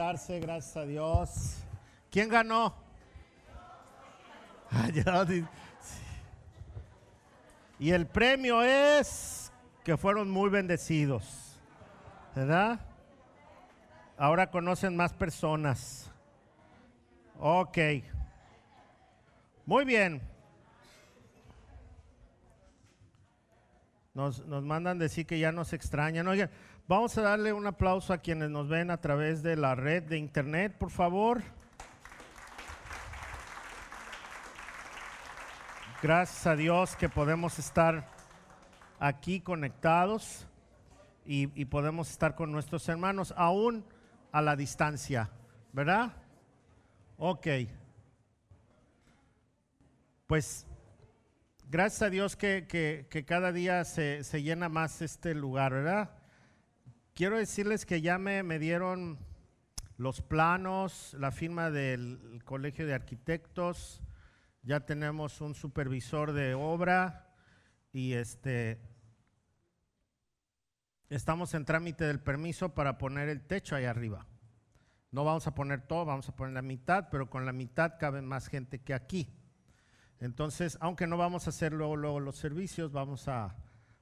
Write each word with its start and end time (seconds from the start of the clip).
gracias 0.00 0.76
a 0.78 0.86
Dios. 0.86 1.58
¿Quién 2.10 2.30
ganó? 2.30 2.74
Y 7.78 7.92
el 7.92 8.06
premio 8.06 8.62
es 8.62 9.50
que 9.84 9.96
fueron 9.96 10.30
muy 10.30 10.50
bendecidos, 10.50 11.58
¿verdad? 12.36 12.78
Ahora 14.18 14.50
conocen 14.50 14.94
más 14.96 15.14
personas. 15.14 16.10
Ok. 17.38 17.78
Muy 19.64 19.86
bien. 19.86 20.20
Nos, 24.12 24.44
nos 24.46 24.62
mandan 24.62 24.98
decir 24.98 25.26
que 25.26 25.38
ya 25.38 25.52
nos 25.52 25.72
extrañan. 25.72 26.28
Oigan, 26.28 26.50
vamos 26.90 27.16
a 27.16 27.22
darle 27.22 27.52
un 27.52 27.64
aplauso 27.68 28.12
a 28.12 28.18
quienes 28.18 28.50
nos 28.50 28.68
ven 28.68 28.90
a 28.90 29.00
través 29.00 29.44
de 29.44 29.54
la 29.54 29.76
red 29.76 30.02
de 30.02 30.18
internet, 30.18 30.76
por 30.76 30.90
favor. 30.90 31.40
Gracias 36.02 36.48
a 36.48 36.56
Dios 36.56 36.96
que 36.96 37.08
podemos 37.08 37.60
estar 37.60 38.08
aquí 38.98 39.40
conectados 39.40 40.48
y, 41.24 41.46
podemos 41.66 42.10
estar 42.10 42.34
con 42.34 42.50
nuestros 42.50 42.88
hermanos 42.88 43.32
aún 43.36 43.84
a 44.32 44.42
la 44.42 44.56
distancia, 44.56 45.30
¿verdad? 45.72 46.10
Ok. 47.18 47.46
Pues 50.26 50.66
gracias 51.68 52.02
a 52.02 52.10
Dios 52.10 52.34
que, 52.34 52.66
que- 52.66 53.06
que 53.08 53.24
cada 53.24 53.52
día 53.52 53.84
se, 53.84 54.24
se 54.24 54.42
llena 54.42 54.68
más 54.68 55.02
este 55.02 55.36
lugar, 55.36 55.72
¿verdad? 55.72 56.19
Quiero 57.14 57.36
decirles 57.36 57.84
que 57.84 58.00
ya 58.00 58.18
me, 58.18 58.42
me 58.42 58.58
dieron 58.58 59.18
los 59.96 60.22
planos, 60.22 61.14
la 61.18 61.30
firma 61.30 61.70
del 61.70 62.40
Colegio 62.44 62.86
de 62.86 62.94
Arquitectos, 62.94 64.00
ya 64.62 64.80
tenemos 64.80 65.40
un 65.40 65.54
supervisor 65.54 66.32
de 66.32 66.54
obra 66.54 67.34
y 67.92 68.12
este 68.12 68.80
estamos 71.10 71.52
en 71.54 71.64
trámite 71.64 72.04
del 72.04 72.20
permiso 72.20 72.74
para 72.74 72.96
poner 72.96 73.28
el 73.28 73.42
techo 73.42 73.74
ahí 73.74 73.84
arriba. 73.84 74.26
No 75.10 75.24
vamos 75.24 75.46
a 75.46 75.54
poner 75.54 75.82
todo, 75.82 76.04
vamos 76.04 76.28
a 76.28 76.36
poner 76.36 76.54
la 76.54 76.62
mitad, 76.62 77.08
pero 77.10 77.28
con 77.28 77.44
la 77.44 77.52
mitad 77.52 77.98
cabe 77.98 78.22
más 78.22 78.46
gente 78.46 78.78
que 78.78 78.94
aquí. 78.94 79.28
Entonces, 80.20 80.78
aunque 80.80 81.06
no 81.06 81.16
vamos 81.16 81.46
a 81.46 81.50
hacer 81.50 81.72
luego, 81.72 81.96
luego 81.96 82.20
los 82.20 82.36
servicios, 82.36 82.92
vamos 82.92 83.26
a, 83.26 83.56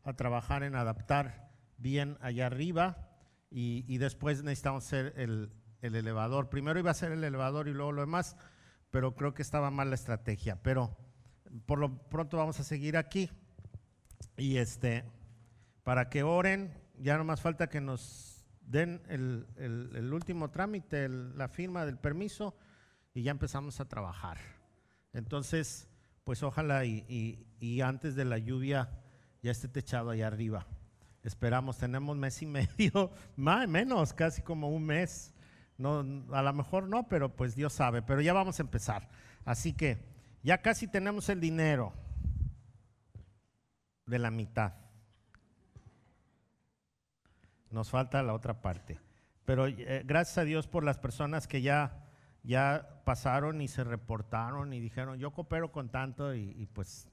a 0.04 0.12
trabajar 0.12 0.62
en 0.62 0.74
adaptar 0.74 1.47
bien 1.78 2.18
allá 2.20 2.46
arriba 2.46 3.08
y, 3.50 3.96
después 3.98 4.42
necesitamos 4.42 4.84
hacer 4.84 5.14
el, 5.16 5.50
el 5.80 5.94
elevador. 5.94 6.50
Primero 6.50 6.78
iba 6.78 6.90
a 6.90 6.94
ser 6.94 7.12
el 7.12 7.24
elevador 7.24 7.68
y 7.68 7.72
luego 7.72 7.92
lo 7.92 8.02
demás, 8.02 8.36
pero 8.90 9.14
creo 9.14 9.32
que 9.32 9.42
estaba 9.42 9.70
mal 9.70 9.88
la 9.88 9.94
estrategia. 9.94 10.62
Pero 10.62 10.96
por 11.66 11.78
lo 11.78 11.96
pronto 12.08 12.36
vamos 12.36 12.60
a 12.60 12.64
seguir 12.64 12.96
aquí 12.96 13.30
y 14.36 14.56
este 14.58 15.04
para 15.82 16.10
que 16.10 16.22
oren, 16.22 16.74
ya 16.98 17.16
no 17.16 17.24
más 17.24 17.40
falta 17.40 17.70
que 17.70 17.80
nos 17.80 18.44
den 18.60 19.00
el, 19.08 19.46
el- 19.56 20.12
último 20.12 20.50
trámite, 20.50 21.08
la 21.08 21.48
firma 21.48 21.86
del 21.86 21.96
permiso 21.96 22.54
y 23.14 23.22
ya 23.22 23.30
empezamos 23.30 23.80
a 23.80 23.88
trabajar. 23.88 24.36
Entonces, 25.14 25.88
pues 26.24 26.42
ojalá 26.42 26.84
y, 26.84 27.06
y- 27.08 27.46
y 27.58 27.80
antes 27.80 28.14
de 28.14 28.26
la 28.26 28.36
lluvia 28.36 28.90
ya 29.42 29.50
esté 29.50 29.68
techado 29.68 30.10
allá 30.10 30.26
arriba. 30.26 30.66
Esperamos, 31.28 31.76
tenemos 31.76 32.16
mes 32.16 32.40
y 32.40 32.46
medio, 32.46 33.10
más 33.36 33.68
menos, 33.68 34.14
casi 34.14 34.40
como 34.40 34.70
un 34.70 34.84
mes. 34.86 35.34
No, 35.76 36.00
a 36.32 36.42
lo 36.42 36.52
mejor 36.54 36.88
no, 36.88 37.06
pero 37.06 37.36
pues 37.36 37.54
Dios 37.54 37.74
sabe, 37.74 38.00
pero 38.00 38.22
ya 38.22 38.32
vamos 38.32 38.58
a 38.58 38.62
empezar. 38.62 39.10
Así 39.44 39.74
que 39.74 39.98
ya 40.42 40.62
casi 40.62 40.88
tenemos 40.88 41.28
el 41.28 41.38
dinero 41.38 41.92
de 44.06 44.18
la 44.18 44.30
mitad. 44.30 44.72
Nos 47.70 47.90
falta 47.90 48.22
la 48.22 48.32
otra 48.32 48.62
parte. 48.62 48.98
Pero 49.44 49.66
eh, 49.66 50.02
gracias 50.06 50.38
a 50.38 50.44
Dios 50.44 50.66
por 50.66 50.82
las 50.82 50.96
personas 50.96 51.46
que 51.46 51.60
ya, 51.60 52.06
ya 52.42 53.02
pasaron 53.04 53.60
y 53.60 53.68
se 53.68 53.84
reportaron 53.84 54.72
y 54.72 54.80
dijeron, 54.80 55.18
yo 55.18 55.30
coopero 55.32 55.70
con 55.72 55.90
tanto 55.90 56.34
y, 56.34 56.66
pues 56.72 57.06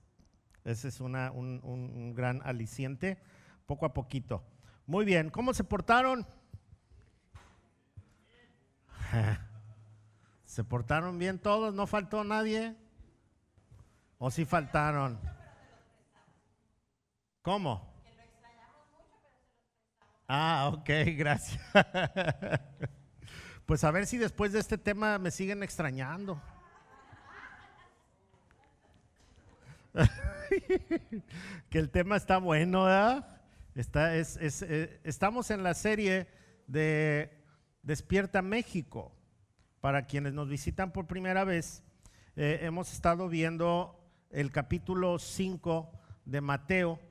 ese 0.64 0.88
es 0.88 1.02
una- 1.02 1.32
un, 1.32 1.60
un- 1.64 1.92
un 1.94 2.14
gran 2.16 2.42
aliciente, 2.46 3.18
poco 3.66 3.86
a 3.86 3.94
poquito. 3.94 4.44
Muy 4.86 5.06
bien, 5.06 5.30
¿cómo 5.30 5.54
se 5.54 5.64
portaron? 5.64 6.28
¿Se 10.46 10.64
portaron 10.64 11.18
bien 11.18 11.40
todos? 11.40 11.74
¿No 11.74 11.88
faltó 11.88 12.24
nadie? 12.24 12.76
¿O 14.18 14.32
sí 14.32 14.46
faltaron? 14.46 15.20
¿Cómo? 17.42 17.94
Ah, 20.28 20.72
ok, 20.74 20.90
gracias. 21.18 21.62
Pues 23.66 23.84
a 23.84 23.92
ver 23.92 24.06
si 24.06 24.18
después 24.18 24.54
de 24.54 24.60
este 24.60 24.78
tema 24.78 25.18
me 25.18 25.32
siguen 25.32 25.64
extrañando. 25.64 26.42
que 31.70 31.80
el 31.80 31.90
tema 31.90 32.16
está 32.18 32.38
bueno, 32.38 32.84
¿verdad? 32.84 33.35
Eh, 33.78 35.02
estamos 35.04 35.52
en 35.52 35.62
la 35.62 35.74
serie 35.74 36.28
de 36.66 37.30
Despierta 37.84 38.42
México. 38.42 39.12
Para 39.82 40.06
quienes 40.06 40.34
nos 40.34 40.48
visitan 40.48 40.94
por 40.94 41.08
primera 41.08 41.44
vez, 41.44 41.84
eh, 42.38 42.60
hemos 42.62 42.94
estado 42.94 43.28
viendo 43.28 44.00
el 44.30 44.52
capítulo 44.52 45.20
5 45.20 45.92
de 46.24 46.40
Mateo, 46.40 47.02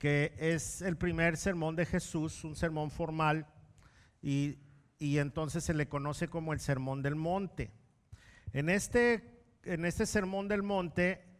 que 0.00 0.34
es 0.38 0.82
el 0.82 0.96
primer 0.96 1.36
sermón 1.36 1.76
de 1.76 1.86
Jesús, 1.86 2.42
un 2.42 2.56
sermón 2.56 2.90
formal, 2.90 3.46
y, 4.20 4.58
y 4.98 5.18
entonces 5.18 5.62
se 5.62 5.72
le 5.72 5.88
conoce 5.88 6.26
como 6.26 6.52
el 6.52 6.58
Sermón 6.58 7.02
del 7.02 7.14
Monte. 7.14 7.70
En 8.52 8.68
este, 8.68 9.44
en 9.62 9.84
este 9.84 10.04
Sermón 10.06 10.48
del 10.48 10.64
Monte, 10.64 11.31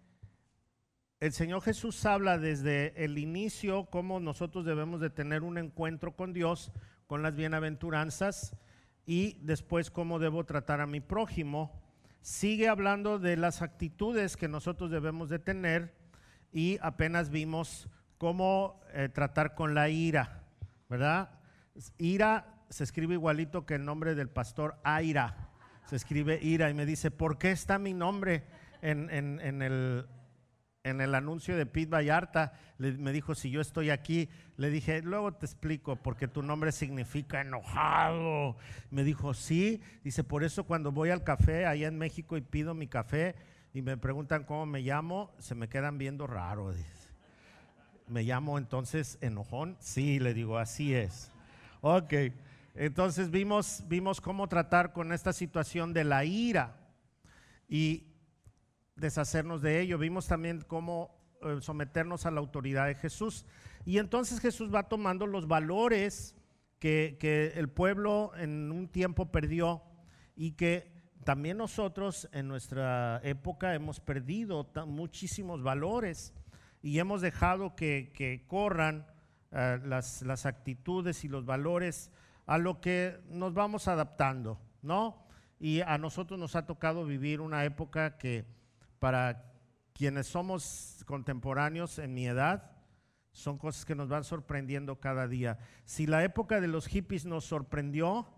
el 1.23 1.33
Señor 1.33 1.63
Jesús 1.63 2.05
habla 2.05 2.37
desde 2.37 3.05
el 3.05 3.17
inicio 3.17 3.85
cómo 3.87 4.19
nosotros 4.19 4.65
debemos 4.65 5.01
de 5.01 5.09
tener 5.09 5.45
un 5.45 5.57
encuentro 5.57 6.17
con 6.17 6.33
Dios, 6.33 6.73
con 7.07 7.23
las 7.23 7.37
bienaventuranzas, 7.37 8.57
y 9.07 9.39
después 9.41 9.93
cómo 9.93 10.19
debo 10.19 10.45
tratar 10.45 10.81
a 10.81 10.87
mi 10.89 11.01
prójimo. 11.01 11.81
Sigue 12.23 12.69
hablando 12.69 13.21
de 13.21 13.37
las 13.37 13.63
actitudes 13.63 14.37
que 14.37 14.49
nosotros 14.49 14.91
debemos 14.91 15.29
de 15.29 15.39
tener 15.39 15.95
y 16.53 16.79
apenas 16.83 17.31
vimos 17.31 17.89
cómo 18.19 18.81
eh, 18.93 19.09
tratar 19.09 19.55
con 19.55 19.75
la 19.75 19.89
ira, 19.91 20.43
¿verdad? 20.89 21.39
Ira 21.99 22.65
se 22.69 22.83
escribe 22.83 23.15
igualito 23.15 23.65
que 23.65 23.75
el 23.77 23.85
nombre 23.85 24.17
del 24.17 24.29
pastor 24.29 24.77
Aira. 24.83 25.51
Se 25.87 25.95
escribe 25.95 26.41
ira 26.43 26.69
y 26.69 26.75
me 26.75 26.85
dice, 26.85 27.13
¿por 27.13 27.39
qué 27.39 27.53
está 27.53 27.79
mi 27.79 27.95
nombre 27.95 28.43
en, 28.81 29.09
en- 29.11 29.41
en 29.41 29.63
el, 29.63 30.07
en 30.85 31.01
el 31.01 31.15
anuncio 31.15 31.57
de 31.57 31.67
Pete 31.67 31.91
Vallarta? 31.91 32.53
Le- 32.79 32.93
me 32.93 33.13
dijo, 33.13 33.35
si 33.35 33.51
yo 33.51 33.61
estoy 33.61 33.91
aquí, 33.91 34.29
le 34.57 34.71
dije, 34.71 35.03
luego 35.03 35.33
te 35.33 35.47
explico, 35.47 35.97
porque 35.97 36.29
tu 36.29 36.43
nombre 36.43 36.73
significa 36.73 37.41
enojado. 37.41 38.57
Me 38.91 39.05
dijo, 39.05 39.35
sí, 39.35 39.81
dice, 40.05 40.25
por 40.25 40.45
eso 40.45 40.65
cuando 40.65 40.93
voy 40.93 41.11
al 41.11 41.25
café 41.25 41.67
allá 41.67 41.89
en 41.89 41.99
México 41.99 42.37
y 42.37 42.41
pido 42.41 42.75
mi 42.75 42.89
café 42.89 43.35
y 43.75 43.83
me 43.83 43.97
preguntan 43.97 44.45
cómo 44.45 44.67
me 44.67 44.81
llamo, 44.81 45.31
se 45.39 45.55
me 45.55 45.69
quedan 45.69 45.99
viendo 45.99 46.27
raro. 46.27 46.73
dice. 46.73 46.89
Me 48.09 48.25
llamo 48.25 48.59
entonces 48.59 49.19
enojón. 49.21 49.77
Sí, 49.81 50.19
le 50.19 50.35
digo, 50.35 50.59
así 50.59 50.95
es. 50.95 51.31
Ok, 51.81 52.13
entonces 52.75 53.31
vimos, 53.31 53.85
vimos 53.89 54.21
cómo 54.21 54.49
tratar 54.49 54.93
con 54.93 55.13
esta 55.13 55.33
situación 55.33 55.93
de 55.93 56.05
la 56.05 56.25
ira 56.25 56.77
y 57.69 58.05
deshacernos 58.97 59.63
de 59.63 59.81
ello. 59.81 59.99
Vimos 59.99 60.27
también 60.27 60.63
cómo 60.67 61.15
eh, 61.43 61.59
someternos 61.61 62.27
a 62.27 62.31
la 62.31 62.41
autoridad 62.41 62.87
de 62.87 62.95
Jesús. 62.95 63.47
Y 63.85 63.99
entonces 63.99 64.41
Jesús 64.41 64.73
va 64.75 64.89
tomando 64.89 65.27
los 65.27 65.49
valores 65.49 66.37
que, 66.79 67.17
que 67.19 67.53
el 67.57 67.69
pueblo 67.69 68.33
en 68.37 68.71
un 68.71 68.89
tiempo 68.89 69.31
perdió 69.31 69.83
y 70.37 70.53
que 70.53 70.93
también 71.25 71.59
nosotros 71.59 72.29
en 72.33 72.49
nuestra 72.49 73.21
época 73.23 73.75
hemos 73.75 74.01
perdido 74.01 74.69
muchísimos 74.87 75.63
valores 75.63 76.35
y 76.83 76.99
hemos 76.99 77.21
dejado 77.21 77.77
que, 77.77 78.13
que 78.15 78.45
corran 78.47 79.07
eh, 79.53 79.79
las, 79.85 80.23
las 80.23 80.47
actitudes 80.47 81.25
y 81.25 81.29
los 81.29 81.45
valores 81.45 82.11
a 82.47 82.59
lo 82.59 82.81
que 82.81 83.21
nos 83.29 83.55
vamos 83.55 83.87
adaptando, 83.87 84.59
¿no? 84.83 85.27
Y 85.61 85.81
a 85.81 85.97
nosotros 85.99 86.41
nos 86.41 86.57
ha 86.57 86.67
tocado 86.67 87.05
vivir 87.05 87.41
una 87.41 87.65
época 87.65 88.19
que 88.19 88.45
para 89.03 89.53
quienes 89.95 90.29
somos 90.29 91.03
contemporáneos 91.07 91.99
en 91.99 92.15
mi 92.15 92.29
edad, 92.29 92.71
son 93.33 93.59
cosas 93.59 93.85
que 93.85 93.97
nos 93.97 94.09
van 94.09 94.23
sorprendiendo 94.23 95.01
cada 95.01 95.27
día. 95.27 95.59
Si 95.85 96.07
la 96.07 96.23
época 96.23 96.61
de 96.61 96.69
los 96.69 96.87
hippies 96.87 97.27
nos 97.27 97.45
sorprendió, 97.45 98.29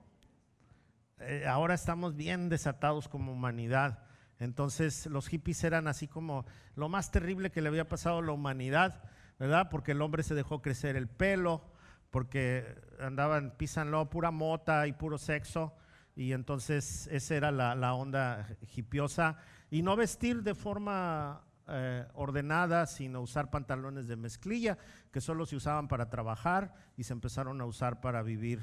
eh, 1.19 1.44
ahora 1.46 1.75
estamos 1.75 2.16
bien 2.16 2.49
desatados 2.49 3.11
como 3.11 3.32
humanidad. 3.32 4.05
Entonces 4.38 5.05
los 5.05 5.28
hippies 5.28 5.62
eran 5.64 5.87
así 5.87 6.08
como 6.08 6.46
lo 6.76 6.88
más 6.88 7.11
terrible 7.11 7.50
que 7.50 7.61
le 7.61 7.69
había 7.69 7.87
pasado 7.87 8.20
a 8.20 8.22
la 8.22 8.32
humanidad, 8.32 9.02
¿verdad? 9.38 9.69
Porque 9.70 9.93
el 9.93 10.00
hombre 10.00 10.22
se 10.22 10.34
dejó 10.34 10.62
crecer 10.62 10.96
el 10.96 11.08
pelo, 11.08 11.62
porque 12.11 12.75
andaban, 13.00 13.55
pisanlo, 13.58 14.08
pura 14.08 14.31
mota 14.31 14.87
y 14.87 14.94
puro 14.94 15.19
sexo. 15.19 15.76
Y 16.16 16.32
entonces 16.32 17.08
esa 17.08 17.34
era 17.34 17.50
la, 17.50 17.94
onda 17.94 18.49
hipiosa. 18.76 19.37
Y 19.75 19.82
no 19.82 19.97
vestir 19.97 20.44
de 20.44 20.55
forma 20.55 21.43
eh, 21.67 22.06
ordenada, 22.15 22.87
sino 22.87 23.21
usar 23.21 23.50
pantalones 23.50 24.06
de 24.06 24.15
mezclilla, 24.15 24.79
que 25.11 25.21
solo 25.21 25.47
se 25.47 25.56
usaban 25.56 25.88
para 25.88 26.09
trabajar 26.11 26.73
y 26.97 27.03
se 27.03 27.12
empezaron 27.12 27.61
a 27.61 27.65
usar 27.65 28.00
para 28.00 28.23
vivir 28.23 28.62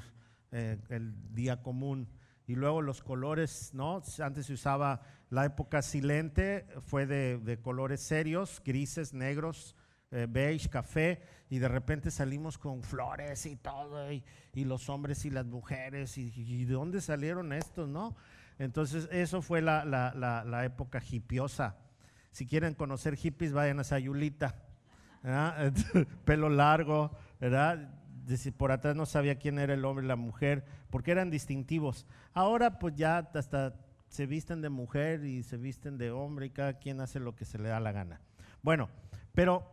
eh, 0.52 0.78
el 0.88 1.12
día 1.34 1.60
común 1.60 2.08
y 2.46 2.54
luego 2.54 2.80
los 2.80 3.02
colores, 3.02 3.74
¿no? 3.74 4.00
Antes 4.20 4.46
se 4.46 4.54
usaba 4.54 5.02
la 5.28 5.44
época 5.44 5.82
silente, 5.82 6.66
fue 6.80 7.04
de, 7.04 7.58
colores 7.60 8.00
serios, 8.00 8.62
grises, 8.64 9.12
negros, 9.12 9.76
eh, 10.12 10.26
beige, 10.26 10.70
café, 10.70 11.20
y 11.50 11.58
de 11.58 11.68
repente 11.68 12.10
salimos 12.10 12.56
con 12.56 12.82
flores 12.82 13.44
y 13.44 13.56
todo, 13.56 14.10
y, 14.10 14.24
los 14.54 14.88
hombres 14.88 15.26
y 15.26 15.30
las 15.30 15.44
mujeres, 15.44 16.16
y, 16.16 16.64
de 16.64 16.72
dónde 16.72 17.02
salieron 17.02 17.52
estos, 17.52 17.86
no? 17.86 18.16
Entonces, 18.62 19.08
eso 19.10 19.42
fue 19.42 19.60
la, 19.60 19.84
la, 19.84 20.64
época 20.64 21.02
hippiosa. 21.10 21.74
Si 22.30 22.46
quieren 22.46 22.74
conocer 22.74 23.16
hippies, 23.16 23.52
vayan 23.52 23.80
a 23.80 23.84
Sayulita, 23.84 24.54
pelo 26.24 26.48
largo, 26.48 27.10
¿verdad? 27.40 27.90
por 28.56 28.70
atrás 28.70 28.94
no 28.94 29.04
sabía 29.04 29.40
quién 29.40 29.58
era 29.58 29.74
el 29.74 29.84
hombre 29.84 30.04
y 30.04 30.08
la 30.08 30.14
mujer, 30.14 30.64
porque 30.90 31.10
eran 31.10 31.28
distintivos. 31.28 32.06
Ahora 32.34 32.78
pues 32.78 32.94
ya 32.94 33.28
hasta 33.34 33.74
se 34.06 34.26
visten 34.26 34.62
de 34.62 34.68
mujer 34.68 35.24
y 35.24 35.42
se 35.42 35.56
visten 35.56 35.98
de 35.98 36.12
hombre 36.12 36.46
y 36.46 36.50
cada 36.50 36.74
quien 36.74 37.00
hace 37.00 37.18
lo 37.18 37.34
que 37.34 37.44
se 37.44 37.58
le 37.58 37.68
da 37.68 37.80
la 37.80 37.90
gana. 37.90 38.20
Bueno, 38.62 38.88
pero 39.34 39.72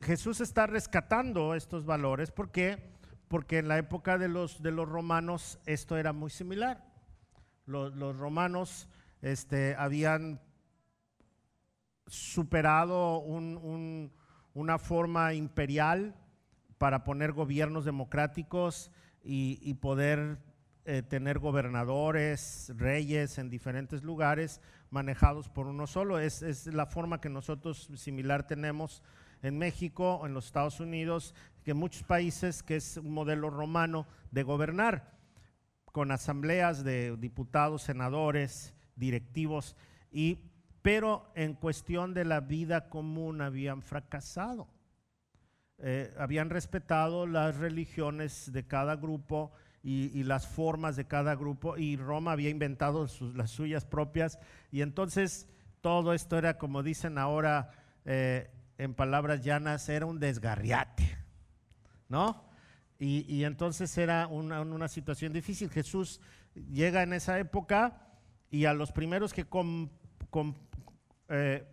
Jesús 0.00 0.40
está 0.40 0.66
rescatando 0.66 1.54
estos 1.54 1.84
valores, 1.84 2.30
¿por 2.30 2.50
qué? 2.50 2.94
Porque 3.28 3.58
en 3.58 3.68
la 3.68 3.76
época 3.76 4.16
de 4.16 4.28
los, 4.28 4.62
de 4.62 4.70
los 4.70 4.88
romanos 4.88 5.58
esto 5.66 5.98
era 5.98 6.14
muy 6.14 6.30
similar. 6.30 6.91
Los, 7.66 8.16
romanos 8.16 8.88
este, 9.20 9.74
habían 9.76 10.40
superado 12.06 13.18
una 13.18 14.78
forma 14.78 15.34
imperial 15.34 16.14
para 16.78 17.04
poner 17.04 17.32
gobiernos 17.32 17.84
democráticos 17.84 18.90
y, 19.22 19.74
poder 19.74 20.38
eh, 20.84 21.02
tener 21.02 21.38
gobernadores, 21.38 22.72
reyes 22.76 23.38
en 23.38 23.48
diferentes 23.48 24.02
lugares 24.02 24.60
manejados 24.90 25.48
por 25.48 25.68
uno 25.68 25.86
solo. 25.86 26.18
Es, 26.18 26.66
la 26.66 26.86
forma 26.86 27.20
que 27.20 27.28
nosotros 27.28 27.88
similar 27.94 28.46
tenemos 28.46 29.02
en 29.42 29.58
México, 29.58 30.22
en 30.26 30.34
los 30.34 30.46
Estados 30.46 30.80
Unidos, 30.80 31.34
que 31.64 31.70
en 31.70 31.76
muchos 31.76 32.02
países, 32.02 32.62
que 32.64 32.76
es 32.76 32.96
un 32.96 33.12
modelo 33.12 33.48
romano 33.48 34.06
de 34.32 34.42
gobernar, 34.42 35.12
con 35.92 36.10
asambleas 36.10 36.82
de 36.84 37.16
diputados, 37.18 37.82
senadores, 37.82 38.74
directivos, 38.96 39.76
y, 40.10 40.40
pero 40.80 41.30
en 41.34 41.54
cuestión 41.54 42.14
de 42.14 42.24
la 42.24 42.40
vida 42.40 42.88
común 42.88 43.40
habían 43.40 43.82
fracasado. 43.82 44.68
Eh, 45.78 46.14
habían 46.18 46.48
respetado 46.48 47.26
las 47.26 47.56
religiones 47.56 48.52
de 48.52 48.66
cada 48.66 48.96
grupo 48.96 49.52
y, 49.82 50.22
las 50.22 50.46
formas 50.46 50.94
de 50.94 51.06
cada 51.06 51.34
grupo 51.34 51.76
y 51.76 51.96
Roma 51.96 52.32
había 52.32 52.50
inventado 52.50 53.08
las 53.34 53.50
suyas 53.50 53.84
propias 53.84 54.38
y 54.70 54.82
entonces 54.82 55.48
todo 55.80 56.14
esto 56.14 56.38
era 56.38 56.56
como 56.56 56.84
dicen 56.84 57.18
ahora 57.18 57.72
eh, 58.04 58.48
en 58.78 58.94
palabras 58.94 59.42
llanas, 59.42 59.88
era 59.88 60.06
un 60.06 60.20
desgarriate, 60.20 61.18
¿no? 62.08 62.44
Y, 63.04 63.42
entonces 63.42 63.98
era 63.98 64.28
una, 64.28 64.86
situación 64.86 65.32
difícil. 65.32 65.68
Jesús 65.70 66.20
llega 66.54 67.02
en 67.02 67.12
esa 67.12 67.36
época 67.40 68.00
y 68.48 68.66
a 68.66 68.74
los 68.74 68.92
primeros 68.92 69.34
que 69.34 69.44
eh, 71.28 71.66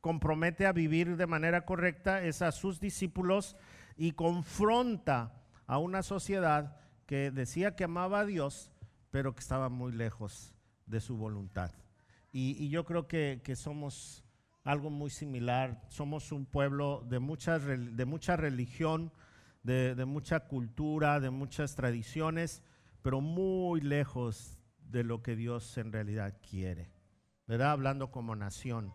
compromete 0.00 0.66
a 0.66 0.72
vivir 0.72 1.16
de 1.16 1.26
manera 1.26 1.64
correcta 1.64 2.22
es 2.22 2.42
a 2.42 2.52
sus 2.52 2.78
discípulos 2.78 3.56
y 3.96 4.12
confronta 4.12 5.34
a 5.66 5.78
una 5.78 6.04
sociedad 6.04 6.76
que 7.06 7.32
decía 7.32 7.74
que 7.74 7.82
amaba 7.82 8.20
a 8.20 8.24
Dios, 8.24 8.70
pero 9.10 9.34
que 9.34 9.40
estaba 9.40 9.68
muy 9.68 9.90
lejos 9.90 10.54
de 10.86 11.00
su 11.00 11.16
voluntad. 11.16 11.72
Y, 12.30 12.68
yo 12.68 12.84
creo 12.84 13.08
que, 13.08 13.42
somos 13.56 14.22
algo 14.62 14.90
muy 14.90 15.10
similar. 15.10 15.82
Somos 15.88 16.30
un 16.30 16.46
pueblo 16.46 17.04
de 17.08 17.18
mucha, 17.18 17.58
de 17.58 18.04
mucha 18.04 18.36
religión, 18.36 19.10
de, 19.66 20.04
mucha 20.04 20.40
cultura, 20.40 21.18
de 21.18 21.30
muchas 21.30 21.74
tradiciones, 21.74 22.62
pero 23.02 23.20
muy 23.20 23.80
lejos 23.80 24.58
de 24.78 25.02
lo 25.02 25.22
que 25.22 25.34
Dios 25.34 25.76
en 25.76 25.92
realidad 25.92 26.38
quiere. 26.48 26.90
¿Verdad? 27.46 27.72
Hablando 27.72 28.10
como 28.10 28.36
nación. 28.36 28.94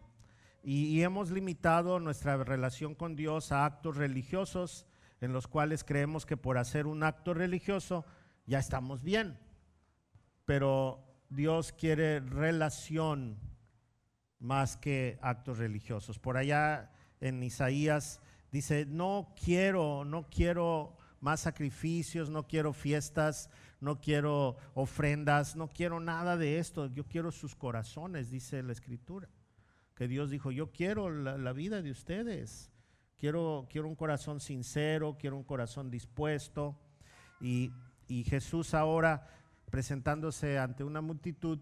Y, 0.63 1.01
hemos 1.01 1.31
limitado 1.31 1.99
nuestra 1.99 2.37
relación 2.37 2.95
con 2.95 3.15
Dios 3.15 3.51
a 3.51 3.65
actos 3.65 3.97
religiosos 3.97 4.85
en 5.19 5.33
los 5.33 5.47
cuales 5.47 5.83
creemos 5.83 6.25
que 6.25 6.37
por 6.37 6.57
hacer 6.57 6.87
un 6.87 7.03
acto 7.03 7.33
religioso 7.33 8.05
ya 8.45 8.59
estamos 8.59 9.03
bien. 9.03 9.37
Pero 10.45 11.03
Dios 11.29 11.73
quiere 11.73 12.19
relación 12.19 13.39
más 14.39 14.77
que 14.77 15.19
actos 15.21 15.57
religiosos. 15.57 16.19
Por 16.19 16.37
allá 16.37 16.91
en 17.19 17.43
Isaías 17.43 18.21
dice, 18.51 18.85
no 18.85 19.33
quiero, 19.41 20.05
no 20.05 20.27
quiero 20.29 20.97
más 21.19 21.41
sacrificios, 21.41 22.29
no 22.29 22.47
quiero 22.47 22.73
fiestas, 22.73 23.49
no 23.79 24.01
quiero 24.01 24.57
ofrendas, 24.73 25.55
no 25.55 25.67
quiero 25.67 25.99
nada 25.99 26.37
de 26.37 26.59
esto, 26.59 26.87
yo 26.87 27.05
quiero 27.05 27.31
sus 27.31 27.55
corazones, 27.55 28.29
dice 28.29 28.61
la 28.63 28.73
escritura 28.73 29.29
que 30.01 30.07
Dios 30.07 30.31
dijo, 30.31 30.49
yo 30.49 30.71
quiero 30.71 31.11
la, 31.11 31.53
vida 31.53 31.83
de 31.83 31.91
ustedes, 31.91 32.71
quiero, 33.19 33.67
quiero 33.69 33.87
un 33.87 33.93
corazón 33.93 34.39
sincero, 34.39 35.15
quiero 35.19 35.37
un 35.37 35.43
corazón 35.43 35.91
dispuesto. 35.91 36.75
Y, 37.39 37.71
y 38.07 38.23
Jesús 38.23 38.73
ahora, 38.73 39.27
presentándose 39.69 40.57
ante 40.57 40.83
una 40.83 41.01
multitud, 41.01 41.59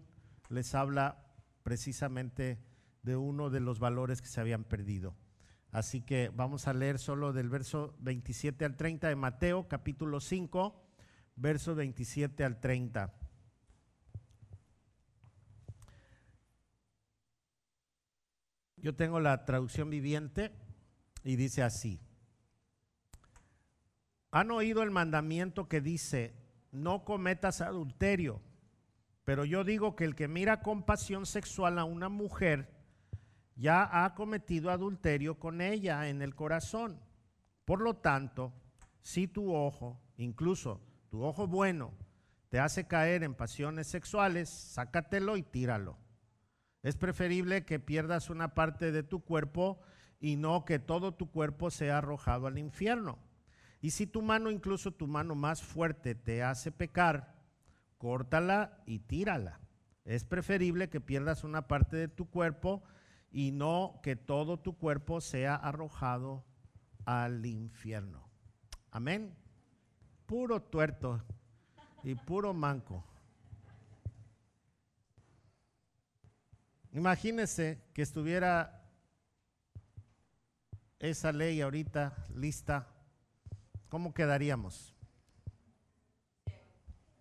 les 0.48 0.74
habla 0.74 1.22
precisamente 1.62 2.58
de 3.02 3.16
uno 3.16 3.50
de 3.50 3.60
los 3.60 3.78
valores 3.78 4.22
que 4.22 4.28
se 4.28 4.40
habían 4.40 4.64
perdido. 4.64 5.14
Así 5.72 6.00
que 6.00 6.30
vamos 6.34 6.66
a 6.66 6.72
leer 6.72 6.98
solo 6.98 7.32
del 7.32 7.48
verso 7.48 7.94
27 8.00 8.64
al 8.64 8.76
30 8.76 9.08
de 9.08 9.16
Mateo, 9.16 9.68
capítulo 9.68 10.20
5, 10.20 10.82
verso 11.36 11.76
27 11.76 12.44
al 12.44 12.58
30. 12.58 13.14
Yo 18.78 18.96
tengo 18.96 19.20
la 19.20 19.44
traducción 19.44 19.90
viviente 19.90 20.50
y 21.22 21.36
dice 21.36 21.62
así. 21.62 22.00
Han 24.32 24.50
oído 24.50 24.82
el 24.82 24.90
mandamiento 24.90 25.68
que 25.68 25.80
dice, 25.80 26.34
no 26.72 27.04
cometas 27.04 27.60
adulterio, 27.60 28.40
pero 29.24 29.44
yo 29.44 29.62
digo 29.62 29.94
que 29.94 30.04
el 30.04 30.16
que 30.16 30.28
mira 30.28 30.62
con 30.62 30.82
pasión 30.82 31.26
sexual 31.26 31.78
a 31.78 31.84
una 31.84 32.08
mujer 32.08 32.79
ya 33.60 34.04
ha 34.04 34.14
cometido 34.14 34.70
adulterio 34.70 35.38
con 35.38 35.60
ella 35.60 36.08
en 36.08 36.22
el 36.22 36.34
corazón. 36.34 36.98
Por 37.66 37.82
lo 37.82 37.94
tanto, 37.98 38.54
si 39.02 39.28
tu 39.28 39.54
ojo, 39.54 40.00
incluso 40.16 40.80
tu 41.10 41.22
ojo 41.22 41.46
bueno, 41.46 41.92
te 42.48 42.58
hace 42.58 42.86
caer 42.86 43.22
en 43.22 43.34
pasiones 43.34 43.86
sexuales, 43.86 44.48
sácatelo 44.48 45.36
y 45.36 45.42
tíralo. 45.42 45.98
Es 46.82 46.96
preferible 46.96 47.66
que 47.66 47.78
pierdas 47.78 48.30
una 48.30 48.54
parte 48.54 48.92
de 48.92 49.02
tu 49.02 49.20
cuerpo 49.20 49.78
y 50.20 50.36
no 50.36 50.64
que 50.64 50.78
todo 50.78 51.12
tu 51.12 51.30
cuerpo 51.30 51.70
sea 51.70 51.98
arrojado 51.98 52.46
al 52.46 52.56
infierno. 52.56 53.18
Y 53.82 53.90
si 53.90 54.06
tu 54.06 54.22
mano, 54.22 54.50
incluso 54.50 54.90
tu 54.90 55.06
mano 55.06 55.34
más 55.34 55.62
fuerte, 55.62 56.14
te 56.14 56.42
hace 56.42 56.72
pecar, 56.72 57.34
córtala 57.98 58.82
y 58.86 59.00
tírala. 59.00 59.60
Es 60.06 60.24
preferible 60.24 60.88
que 60.88 61.02
pierdas 61.02 61.44
una 61.44 61.68
parte 61.68 61.96
de 61.96 62.08
tu 62.08 62.30
cuerpo 62.30 62.82
y 63.30 63.52
no 63.52 64.00
que 64.02 64.16
todo 64.16 64.58
tu 64.58 64.76
cuerpo 64.76 65.20
sea 65.20 65.54
arrojado 65.54 66.44
al 67.04 67.44
infierno. 67.46 68.28
Amén. 68.90 69.34
Puro 70.26 70.62
tuerto 70.62 71.22
y 72.02 72.14
puro 72.14 72.52
manco. 72.54 73.04
Imagínese 76.92 77.82
que 77.94 78.02
estuviera 78.02 78.80
esa 80.98 81.32
ley 81.32 81.60
ahorita 81.60 82.26
lista, 82.34 82.88
¿cómo 83.88 84.12
quedaríamos? 84.12 84.94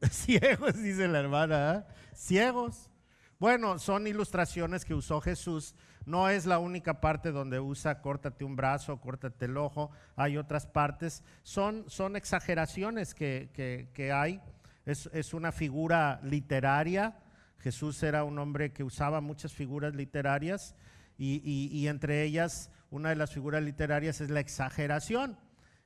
Ciegos, 0.11 0.75
dice 0.81 1.07
la 1.07 1.19
hermana. 1.19 1.75
¿eh? 1.75 1.93
Ciegos. 2.15 2.89
Bueno, 3.37 3.79
son 3.79 4.07
ilustraciones 4.07 4.83
que 4.83 4.93
usó 4.93 5.21
Jesús. 5.21 5.75
No 6.09 6.27
es 6.27 6.45
la 6.45 6.57
única 6.57 7.01
parte 7.01 7.31
donde 7.31 7.59
usa 7.59 8.01
córtate 8.01 8.43
un 8.43 8.55
brazo, 8.55 8.99
córtate 8.99 9.45
el 9.45 9.57
ojo. 9.57 9.91
Hay 10.15 10.37
otras 10.37 10.65
partes. 10.65 11.23
Son, 11.43 11.85
son 11.87 12.15
exageraciones 12.15 13.13
que, 13.13 13.49
que, 13.93 14.11
hay. 14.11 14.41
Es, 14.85 15.09
es, 15.13 15.35
una 15.35 15.51
figura 15.51 16.19
literaria. 16.23 17.19
Jesús 17.59 18.01
era 18.01 18.23
un 18.23 18.39
hombre 18.39 18.73
que 18.73 18.83
usaba 18.83 19.21
muchas 19.21 19.53
figuras 19.53 19.93
literarias 19.93 20.75
y, 21.17 21.69
y 21.71 21.87
entre 21.87 22.23
ellas 22.23 22.71
una 22.89 23.09
de 23.09 23.15
las 23.15 23.31
figuras 23.31 23.61
literarias 23.61 24.19
es 24.19 24.31
la 24.31 24.39
exageración. 24.39 25.37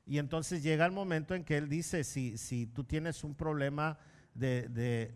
Y 0.06 0.20
entonces 0.20 0.63
llega 0.63 0.86
el 0.86 0.94
momento 0.94 1.36
en 1.36 1.44
que 1.44 1.58
él 1.58 1.68
dice, 1.68 2.06
si, 2.06 2.38
si 2.38 2.65
tú 2.65 2.86
tienes 2.86 3.24
un 3.25 3.36
problema 3.36 3.98
de, 4.34 5.12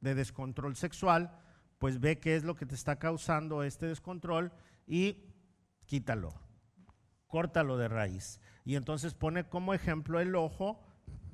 descontrol 0.00 0.76
sexual, 0.76 1.30
pues 1.78 2.00
ve 2.00 2.18
qué 2.18 2.36
es 2.36 2.44
lo 2.44 2.54
que 2.54 2.66
te 2.66 2.74
está 2.74 2.98
causando 2.98 3.62
este 3.62 3.86
descontrol 3.86 4.52
y 4.86 5.24
quítalo, 5.86 6.34
córtalo 7.26 7.76
de 7.76 7.88
raíz. 7.88 8.40
Y 8.64 8.76
entonces 8.76 9.14
pone 9.14 9.44
como 9.44 9.74
ejemplo 9.74 10.20
el 10.20 10.34
ojo, 10.34 10.82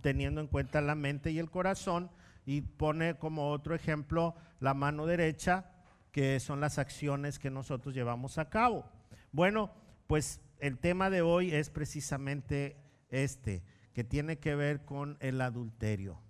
teniendo 0.01 0.41
en 0.41 0.49
cuenta 0.49 0.81
la 0.81 0.95
mente 0.95 1.31
y 1.31 1.39
el 1.39 1.51
corazón, 1.51 2.11
y 2.45 2.63
pone 2.63 3.17
como 3.19 3.51
otro 3.51 3.75
ejemplo 3.75 4.35
la 4.61 4.75
mano 4.75 5.07
derecha, 5.07 5.71
que 6.11 6.41
son 6.41 6.61
las 6.61 6.79
acciones 6.79 7.39
que 7.39 7.51
nosotros 7.51 7.95
llevamos 7.95 8.39
a 8.39 8.51
cabo. 8.51 8.85
Bueno, 9.31 9.71
pues 10.07 10.41
el 10.59 10.79
tema 10.79 11.09
de 11.09 11.23
hoy 11.23 11.55
es 11.55 11.71
precisamente 11.71 12.77
este, 13.09 13.63
que 13.95 14.05
tiene 14.05 14.39
que 14.39 14.55
ver 14.55 14.85
con 14.85 15.17
el 15.21 15.41
adulterio. 15.41 16.21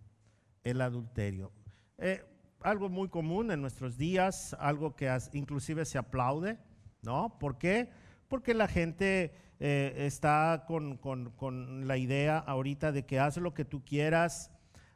El 0.63 0.81
adulterio. 0.81 1.53
Eh, 1.99 2.25
algo 2.65 2.89
muy 2.89 3.09
común 3.09 3.51
en 3.51 3.61
nuestros 3.61 3.97
días, 3.97 4.57
algo 4.59 4.95
que 4.95 5.11
inclusive 5.33 5.85
se 5.85 5.99
aplaude, 5.99 6.59
¿no? 7.03 7.39
¿Por 7.39 7.59
qué? 7.59 7.91
Porque 8.29 8.55
la 8.55 8.69
gente 8.69 9.35
eh, 9.61 9.95
está 10.07 10.65
con, 10.67 11.87
la 11.87 11.97
idea 11.97 12.39
ahorita 12.39 12.93
de 12.93 13.05
que 13.05 13.21
haz 13.21 13.37
lo 13.37 13.55
que 13.55 13.65
tú 13.65 13.85
quieras, 13.85 14.51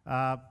ah, 0.04 0.50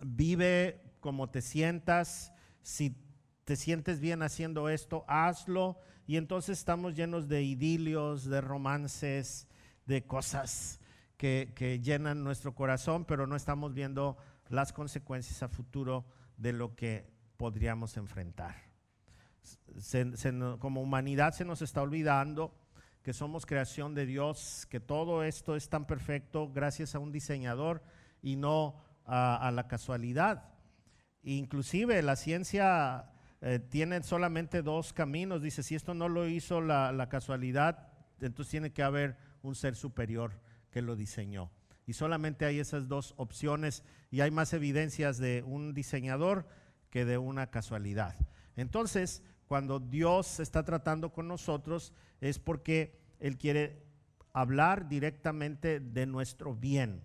vive 0.00 0.80
como 1.00 1.28
te 1.28 1.42
sientas, 1.42 2.32
si 2.62 2.96
te 3.44 3.54
sientes 3.54 4.00
bien 4.00 4.22
haciendo 4.22 4.68
esto, 4.68 5.04
hazlo. 5.06 5.78
Y 6.06 6.16
entonces 6.16 6.58
estamos 6.58 6.94
llenos 6.94 7.28
de 7.28 7.42
idilios, 7.42 8.24
de 8.24 8.40
romances, 8.40 9.48
de 9.86 10.04
cosas 10.04 10.80
que, 11.16 11.80
llenan 11.82 12.24
nuestro 12.24 12.54
corazón, 12.54 13.04
pero 13.04 13.26
no 13.26 13.36
estamos 13.36 13.72
viendo 13.72 14.16
las 14.48 14.72
consecuencias 14.72 15.42
a 15.42 15.48
futuro 15.48 16.04
de 16.36 16.52
lo 16.52 16.74
que 16.74 17.10
podríamos 17.36 17.96
enfrentar. 17.96 18.56
como 20.58 20.80
humanidad 20.80 21.32
se 21.32 21.44
nos 21.44 21.62
está 21.62 21.82
olvidando 21.82 22.54
que 23.02 23.12
somos 23.12 23.46
creación 23.46 23.94
de 23.94 24.04
Dios, 24.04 24.66
que 24.68 24.80
todo 24.80 25.22
esto 25.22 25.54
es 25.54 25.68
tan 25.68 25.86
perfecto 25.86 26.50
gracias 26.52 26.94
a 26.94 26.98
un 26.98 27.12
diseñador 27.12 27.82
y 28.20 28.36
no 28.36 28.82
a, 29.04 29.50
la 29.54 29.68
casualidad. 29.68 30.50
Inclusive 31.22 32.02
la 32.02 32.16
ciencia 32.16 33.12
eh, 33.40 33.60
tiene 33.60 34.02
solamente 34.02 34.62
dos 34.62 34.92
caminos. 34.92 35.42
Dice, 35.42 35.62
si 35.62 35.76
esto 35.76 35.94
no 35.94 36.08
lo 36.08 36.26
hizo 36.26 36.60
la 36.60 37.08
casualidad, 37.08 37.92
entonces 38.20 38.50
tiene 38.50 38.72
que 38.72 38.82
haber 38.82 39.16
un 39.42 39.54
ser 39.54 39.76
superior 39.76 40.40
que 40.70 40.82
lo 40.82 40.96
diseñó. 40.96 41.50
Y 41.86 41.92
solamente 41.92 42.44
hay 42.44 42.58
esas 42.58 42.88
dos 42.88 43.14
opciones 43.16 43.84
y 44.10 44.20
hay 44.20 44.30
más 44.30 44.52
evidencias 44.52 45.18
de 45.18 45.42
un 45.44 45.72
diseñador 45.72 46.46
que 46.90 47.04
de 47.04 47.16
una 47.16 47.50
casualidad. 47.50 48.16
Entonces, 48.56 49.22
cuando 49.46 49.78
Dios 49.78 50.40
está 50.40 50.64
tratando 50.64 51.12
con 51.12 51.28
nosotros 51.28 51.92
es 52.20 52.38
porque 52.38 53.00
Él 53.20 53.38
quiere 53.38 53.86
hablar 54.32 54.88
directamente 54.88 55.80
de 55.80 56.06
nuestro 56.06 56.54
bien. 56.54 57.02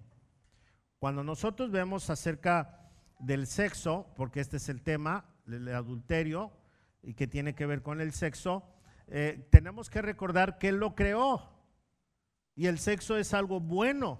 Cuando 1.00 1.24
nosotros 1.24 1.72
vemos 1.72 2.10
acerca 2.10 2.90
del 3.20 3.48
sexo, 3.48 4.12
porque 4.16 4.40
este 4.40 4.58
es 4.58 4.70
el 4.70 4.82
tema, 4.82 5.26
el 5.48 5.68
adulterio, 5.70 6.52
y 7.04 7.14
que 7.14 7.28
tiene 7.28 7.56
que 7.56 7.66
ver 7.66 7.82
con 7.82 8.02
el 8.02 8.12
sexo, 8.12 8.64
eh, 9.08 9.48
tenemos 9.52 9.90
que 9.90 10.02
recordar 10.02 10.58
que 10.58 10.70
Él 10.70 10.78
lo 10.78 10.96
creó. 10.96 11.50
Y 12.56 12.68
el 12.68 12.80
sexo 12.80 13.18
es 13.18 13.34
algo 13.34 13.60
bueno, 13.60 14.20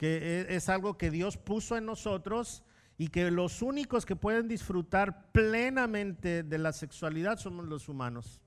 que 0.00 0.46
e, 0.48 0.56
es 0.56 0.70
algo 0.70 0.96
que 0.96 1.10
Dios 1.10 1.36
puso 1.36 1.76
en 1.76 1.84
nosotros 1.84 2.64
y 2.96 3.08
que 3.08 3.30
los 3.30 3.60
únicos 3.60 4.06
que 4.06 4.16
pueden 4.16 4.48
disfrutar 4.48 5.30
plenamente 5.30 6.42
de 6.42 6.56
la 6.56 6.72
sexualidad 6.72 7.36
somos 7.36 7.66
los 7.66 7.86
humanos. 7.86 8.40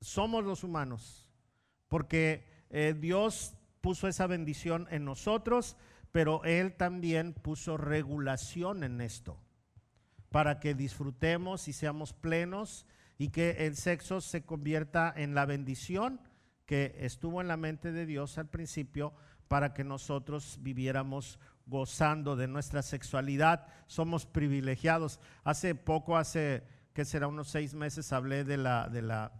Somos 0.00 0.42
los 0.42 0.64
humanos, 0.64 1.30
porque 1.86 2.44
eh, 2.70 2.96
Dios 2.98 3.54
puso 3.80 4.08
esa 4.08 4.26
bendición 4.26 4.88
en 4.90 5.04
nosotros, 5.04 5.76
pero 6.10 6.42
Él 6.42 6.74
también 6.74 7.32
puso 7.32 7.76
regulación 7.76 8.82
en 8.82 9.00
esto, 9.00 9.38
para 10.28 10.58
que 10.58 10.74
disfrutemos 10.74 11.68
y 11.68 11.72
seamos 11.72 12.12
plenos 12.12 12.84
y 13.16 13.28
que 13.28 13.66
el 13.66 13.76
sexo 13.76 14.20
se 14.20 14.44
convierta 14.44 15.14
en 15.16 15.36
la 15.36 15.46
bendición 15.46 16.20
que 16.66 16.96
estuvo 16.98 17.40
en 17.40 17.48
la 17.48 17.56
mente 17.56 17.92
de 17.92 18.06
Dios 18.06 18.38
al 18.38 18.48
principio 18.48 19.14
para 19.48 19.74
que 19.74 19.84
nosotros 19.84 20.58
viviéramos 20.60 21.38
gozando 21.66 22.36
de 22.36 22.48
nuestra 22.48 22.82
sexualidad. 22.82 23.66
Somos 23.86 24.26
privilegiados. 24.26 25.20
Hace 25.44 25.74
poco, 25.74 26.16
hace 26.16 26.64
que 26.92 27.04
será 27.04 27.26
unos 27.26 27.48
seis 27.48 27.74
meses, 27.74 28.12
hablé 28.12 28.44
de 28.44 28.56
la, 28.56 28.88
de 28.88 29.02
la, 29.02 29.32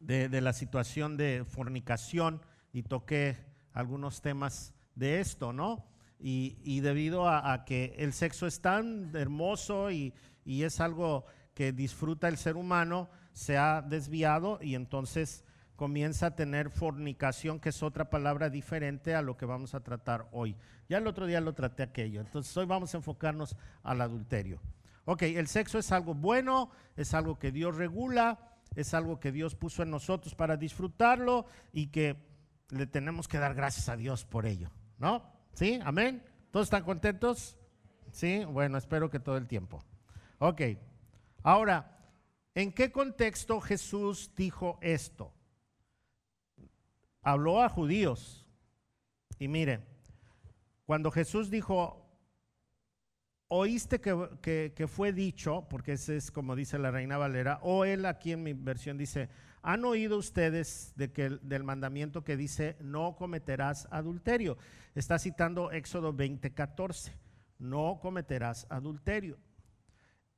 de, 0.00 0.40
la 0.40 0.52
situación 0.52 1.16
de 1.16 1.44
fornicación 1.48 2.42
y 2.72 2.82
toqué 2.82 3.36
algunos 3.72 4.20
temas 4.20 4.74
de 4.94 5.20
esto, 5.20 5.52
¿no? 5.52 5.86
Y, 6.20 6.80
debido 6.80 7.28
a, 7.28 7.64
que 7.64 7.94
el 7.98 8.12
sexo 8.12 8.48
es 8.48 8.60
tan 8.60 9.14
hermoso 9.14 9.92
y, 9.92 10.12
y 10.44 10.64
es 10.64 10.80
algo 10.80 11.26
que 11.54 11.72
disfruta 11.72 12.26
el 12.26 12.36
ser 12.36 12.56
humano, 12.56 13.08
se 13.32 13.56
ha 13.56 13.82
desviado 13.82 14.58
y 14.60 14.74
entonces 14.74 15.44
comienza 15.78 16.26
a 16.26 16.34
tener 16.34 16.70
fornicación, 16.70 17.60
que 17.60 17.68
es 17.68 17.84
otra 17.84 18.10
palabra 18.10 18.50
diferente 18.50 19.14
a 19.14 19.22
lo 19.22 19.36
que 19.36 19.46
vamos 19.46 19.74
a 19.76 19.80
tratar 19.84 20.26
hoy. 20.32 20.56
Ya 20.88 20.98
el 20.98 21.06
otro 21.06 21.24
día 21.24 21.40
lo 21.40 21.54
traté 21.54 21.84
aquello, 21.84 22.20
entonces 22.20 22.54
hoy 22.56 22.66
vamos 22.66 22.92
a 22.92 22.96
enfocarnos 22.96 23.54
al 23.84 24.00
adulterio. 24.00 24.60
Ok, 25.04 25.22
el 25.22 25.46
sexo 25.46 25.78
es 25.78 25.92
algo 25.92 26.14
bueno, 26.14 26.72
es 26.96 27.14
algo 27.14 27.38
que 27.38 27.52
Dios 27.52 27.76
regula, 27.76 28.56
es 28.74 28.92
algo 28.92 29.20
que 29.20 29.30
Dios 29.30 29.54
puso 29.54 29.84
en 29.84 29.92
nosotros 29.92 30.34
para 30.34 30.56
disfrutarlo 30.56 31.46
y 31.72 31.86
que 31.86 32.16
le 32.70 32.88
tenemos 32.88 33.28
que 33.28 33.38
dar 33.38 33.54
gracias 33.54 33.88
a 33.88 33.96
Dios 33.96 34.24
por 34.24 34.46
ello, 34.46 34.72
¿no? 34.98 35.22
¿Sí? 35.52 35.78
Amén. 35.84 36.24
¿Todos 36.50 36.66
están 36.66 36.82
contentos? 36.82 37.56
Sí, 38.10 38.44
bueno, 38.46 38.78
espero 38.78 39.10
que 39.10 39.20
todo 39.20 39.36
el 39.36 39.46
tiempo. 39.46 39.84
Ok, 40.40 40.60
ahora, 41.44 42.00
¿en 42.56 42.72
qué 42.72 42.90
contexto 42.90 43.60
Jesús 43.60 44.32
dijo 44.34 44.80
esto? 44.82 45.37
Habló 47.22 47.62
a 47.62 47.68
judíos. 47.68 48.46
Y 49.38 49.48
mire, 49.48 49.80
cuando 50.84 51.10
Jesús 51.10 51.50
dijo, 51.50 52.08
oíste 53.48 54.00
que, 54.00 54.86
fue 54.88 55.12
dicho, 55.12 55.66
porque 55.68 55.92
ese 55.92 56.16
es 56.16 56.30
como 56.30 56.54
dice 56.54 56.78
la 56.78 56.90
reina 56.90 57.16
Valera, 57.16 57.58
o 57.62 57.84
él 57.84 58.06
aquí 58.06 58.32
en 58.32 58.42
mi 58.42 58.52
versión 58.52 58.98
dice, 58.98 59.28
han 59.62 59.84
oído 59.84 60.18
ustedes 60.18 60.92
de 60.96 61.12
que, 61.12 61.30
del 61.42 61.64
mandamiento 61.64 62.24
que 62.24 62.36
dice, 62.36 62.76
no 62.80 63.16
cometerás 63.16 63.88
adulterio. 63.90 64.56
Está 64.94 65.18
citando 65.18 65.72
Éxodo 65.72 66.12
20, 66.12 66.52
14, 66.54 67.12
no 67.58 67.98
cometerás 68.00 68.66
adulterio. 68.70 69.38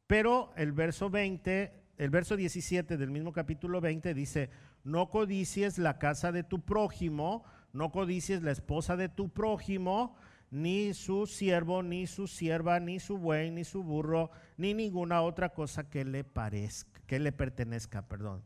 Pero 0.06 0.52
el 0.56 0.72
verso 0.72 1.10
20, 1.10 1.72
el 1.98 2.10
verso 2.10 2.36
17 2.36 2.96
del 2.96 3.10
mismo 3.10 3.32
capítulo 3.32 3.80
20 3.80 4.14
dice, 4.14 4.50
no 4.84 5.10
codicies 5.10 5.78
la 5.78 5.98
casa 5.98 6.32
de 6.32 6.42
tu 6.42 6.60
prójimo, 6.60 7.44
no 7.72 7.90
codicies 7.90 8.42
la 8.42 8.50
esposa 8.50 8.96
de 8.96 9.08
tu 9.08 9.28
prójimo, 9.28 10.16
ni 10.50 10.94
su 10.94 11.26
siervo, 11.26 11.82
ni 11.82 12.06
su 12.06 12.26
sierva, 12.26 12.80
ni 12.80 12.98
su 12.98 13.18
buey, 13.18 13.50
ni 13.50 13.64
su 13.64 13.82
burro, 13.82 14.30
ni 14.56 14.74
ninguna 14.74 15.22
otra 15.22 15.50
cosa 15.50 15.88
que 15.88 16.04
le 16.04 16.24
parezca, 16.24 17.00
que 17.06 17.20
le 17.20 17.32
pertenezca, 17.32 18.08
perdón. 18.08 18.44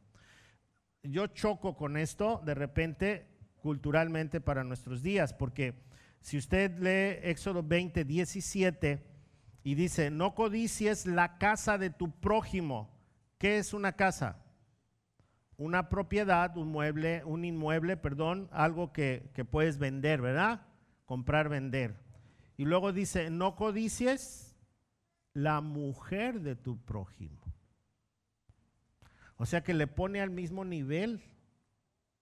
Yo 1.02 1.26
choco 1.28 1.76
con 1.76 1.96
esto 1.96 2.42
de 2.44 2.54
repente 2.54 3.26
culturalmente 3.56 4.40
para 4.40 4.64
nuestros 4.64 5.02
días, 5.02 5.32
porque 5.32 5.74
si 6.20 6.36
usted 6.36 6.78
lee 6.78 7.20
Éxodo 7.30 7.62
20, 7.62 8.04
17 8.04 9.02
y 9.62 9.74
dice, 9.74 10.10
no 10.10 10.34
codicies 10.34 11.06
la 11.06 11.38
casa 11.38 11.78
de 11.78 11.90
tu 11.90 12.10
prójimo, 12.10 12.90
¿qué 13.38 13.58
es 13.58 13.72
una 13.72 13.92
casa? 13.92 14.43
Una 15.56 15.88
propiedad, 15.88 16.56
un 16.56 16.68
mueble, 16.68 17.22
un 17.24 17.44
inmueble, 17.44 17.96
perdón, 17.96 18.48
algo 18.52 18.92
que, 18.92 19.30
puedes 19.50 19.78
vender, 19.78 20.20
¿verdad? 20.20 20.66
Comprar, 21.04 21.48
vender. 21.48 21.96
Y 22.56 22.64
luego 22.64 22.92
dice, 22.92 23.30
no 23.30 23.56
codicies 23.56 24.56
la 25.32 25.60
mujer 25.60 26.40
de 26.40 26.56
tu 26.56 26.78
prójimo. 26.84 27.40
O 29.36 29.46
sea 29.46 29.62
que 29.62 29.74
le 29.74 29.86
pone 29.86 30.20
al 30.20 30.30
mismo 30.30 30.64
nivel 30.64 31.22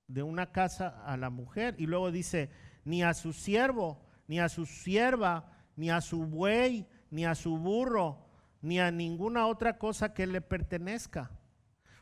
de 0.09 0.23
una 0.23 0.53
casa 0.53 1.03
a 1.05 1.17
la 1.17 1.31
mujer. 1.31 1.75
Y 1.79 1.87
luego 1.87 2.11
dice, 2.11 2.51
ni 2.85 3.03
a 3.03 3.15
su 3.15 3.33
siervo, 3.33 4.03
ni 4.27 4.41
a 4.41 4.49
su 4.49 4.67
sierva, 4.67 5.53
ni 5.77 5.91
a 5.91 6.01
su 6.01 6.25
buey, 6.25 6.87
ni 7.11 7.25
a 7.25 7.35
su 7.35 7.57
burro, 7.57 8.27
ni 8.61 8.81
a 8.81 8.91
ninguna 8.91 9.47
otra 9.47 9.79
cosa 9.79 10.15
que 10.15 10.27
le 10.27 10.41
pertenezca. 10.41 11.31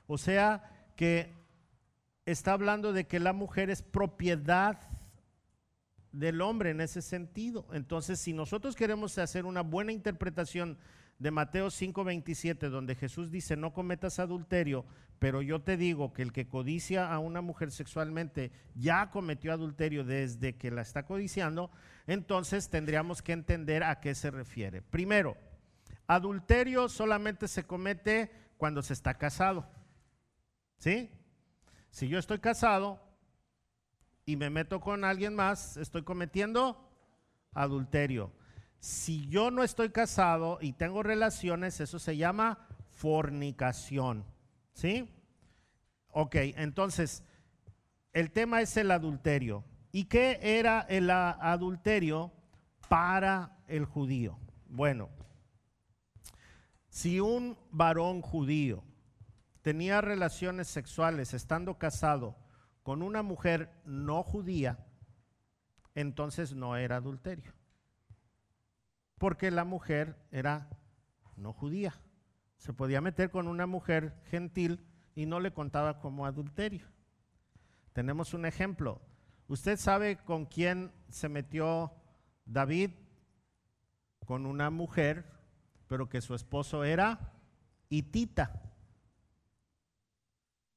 O 0.07 0.19
sea 0.19 0.80
que 1.01 1.33
está 2.27 2.53
hablando 2.53 2.93
de 2.93 3.07
que 3.07 3.21
la 3.21 3.33
mujer 3.33 3.71
es 3.71 3.81
propiedad 3.81 4.79
del 6.13 6.43
hombre 6.43 6.73
en 6.73 6.83
ese 6.83 7.01
sentido. 7.01 7.67
Entonces, 7.73 8.21
si 8.21 8.35
nosotros 8.35 8.77
queremos 8.77 9.17
hacer 9.17 9.47
una 9.47 9.63
buena 9.63 9.93
interpretación 9.93 10.77
de 11.19 11.31
Mateo 11.31 11.71
5:27, 11.71 12.69
donde 12.69 12.97
Jesús 12.97 13.31
dice, 13.31 13.57
no 13.57 13.73
cometas 13.73 14.19
adulterio, 14.19 14.85
pero 15.19 15.41
yo 15.41 15.63
te 15.63 15.79
digo 15.79 16.13
que 16.13 16.21
el 16.21 16.35
que 16.35 16.49
codicia 16.49 17.11
a 17.11 17.19
una 17.19 17.41
mujer 17.41 17.71
sexualmente 17.71 18.53
ya 18.75 19.11
cometió 19.11 19.55
adulterio 19.55 20.05
desde 20.05 20.57
que 20.57 20.71
la 20.71 20.83
está 20.83 21.07
codiciando, 21.07 21.71
entonces 22.07 22.69
tendríamos 22.69 23.23
que 23.23 23.33
entender 23.33 23.85
a 23.85 24.01
qué 24.01 24.15
se 24.15 24.31
refiere. 24.31 24.83
Primero, 24.83 25.39
adulterio 26.07 26.91
solamente 26.91 27.49
se 27.49 27.65
comete 27.65 28.31
cuando 28.59 28.83
se 28.83 28.93
está 28.93 29.15
casado. 29.15 29.80
¿Sí? 30.81 31.11
Si 31.91 32.09
yo 32.09 32.19
estoy 32.19 32.39
casado 32.39 32.99
y 34.25 34.37
me 34.37 34.49
meto 34.49 34.81
con 34.81 35.05
alguien 35.05 35.35
más, 35.35 35.77
estoy 35.77 36.03
cometiendo 36.05 36.91
adulterio. 37.53 38.33
Si 38.79 39.29
yo 39.29 39.51
no 39.51 39.63
estoy 39.63 39.91
casado 39.91 40.59
y 40.63 40.73
tengo 40.73 41.03
relaciones, 41.03 41.81
eso 41.81 41.99
se 41.99 42.17
llama 42.17 42.67
fornicación. 42.89 44.25
¿Sí? 44.73 45.07
Ok, 46.13 46.37
entonces, 46.37 47.25
el 48.15 48.31
tema 48.31 48.63
es 48.63 48.75
el 48.79 48.91
adulterio. 48.91 49.65
¿Y 49.93 50.05
qué 50.05 50.39
era 50.41 50.81
el 50.89 51.11
adulterio 51.11 52.33
para 52.89 53.59
el 53.69 53.85
judío? 53.85 54.39
Bueno, 54.67 55.11
si 56.89 57.21
un 57.21 57.59
varón 57.71 58.23
judío 58.23 58.83
tenía 59.63 60.01
relaciones 60.01 60.69
sexuales 60.69 61.35
estando 61.35 61.79
casado 61.79 62.37
con 62.83 63.03
una 63.03 63.23
mujer 63.23 63.71
no 63.85 64.23
judía, 64.23 64.87
entonces 65.95 66.55
no 66.55 66.77
era 66.77 66.97
adulterio. 66.97 67.53
Porque 69.19 69.51
la 69.51 69.65
mujer 69.65 70.17
era 70.31 70.69
no 71.37 71.53
judía 71.53 71.95
se 72.61 72.75
podía 72.75 73.01
meter 73.01 73.31
con 73.31 73.49
una 73.49 73.67
mujer 73.67 74.15
gentil 74.27 74.87
y 75.15 75.25
no 75.25 75.41
le 75.41 75.55
contaba 75.55 75.99
como 75.99 76.27
adulterio. 76.27 76.87
Tenemos 77.95 78.35
un 78.35 78.45
ejemplo. 78.45 79.01
¿Usted 79.49 79.79
sabe 79.79 80.19
con 80.19 80.45
quién 80.45 80.93
se 81.09 81.31
metió 81.31 81.91
David? 82.45 82.91
Con 84.27 84.45
una 84.45 84.69
mujer, 84.69 85.25
pero 85.87 86.11
que 86.11 86.21
su 86.21 86.35
esposo 86.35 86.85
era 86.85 87.33
hitita, 87.89 88.70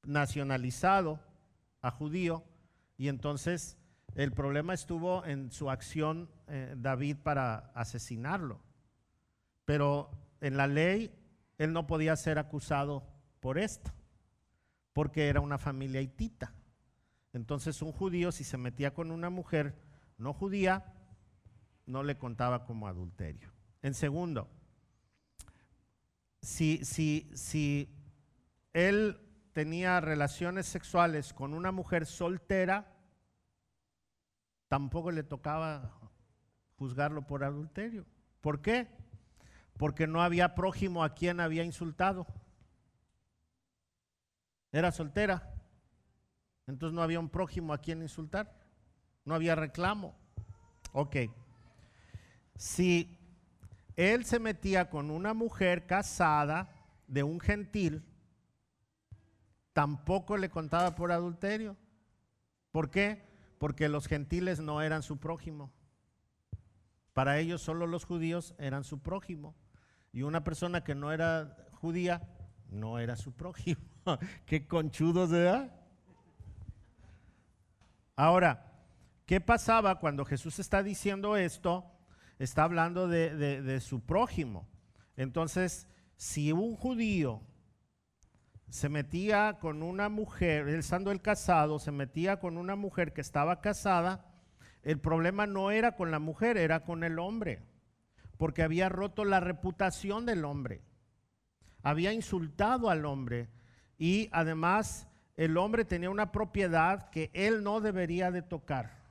nacionalizado 0.03 1.19
a 1.81 1.91
judío, 1.91 2.43
y 2.97 3.07
entonces 3.07 3.77
el 4.15 4.31
problema 4.31 4.73
estuvo 4.73 5.25
en 5.25 5.51
su 5.51 5.69
acción 5.69 6.29
eh, 6.47 6.75
David 6.77 7.17
para 7.23 7.71
asesinarlo. 7.73 8.61
Pero 9.65 10.11
en 10.41 10.57
la 10.57 10.67
ley 10.67 11.11
él 11.57 11.73
no 11.73 11.87
podía 11.87 12.15
ser 12.15 12.37
acusado 12.37 13.07
por 13.39 13.57
esto, 13.57 13.91
porque 14.93 15.27
era 15.27 15.41
una 15.41 15.57
familia 15.57 16.01
hitita. 16.01 16.53
Entonces 17.33 17.81
un 17.81 17.91
judío 17.91 18.31
si 18.31 18.43
se 18.43 18.57
metía 18.57 18.93
con 18.93 19.11
una 19.11 19.29
mujer 19.29 19.75
no 20.17 20.33
judía, 20.33 20.93
no 21.85 22.03
le 22.03 22.17
contaba 22.17 22.65
como 22.65 22.87
adulterio. 22.87 23.51
En 23.81 23.93
segundo, 23.93 24.47
si, 26.41 26.85
si, 26.85 27.29
si 27.33 27.89
él 28.73 29.19
tenía 29.53 30.01
relaciones 30.01 30.65
sexuales 30.65 31.33
con 31.33 31.53
una 31.53 31.71
mujer 31.71 32.05
soltera, 32.05 32.91
tampoco 34.67 35.11
le 35.11 35.23
tocaba 35.23 35.93
juzgarlo 36.77 37.25
por 37.25 37.43
adulterio. 37.43 38.05
¿Por 38.41 38.61
qué? 38.61 38.87
porque 39.77 40.07
no 40.07 40.21
había 40.21 40.55
prójimo 40.55 41.03
a 41.03 41.13
quien 41.13 41.39
había 41.39 41.63
insultado. 41.63 42.27
Era 44.71 44.91
soltera. 44.91 45.53
Entonces 46.67 46.95
no 46.95 47.01
había 47.01 47.19
un 47.19 47.29
prójimo 47.29 47.73
a 47.73 47.79
quien 47.79 48.01
insultar. 48.01 48.53
No 49.25 49.35
había 49.35 49.55
reclamo. 49.55 50.15
Ok. 50.93 51.17
Si 52.55 53.19
él 53.95 54.25
se 54.25 54.39
metía 54.39 54.89
con 54.89 55.11
una 55.11 55.33
mujer 55.33 55.85
casada 55.85 56.69
de 57.07 57.23
un 57.23 57.39
gentil, 57.39 58.03
tampoco 59.73 60.37
le 60.37 60.49
contaba 60.49 60.95
por 60.95 61.11
adulterio. 61.11 61.75
¿Por 62.71 62.89
qué? 62.89 63.23
Porque 63.57 63.89
los 63.89 64.07
gentiles 64.07 64.59
no 64.59 64.81
eran 64.81 65.03
su 65.03 65.17
prójimo. 65.17 65.71
Para 67.13 67.39
ellos 67.39 67.61
solo 67.61 67.85
los 67.85 68.05
judíos 68.05 68.55
eran 68.57 68.83
su 68.83 68.99
prójimo. 69.01 69.55
Y 70.11 70.21
una 70.21 70.43
persona 70.43 70.83
que 70.83 70.95
no 70.95 71.11
era 71.11 71.57
judía 71.73 72.21
no 72.69 72.99
era 72.99 73.15
su 73.15 73.33
prójimo. 73.33 73.81
Qué 74.45 74.67
conchudos, 74.67 75.31
¿verdad? 75.31 75.71
Ahora, 78.15 78.71
¿qué 79.25 79.41
pasaba 79.41 79.99
cuando 79.99 80.25
Jesús 80.25 80.59
está 80.59 80.83
diciendo 80.83 81.35
esto? 81.35 81.85
Está 82.37 82.63
hablando 82.63 83.07
de, 83.07 83.35
de 83.61 83.81
su 83.81 84.01
prójimo. 84.01 84.67
Entonces, 85.15 85.87
si 86.15 86.51
un 86.51 86.75
judío 86.75 87.41
se 88.69 88.89
metía 88.89 89.57
con 89.59 89.83
una 89.83 90.09
mujer, 90.09 90.67
él 90.67 90.79
estando 90.79 91.11
el 91.11 91.21
casado, 91.21 91.79
se 91.79 91.91
metía 91.91 92.39
con 92.39 92.57
una 92.57 92.75
mujer 92.75 93.13
que 93.13 93.21
estaba 93.21 93.61
casada, 93.61 94.25
el 94.81 94.99
problema 94.99 95.47
no 95.47 95.71
era 95.71 95.95
con 95.95 96.11
la 96.11 96.19
mujer, 96.19 96.57
era 96.57 96.83
con 96.83 97.03
el 97.03 97.19
hombre 97.19 97.61
porque 98.37 98.63
había 98.63 98.89
roto 98.89 99.23
la 99.23 99.39
reputación 99.39 100.25
del 100.25 100.43
hombre, 100.45 100.81
había 101.81 102.11
insultado 102.11 102.89
al 102.89 103.05
hombre 103.05 103.47
y 103.97 104.27
además 104.33 105.07
el 105.37 105.57
hombre 105.57 105.85
tenía 105.85 106.09
una 106.09 106.33
propiedad 106.33 107.09
que 107.09 107.31
él 107.33 107.63
no 107.63 107.79
debería 107.79 108.31
de 108.31 108.41
tocar. 108.41 109.01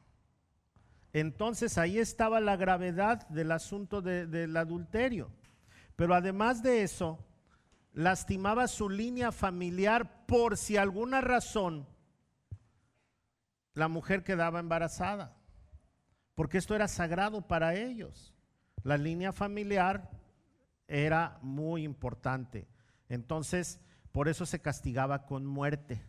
Entonces 1.14 1.78
ahí 1.78 1.98
estaba 1.98 2.40
la 2.40 2.56
gravedad 2.56 3.26
del 3.28 3.52
asunto 3.52 4.02
del 4.02 4.54
adulterio. 4.54 5.30
Pero 5.96 6.14
además 6.14 6.62
de 6.62 6.82
eso, 6.82 7.18
lastimaba 7.92 8.68
su 8.68 8.88
línea 8.88 9.32
familiar 9.32 10.26
por 10.26 10.56
si 10.56 10.76
alguna 10.76 11.20
razón 11.20 11.86
la 13.74 13.88
mujer 13.88 14.22
quedaba 14.22 14.60
embarazada, 14.60 15.36
porque 16.34 16.58
esto 16.58 16.74
era 16.74 16.88
sagrado 16.88 17.46
para 17.46 17.74
ellos. 17.74 18.34
La 18.82 18.96
línea 18.96 19.32
familiar 19.32 20.10
era 20.88 21.38
muy 21.42 21.84
importante. 21.84 22.68
Entonces, 23.08 23.80
por 24.10 24.28
eso 24.28 24.44
se 24.44 24.60
castigaba 24.60 25.24
con 25.24 25.46
muerte. 25.46 26.04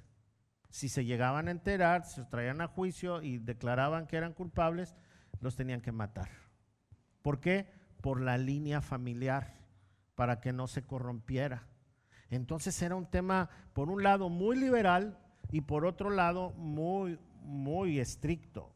Si 0.70 0.90
se 0.90 1.06
llegaban 1.06 1.48
a 1.48 1.52
enterar, 1.52 2.06
se 2.06 2.24
traían 2.26 2.60
a 2.62 2.68
juicio 2.68 3.22
y 3.22 3.38
declaraban 3.38 4.08
que 4.08 4.18
eran 4.18 4.34
culpables, 4.34 4.96
los 5.40 5.56
tenían 5.56 5.82
que 5.82 5.92
matar. 5.92 6.30
¿Por 7.22 7.40
qué? 7.40 7.72
Por 8.02 8.20
la 8.20 8.38
línea 8.38 8.82
familiar, 8.82 9.56
para 10.16 10.42
que 10.42 10.52
no 10.52 10.68
se 10.68 10.84
corrompiera. 10.84 11.68
Entonces 12.34 12.82
era 12.82 12.96
un 12.96 13.06
tema, 13.06 13.50
por 13.74 13.90
un 13.90 14.02
lado, 14.02 14.28
muy 14.28 14.58
liberal 14.58 15.20
y 15.52 15.62
por 15.62 15.86
otro 15.86 16.10
lado, 16.10 16.52
muy, 16.52 17.20
muy 17.42 18.00
estricto. 18.00 18.72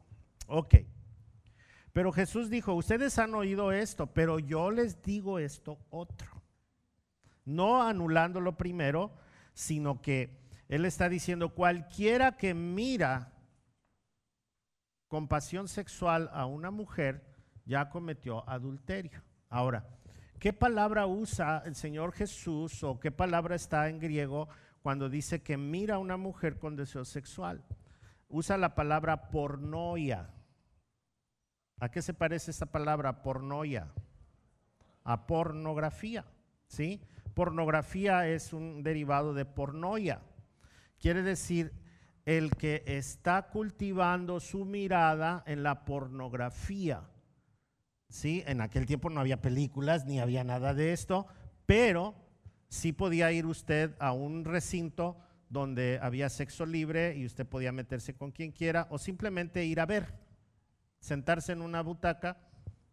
Ok. 0.46 0.76
Pero 1.92 2.12
Jesús 2.12 2.50
dijo, 2.50 2.74
ustedes 2.74 3.18
han 3.18 3.34
oído 3.34 3.72
esto, 3.72 4.06
pero 4.06 4.38
yo 4.38 4.70
les 4.70 5.02
digo 5.02 5.40
esto 5.40 5.78
otro. 5.90 6.40
No 7.44 7.82
anulando 7.82 8.40
lo 8.40 8.56
primero, 8.56 9.12
sino 9.54 10.00
que 10.00 10.38
Él 10.68 10.84
está 10.84 11.08
diciendo, 11.08 11.54
cualquiera 11.54 12.36
que 12.36 12.54
mira 12.54 13.32
con 15.08 15.26
pasión 15.26 15.66
sexual 15.66 16.30
a 16.32 16.46
una 16.46 16.70
mujer, 16.70 17.26
ya 17.64 17.88
cometió 17.88 18.48
adulterio. 18.48 19.20
Ahora, 19.48 19.97
¿qué 20.38 20.52
palabra 20.52 21.06
usa 21.06 21.62
el 21.66 21.74
Señor 21.74 22.12
Jesús 22.12 22.82
o 22.84 23.00
qué 23.00 23.10
palabra 23.10 23.56
está 23.56 23.88
en 23.88 23.98
griego 23.98 24.48
cuando 24.82 25.08
dice 25.08 25.42
que 25.42 25.56
mira 25.56 25.96
a 25.96 25.98
una 25.98 26.16
mujer 26.16 26.58
con 26.58 26.76
deseo 26.76 27.04
sexual? 27.04 27.64
Usa 28.28 28.56
la 28.56 28.74
palabra 28.74 29.30
pornoia. 29.30 30.30
¿A 31.80 31.90
qué 31.90 32.02
se 32.02 32.14
parece 32.14 32.50
esa 32.50 32.66
palabra 32.66 33.22
pornoia? 33.22 33.92
A 35.04 35.26
pornografía, 35.26 36.24
¿sí? 36.66 37.00
Pornografía 37.34 38.28
es 38.28 38.52
un 38.52 38.82
derivado 38.82 39.32
de 39.32 39.44
pornoia. 39.44 40.20
Quiere 40.98 41.22
decir 41.22 41.72
el 42.24 42.50
que 42.56 42.82
está 42.86 43.48
cultivando 43.48 44.40
su 44.40 44.64
mirada 44.64 45.42
en 45.46 45.62
la 45.62 45.84
pornografía. 45.84 47.08
¿Sí? 48.08 48.42
En 48.46 48.60
aquel 48.60 48.86
tiempo 48.86 49.10
no 49.10 49.20
había 49.20 49.42
películas 49.42 50.06
ni 50.06 50.20
había 50.20 50.44
nada 50.44 50.74
de 50.74 50.92
esto, 50.92 51.26
pero 51.66 52.14
sí 52.68 52.92
podía 52.92 53.32
ir 53.32 53.46
usted 53.46 53.94
a 53.98 54.12
un 54.12 54.44
recinto 54.44 55.16
donde 55.50 55.98
había 56.02 56.28
sexo 56.28 56.66
libre 56.66 57.16
y 57.16 57.24
usted 57.24 57.46
podía 57.46 57.72
meterse 57.72 58.14
con 58.14 58.32
quien 58.32 58.52
quiera 58.52 58.86
o 58.90 58.98
simplemente 58.98 59.64
ir 59.64 59.80
a 59.80 59.86
ver, 59.86 60.14
sentarse 61.00 61.52
en 61.52 61.62
una 61.62 61.82
butaca 61.82 62.38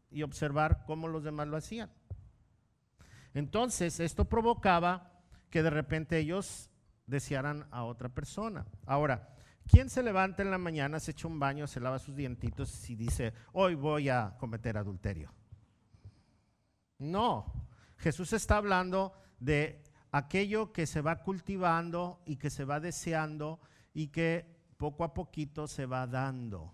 y 0.10 0.23
observar 0.23 0.84
cómo 0.86 1.08
los 1.08 1.23
demás 1.23 1.47
lo 1.47 1.58
hacían. 1.58 1.91
Entonces, 3.34 3.99
esto 3.99 4.25
provocaba 4.25 5.12
que 5.49 5.62
de 5.62 5.69
repente 5.69 6.17
ellos 6.17 6.69
desearan 7.06 7.67
a 7.71 7.84
otra 7.84 8.10
persona. 8.10 8.65
Ahora, 8.86 9.35
¿quién 9.67 9.89
se 9.89 10.04
levanta 10.04 10.43
en 10.43 10.51
la 10.51 10.58
mañana, 10.58 10.99
se 10.99 11.12
echa 11.12 11.28
un 11.28 11.39
baño, 11.39 11.67
se 11.67 11.80
lava 11.80 11.99
sus 11.99 12.15
dientitos 12.15 12.89
y 12.89 12.95
dice, 12.95 13.34
hoy 13.54 13.75
voy 13.75 14.10
a 14.10 14.36
cometer 14.39 14.78
adulterio? 14.78 15.32
No, 16.97 17.67
Jesús 17.97 18.34
está 18.34 18.58
hablando 18.58 19.13
de 19.39 19.84
aquello 20.12 20.71
que 20.71 20.88
se 20.88 21.01
va 21.01 21.21
cultivando 21.21 22.21
y 22.25 22.38
que 22.38 22.49
se 22.49 22.63
va 22.63 22.80
deseando 22.80 23.60
y 23.93 24.08
que 24.08 24.45
poco 24.78 25.04
a 25.04 25.13
poquito 25.13 25.67
se 25.67 25.86
va 25.86 26.08
dando. 26.08 26.73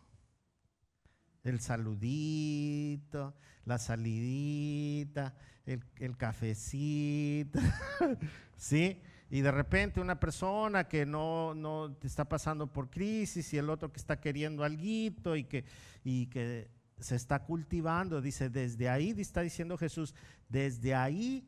El 1.43 1.60
saludito, 1.60 3.36
la 3.65 3.80
salidita, 3.80 5.36
el, 5.65 5.84
el 5.97 6.17
cafecito, 6.17 7.60
¿sí? 8.58 9.01
Y 9.31 9.39
de 9.39 9.49
repente 9.49 10.01
una 10.01 10.19
persona 10.19 10.89
que 10.89 11.05
no, 11.05 11.55
no 11.55 11.95
está 12.03 12.25
pasando 12.25 12.67
por 12.67 12.89
crisis 12.89 13.53
y 13.53 13.57
el 13.57 13.69
otro 13.69 13.89
que 13.89 13.97
está 13.97 14.19
queriendo 14.19 14.65
algo 14.65 15.37
y 15.37 15.45
que, 15.45 15.63
y 16.03 16.25
que 16.27 16.69
se 16.99 17.15
está 17.15 17.45
cultivando, 17.45 18.19
dice, 18.19 18.49
desde 18.49 18.89
ahí, 18.89 19.15
está 19.17 19.39
diciendo 19.39 19.77
Jesús, 19.77 20.13
desde 20.49 20.93
ahí 20.93 21.47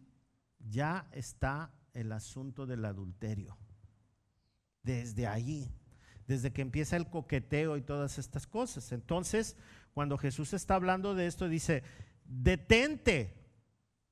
ya 0.59 1.09
está 1.11 1.73
el 1.93 2.13
asunto 2.13 2.65
del 2.65 2.85
adulterio. 2.85 3.57
Desde 4.81 5.27
allí, 5.27 5.69
desde 6.25 6.53
que 6.53 6.61
empieza 6.61 6.95
el 6.95 7.09
coqueteo 7.09 7.75
y 7.75 7.81
todas 7.81 8.17
estas 8.17 8.47
cosas. 8.47 8.93
Entonces, 8.93 9.57
cuando 9.93 10.17
Jesús 10.17 10.53
está 10.53 10.75
hablando 10.75 11.15
de 11.15 11.27
esto, 11.27 11.49
dice, 11.49 11.83
detente, 12.23 13.33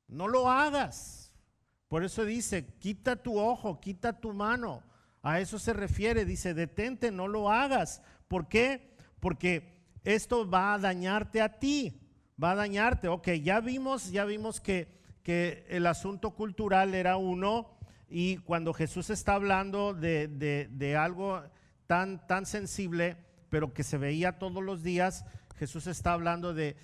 no 0.10 0.28
lo 0.28 0.50
hagas. 0.50 1.31
Por 1.92 2.06
eso 2.06 2.24
dice, 2.24 2.66
quita 2.80 3.18
tu 3.18 3.38
ojo, 3.38 3.82
quita 3.82 4.22
tu 4.22 4.32
mano. 4.32 4.82
A 5.22 5.42
eso 5.42 5.60
se 5.60 5.74
refiere, 5.74 6.24
dice, 6.24 6.54
detente, 6.54 7.12
no 7.12 7.28
lo 7.28 7.52
hagas. 7.52 8.02
¿Por 8.30 8.48
qué? 8.48 8.96
Porque 9.20 9.84
esto 10.06 10.50
va 10.50 10.74
a 10.74 10.80
dañarte 10.80 11.42
a 11.42 11.60
ti, 11.60 12.00
va 12.42 12.52
a 12.52 12.56
dañarte. 12.56 13.10
Ok, 13.10 13.32
ya 13.44 13.60
vimos, 13.60 14.10
ya 14.10 14.24
vimos 14.24 14.62
que 14.62 15.02
que 15.24 15.66
el 15.70 15.88
asunto 15.88 16.32
cultural 16.32 16.96
era 16.96 17.18
uno 17.18 17.70
y 18.10 18.38
cuando 18.38 18.74
Jesús 18.74 19.10
está 19.10 19.36
hablando 19.36 19.94
de, 19.94 20.96
algo 21.00 21.42
tan, 21.88 22.26
tan 22.28 22.46
sensible, 22.46 23.18
pero 23.50 23.74
que 23.74 23.84
se 23.84 23.98
veía 23.98 24.40
todos 24.40 24.64
los 24.64 24.84
días, 24.84 25.26
Jesús 25.58 25.88
está 25.88 26.14
hablando 26.14 26.54
de, 26.54 26.76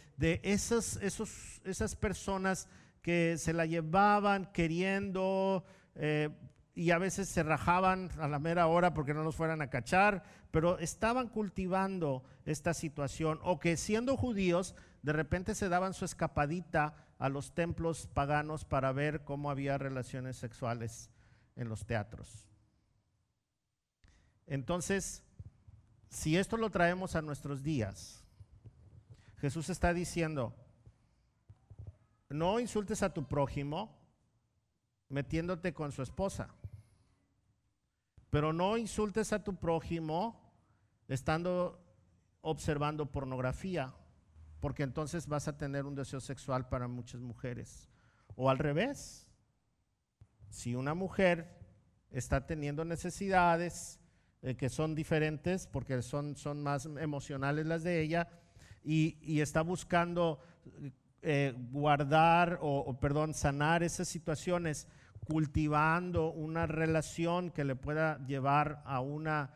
esas, 0.44 0.98
esos, 0.98 1.62
esas 1.66 1.96
personas 1.96 2.70
que 3.08 3.38
se 3.38 3.54
la 3.54 3.66
llevaban 3.66 4.52
queriendo 4.52 5.64
eh, 5.96 6.28
y 6.76 6.92
a 6.92 6.98
veces 6.98 7.30
se 7.30 7.42
rajaban 7.42 8.10
a 8.20 8.28
la 8.28 8.38
mera 8.38 8.68
hora 8.68 8.94
porque 8.94 9.14
no 9.14 9.24
los 9.24 9.34
fueran 9.34 9.62
a 9.62 9.70
cachar, 9.70 10.26
pero 10.52 10.78
estaban 10.80 11.30
cultivando 11.30 12.26
esta 12.44 12.74
situación 12.74 13.40
o 13.44 13.62
que 13.62 13.78
siendo 13.78 14.18
judíos 14.18 14.76
de 15.04 15.14
repente 15.14 15.56
se 15.56 15.70
daban 15.70 15.94
su 15.94 16.04
escapadita 16.04 16.96
a 17.18 17.30
los 17.30 17.54
templos 17.54 18.08
paganos 18.14 18.66
para 18.66 18.92
ver 18.92 19.24
cómo 19.24 19.52
había 19.52 19.78
relaciones 19.78 20.36
sexuales 20.36 21.10
en 21.56 21.70
los 21.70 21.86
teatros. 21.86 22.46
Entonces, 24.48 25.24
si 26.10 26.36
esto 26.36 26.58
lo 26.58 26.72
traemos 26.72 27.16
a 27.16 27.22
nuestros 27.22 27.64
días, 27.64 28.22
Jesús 29.38 29.70
está 29.70 29.94
diciendo, 29.94 30.54
no 32.30 32.60
insultes 32.60 33.04
a 33.04 33.14
tu 33.14 33.28
prójimo 33.28 33.96
metiéndote 35.10 35.74
con 35.74 35.92
su 35.92 36.02
esposa, 36.02 36.50
pero 38.30 38.52
no 38.54 38.78
insultes 38.78 39.32
a 39.34 39.44
tu 39.44 39.56
prójimo 39.56 40.40
estando 41.08 41.80
observando 42.42 43.06
pornografía 43.06 43.94
porque 44.60 44.84
entonces 44.84 45.28
vas 45.28 45.48
a 45.48 45.58
tener 45.58 45.86
un 45.86 45.96
deseo 45.96 46.20
sexual 46.20 46.68
para 46.68 46.88
muchas 46.88 47.22
mujeres. 47.22 47.90
O 48.36 48.50
al 48.50 48.58
revés, 48.58 49.28
si 50.50 50.76
una 50.76 50.94
mujer 50.94 51.58
está 52.12 52.46
teniendo 52.46 52.84
necesidades 52.86 54.00
eh, 54.42 54.56
que 54.56 54.70
son 54.70 54.96
diferentes, 54.96 55.68
porque 55.68 56.02
son, 56.02 56.36
son 56.36 56.62
más 56.62 56.86
emocionales 56.86 57.66
las 57.66 57.84
de 57.84 58.02
ella, 58.02 58.30
y, 58.84 59.42
está 59.42 59.62
buscando 59.62 60.40
eh, 61.22 61.54
guardar 61.72 62.60
o, 62.62 62.98
perdón, 63.00 63.34
sanar 63.34 63.84
esas 63.84 64.08
situaciones, 64.08 64.88
cultivando 65.26 66.32
una 66.32 66.68
relación 66.68 67.52
que 67.52 67.66
le 67.66 67.76
pueda 67.76 68.26
llevar 68.26 68.82
a 68.86 69.02
una 69.02 69.52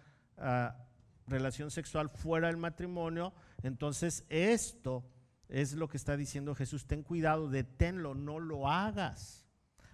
relación 1.27 1.69
sexual 1.69 2.09
fuera 2.09 2.47
del 2.47 2.57
matrimonio, 2.57 3.31
entonces, 3.63 4.25
esto 4.29 5.03
es 5.49 5.73
lo 5.73 5.87
que 5.87 5.97
está 5.97 6.17
diciendo 6.17 6.55
Jesús. 6.55 6.85
Ten 6.85 7.03
cuidado, 7.03 7.49
deténlo, 7.49 8.15
no 8.15 8.39
lo 8.39 8.67
hagas. 8.69 9.45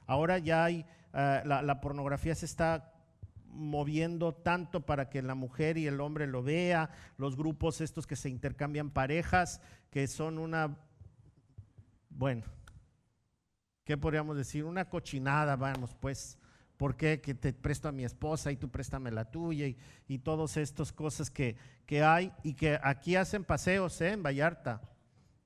Ahora 0.06 0.38
ya 0.38 0.64
hay, 0.64 0.86
eh, 1.14 1.42
la, 1.46 1.82
pornografía 1.82 2.34
se 2.36 2.46
está 2.46 2.94
moviendo 3.48 4.34
tanto 4.34 4.86
para 4.86 5.10
que 5.10 5.22
la 5.22 5.36
mujer 5.36 5.78
y 5.78 5.88
el 5.88 6.00
hombre 6.00 6.28
lo 6.28 6.44
vea, 6.44 6.92
los 7.18 7.36
grupos 7.36 7.82
estos 7.82 8.06
que 8.06 8.16
se 8.16 8.30
intercambian 8.30 8.92
parejas, 8.92 9.62
que 9.90 10.08
son 10.08 10.38
una, 10.38 10.78
bueno, 12.18 12.44
¿qué 13.86 13.96
podríamos 13.96 14.36
decir? 14.36 14.66
Una 14.66 14.90
cochinada, 14.90 15.56
vamos, 15.56 15.96
pues, 16.00 16.38
¿Por 16.78 16.96
qué? 16.96 17.20
Que 17.22 17.34
te 17.34 17.54
presto 17.54 17.90
a 17.90 17.92
mi 17.92 18.06
esposa 18.06 18.52
y 18.52 18.58
tú 18.58 18.70
préstame 18.70 19.12
la 19.12 19.26
tuya 19.26 19.68
y, 19.68 19.78
y 20.08 20.20
todas 20.20 20.58
estas 20.58 20.94
cosas 20.94 21.32
que, 21.32 21.58
hay 22.04 22.32
y 22.44 22.54
que 22.54 22.80
aquí 22.84 23.16
hacen 23.16 23.44
paseos 23.44 24.00
¿eh? 24.02 24.12
en 24.12 24.22
Vallarta 24.22 24.82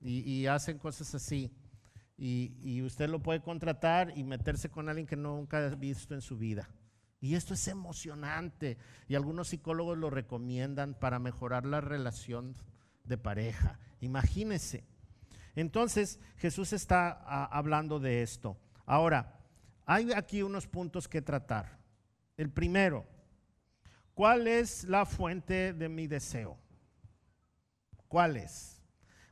y, 0.01 0.45
hacen 0.47 0.77
cosas 0.77 1.15
así. 1.15 1.53
Y, 2.17 2.81
usted 2.81 3.09
lo 3.09 3.23
puede 3.23 3.41
contratar 3.41 4.11
y 4.15 4.23
meterse 4.23 4.69
con 4.69 4.89
alguien 4.89 5.07
que 5.07 5.15
nunca 5.15 5.65
ha 5.65 5.75
visto 5.75 6.13
en 6.13 6.21
su 6.21 6.37
vida. 6.37 6.69
Y 7.21 7.35
esto 7.35 7.53
es 7.53 7.67
emocionante 7.67 8.77
y 9.07 9.15
algunos 9.15 9.49
psicólogos 9.49 9.97
lo 9.97 10.09
recomiendan 10.09 10.95
para 10.95 11.19
mejorar 11.19 11.65
la 11.65 11.79
relación 11.79 12.55
de 13.05 13.17
pareja. 13.17 13.79
Imagínese. 14.01 14.83
Entonces 15.55 16.19
Jesús 16.37 16.73
está 16.73 17.11
hablando 17.45 17.99
de 17.99 18.21
esto. 18.21 18.57
Ahora, 18.85 19.39
hay 19.85 20.11
aquí 20.13 20.41
unos 20.41 20.67
puntos 20.67 21.07
que 21.07 21.21
tratar. 21.21 21.79
El 22.37 22.49
primero, 22.49 23.05
¿cuál 24.13 24.47
es 24.47 24.85
la 24.85 25.05
fuente 25.05 25.73
de 25.73 25.89
mi 25.89 26.07
deseo? 26.07 26.57
¿Cuál 28.07 28.37
es? 28.37 28.81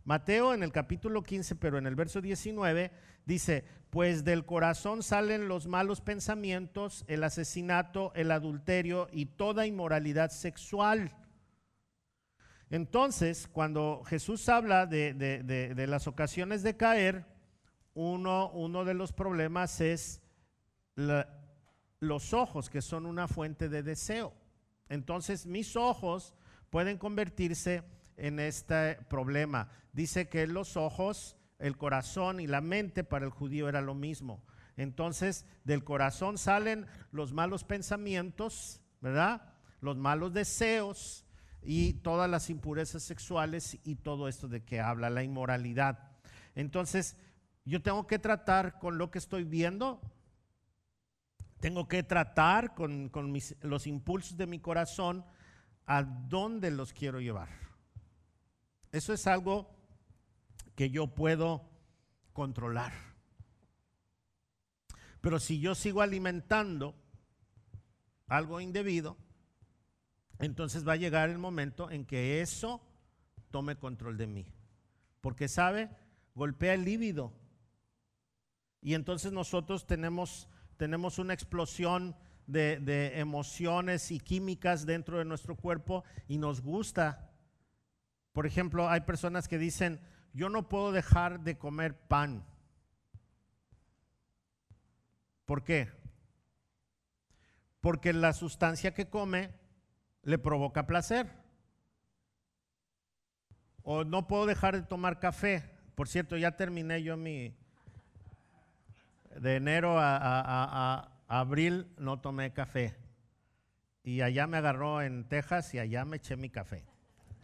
Mateo 0.03 0.53
en 0.53 0.63
el 0.63 0.71
capítulo 0.71 1.23
15, 1.23 1.55
pero 1.55 1.77
en 1.77 1.85
el 1.85 1.95
verso 1.95 2.21
19, 2.21 2.91
dice, 3.25 3.63
pues 3.89 4.23
del 4.23 4.45
corazón 4.45 5.03
salen 5.03 5.47
los 5.47 5.67
malos 5.67 6.01
pensamientos, 6.01 7.05
el 7.07 7.23
asesinato, 7.23 8.11
el 8.15 8.31
adulterio 8.31 9.07
y 9.11 9.25
toda 9.27 9.67
inmoralidad 9.67 10.31
sexual. 10.31 11.15
Entonces, 12.69 13.47
cuando 13.47 14.03
Jesús 14.05 14.47
habla 14.47 14.85
de, 14.85 15.85
las 15.87 16.07
ocasiones 16.07 16.61
de 16.63 16.77
caer, 16.77 17.25
uno, 17.93 18.51
uno 18.51 18.85
de 18.85 18.93
los 18.93 19.11
problemas 19.11 19.81
es 19.81 20.21
los 21.99 22.33
ojos, 22.33 22.69
que 22.69 22.81
son 22.81 23.05
una 23.05 23.27
fuente 23.27 23.69
de 23.69 23.83
deseo. 23.83 24.33
Entonces 24.89 25.45
mis 25.45 25.75
ojos 25.75 26.33
pueden 26.69 26.97
convertirse 26.97 27.83
en 28.17 28.39
este 28.39 28.95
problema. 29.09 29.69
Dice 29.93 30.27
que 30.27 30.47
los 30.47 30.77
ojos, 30.77 31.37
el 31.59 31.77
corazón 31.77 32.39
y 32.39 32.47
la 32.47 32.61
mente 32.61 33.03
para 33.03 33.25
el 33.25 33.31
judío 33.31 33.69
era 33.69 33.81
lo 33.81 33.95
mismo. 33.95 34.43
Entonces 34.77 35.45
del 35.63 35.83
corazón 35.83 36.37
salen 36.37 36.87
los 37.11 37.33
malos 37.33 37.63
pensamientos, 37.63 38.81
¿verdad? 39.01 39.53
Los 39.81 39.97
malos 39.97 40.33
deseos. 40.33 41.25
Y 41.61 41.93
todas 41.93 42.29
las 42.29 42.49
impurezas 42.49 43.03
sexuales 43.03 43.77
y 43.83 43.95
todo 43.95 44.27
esto 44.27 44.47
de 44.47 44.63
que 44.63 44.79
habla 44.79 45.09
la 45.09 45.23
inmoralidad. 45.23 46.11
Entonces, 46.55 47.17
yo 47.65 47.81
tengo 47.81 48.07
que 48.07 48.19
tratar 48.19 48.79
con 48.79 48.97
lo 48.97 49.11
que 49.11 49.19
estoy 49.19 49.43
viendo, 49.43 50.01
tengo 51.59 51.87
que 51.87 52.03
tratar 52.03 52.73
con, 52.73 53.11
los 53.61 53.87
impulsos 53.87 54.37
de 54.37 54.47
mi 54.47 54.59
corazón 54.59 55.25
a 55.85 56.03
dónde 56.03 56.71
los 56.71 56.93
quiero 56.93 57.19
llevar. 57.19 57.49
Eso 58.91 59.13
es 59.13 59.27
algo 59.27 59.69
que 60.75 60.89
yo 60.89 61.07
puedo 61.07 61.69
controlar. 62.33 62.93
Pero 65.21 65.39
si 65.39 65.59
yo 65.59 65.75
sigo 65.75 66.01
alimentando 66.01 66.95
algo 68.27 68.61
indebido, 68.61 69.17
entonces 70.39 70.87
va 70.87 70.93
a 70.93 70.97
llegar 70.97 71.29
el 71.29 71.37
momento 71.37 71.91
en 71.91 72.05
que 72.05 72.41
eso 72.41 72.81
tome 73.51 73.75
control 73.75 74.17
de 74.17 74.27
mí. 74.27 74.45
Porque, 75.21 75.49
¿sabe? 75.49 75.89
Golpea 76.33 76.73
el 76.73 76.85
líbido. 76.85 77.33
Y 78.81 78.93
entonces 78.93 79.33
nosotros 79.33 79.85
tenemos, 79.85 80.47
tenemos 80.77 81.19
una 81.19 81.33
explosión 81.33 82.15
de, 82.47 82.79
de, 82.79 83.19
emociones 83.19 84.11
y 84.11 84.19
químicas 84.19 84.85
dentro 84.85 85.17
de 85.17 85.25
nuestro 85.25 85.55
cuerpo 85.55 86.05
y 86.29 86.37
nos 86.37 86.61
gusta. 86.61 87.29
Por 88.31 88.45
ejemplo, 88.45 88.89
hay 88.89 89.01
personas 89.01 89.49
que 89.49 89.57
dicen, 89.57 89.99
yo 90.33 90.47
no 90.47 90.69
puedo 90.69 90.93
dejar 90.93 91.41
de 91.41 91.57
comer 91.57 91.99
pan. 91.99 92.45
¿Por 95.45 95.65
qué? 95.65 95.91
Porque 97.81 98.13
la 98.13 98.31
sustancia 98.31 98.93
que 98.93 99.09
come 99.09 99.58
le 100.29 100.37
provoca 100.37 100.85
placer. 100.85 101.27
O 103.81 104.03
no 104.03 104.27
puedo 104.27 104.45
dejar 104.45 104.75
de 104.75 104.83
tomar 104.83 105.19
café. 105.19 105.63
Por 105.95 106.07
cierto, 106.07 106.37
ya 106.37 106.51
terminé 106.51 107.01
yo 107.01 107.17
mi... 107.17 107.55
De 109.35 109.55
enero 109.55 109.95
a, 109.99 111.11
abril 111.27 111.87
no 111.97 112.19
tomé 112.19 112.53
café. 112.53 112.95
Y 114.03 114.21
allá 114.21 114.45
me 114.45 114.57
agarró 114.57 115.01
en 115.01 115.27
Texas 115.27 115.73
y 115.73 115.79
allá 115.79 116.05
me 116.05 116.17
eché 116.17 116.37
mi 116.37 116.49
café. 116.49 116.85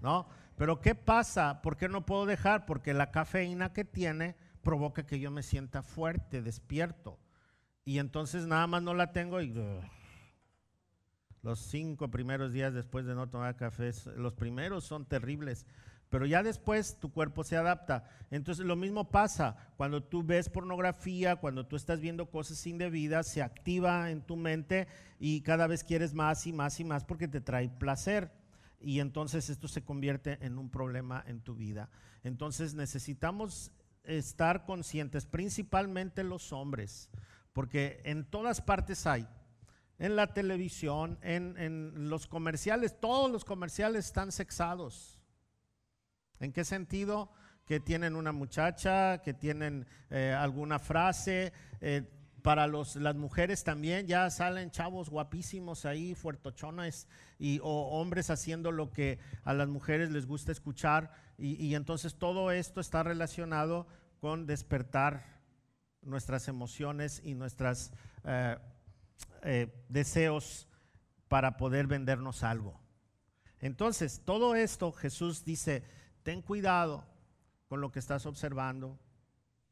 ¿No? 0.02 0.28
Pero 0.56 0.80
¿qué 0.80 0.94
pasa? 0.94 1.64
¿Por 1.64 1.78
qué 1.78 1.90
no 1.90 2.06
puedo 2.06 2.28
dejar? 2.28 2.68
Porque 2.68 2.94
la 2.94 3.10
cafeína 3.10 3.74
que 3.74 3.84
tiene 3.84 4.36
provoca 4.62 5.08
que 5.08 5.20
yo 5.20 5.32
me 5.32 5.42
sienta 5.42 5.82
fuerte, 5.82 6.44
despierto. 6.44 7.20
Y 7.84 7.98
entonces 7.98 8.46
nada 8.46 8.68
más 8.68 8.84
no 8.84 8.94
la 8.94 9.12
tengo 9.12 9.42
y 9.42 9.52
los 11.46 11.60
cinco 11.60 12.10
primeros 12.10 12.52
días 12.52 12.74
después 12.74 13.06
de 13.06 13.14
no 13.14 13.30
tomar 13.30 13.56
café, 13.56 13.92
los 14.18 14.34
primeros 14.34 14.84
son 14.84 15.06
terribles, 15.06 15.68
pero 16.10 16.26
ya 16.26 16.42
después 16.42 16.98
tu 17.00 17.12
cuerpo 17.12 17.44
se 17.44 17.56
adapta. 17.56 18.10
Entonces 18.32 18.66
lo 18.66 18.76
mismo 18.76 19.12
pasa 19.12 19.56
cuando 19.78 20.02
tú 20.02 20.24
ves 20.24 20.50
pornografía, 20.50 21.36
cuando 21.36 21.68
tú 21.68 21.76
estás 21.76 22.02
viendo 22.02 22.32
cosas 22.32 22.66
indebidas, 22.66 23.28
se 23.28 23.44
activa 23.44 24.10
en 24.10 24.24
tu 24.24 24.36
mente 24.36 24.88
y 25.20 25.42
cada 25.42 25.68
vez 25.68 25.84
quieres 25.84 26.16
más 26.16 26.48
y 26.48 26.52
más 26.52 26.80
y 26.80 26.84
más 26.84 27.06
porque 27.06 27.28
te 27.28 27.42
trae 27.42 27.70
placer. 27.70 28.32
Y 28.82 29.00
entonces 29.00 29.52
esto 29.52 29.68
se 29.68 29.84
convierte 29.84 30.40
en 30.44 30.58
un 30.58 30.72
problema 30.72 31.24
en 31.28 31.42
tu 31.42 31.54
vida. 31.54 31.92
Entonces 32.24 32.74
necesitamos 32.74 33.72
estar 34.04 34.66
conscientes, 34.66 35.28
principalmente 35.28 36.24
los 36.24 36.52
hombres, 36.52 37.12
porque 37.54 38.02
en 38.04 38.26
todas 38.26 38.62
partes 38.62 39.06
hay 39.06 39.28
en 39.98 40.16
la 40.16 40.34
televisión, 40.34 41.18
en, 41.22 42.10
los 42.10 42.28
comerciales, 42.28 43.00
todos 43.00 43.32
los 43.32 43.46
comerciales 43.46 44.06
están 44.06 44.32
sexados. 44.32 45.20
¿En 46.40 46.52
qué 46.52 46.66
sentido? 46.66 47.32
Que 47.66 47.80
tienen 47.80 48.16
una 48.16 48.32
muchacha, 48.32 49.22
que 49.22 49.34
tienen 49.34 49.88
eh, 50.10 50.36
alguna 50.38 50.80
frase. 50.80 51.54
Eh, 51.82 52.04
para 52.46 52.68
las 52.68 53.16
mujeres 53.16 53.64
también 53.64 54.06
ya 54.06 54.30
salen 54.30 54.70
chavos 54.70 55.10
guapísimos 55.10 55.84
ahí, 55.84 56.14
fuertochones, 56.14 57.08
y, 57.40 57.60
o 57.64 58.00
hombres 58.00 58.30
haciendo 58.30 58.72
lo 58.72 58.92
que 58.92 59.18
a 59.44 59.56
las 59.56 59.68
mujeres 59.68 60.12
les 60.12 60.28
gusta 60.28 60.52
escuchar. 60.52 61.12
Y, 61.40 61.74
entonces 61.74 62.16
todo 62.20 62.52
esto 62.52 62.82
está 62.82 63.02
relacionado 63.02 63.88
con 64.20 64.46
despertar 64.46 65.42
nuestras 66.04 66.48
emociones 66.48 67.20
y 67.26 67.34
nuestras 67.34 67.92
eh, 68.26 68.58
eh, 69.42 69.86
deseos 69.90 70.68
para 71.28 71.58
poder 71.58 71.88
vendernos 71.88 72.44
algo. 72.44 72.80
Entonces, 73.60 74.22
todo 74.26 74.56
esto 74.56 74.92
Jesús 74.92 75.44
dice, 75.44 75.84
ten 76.24 76.42
cuidado 76.42 77.06
con 77.68 77.82
lo 77.82 77.92
que 77.92 78.00
estás 78.00 78.26
observando, 78.26 79.00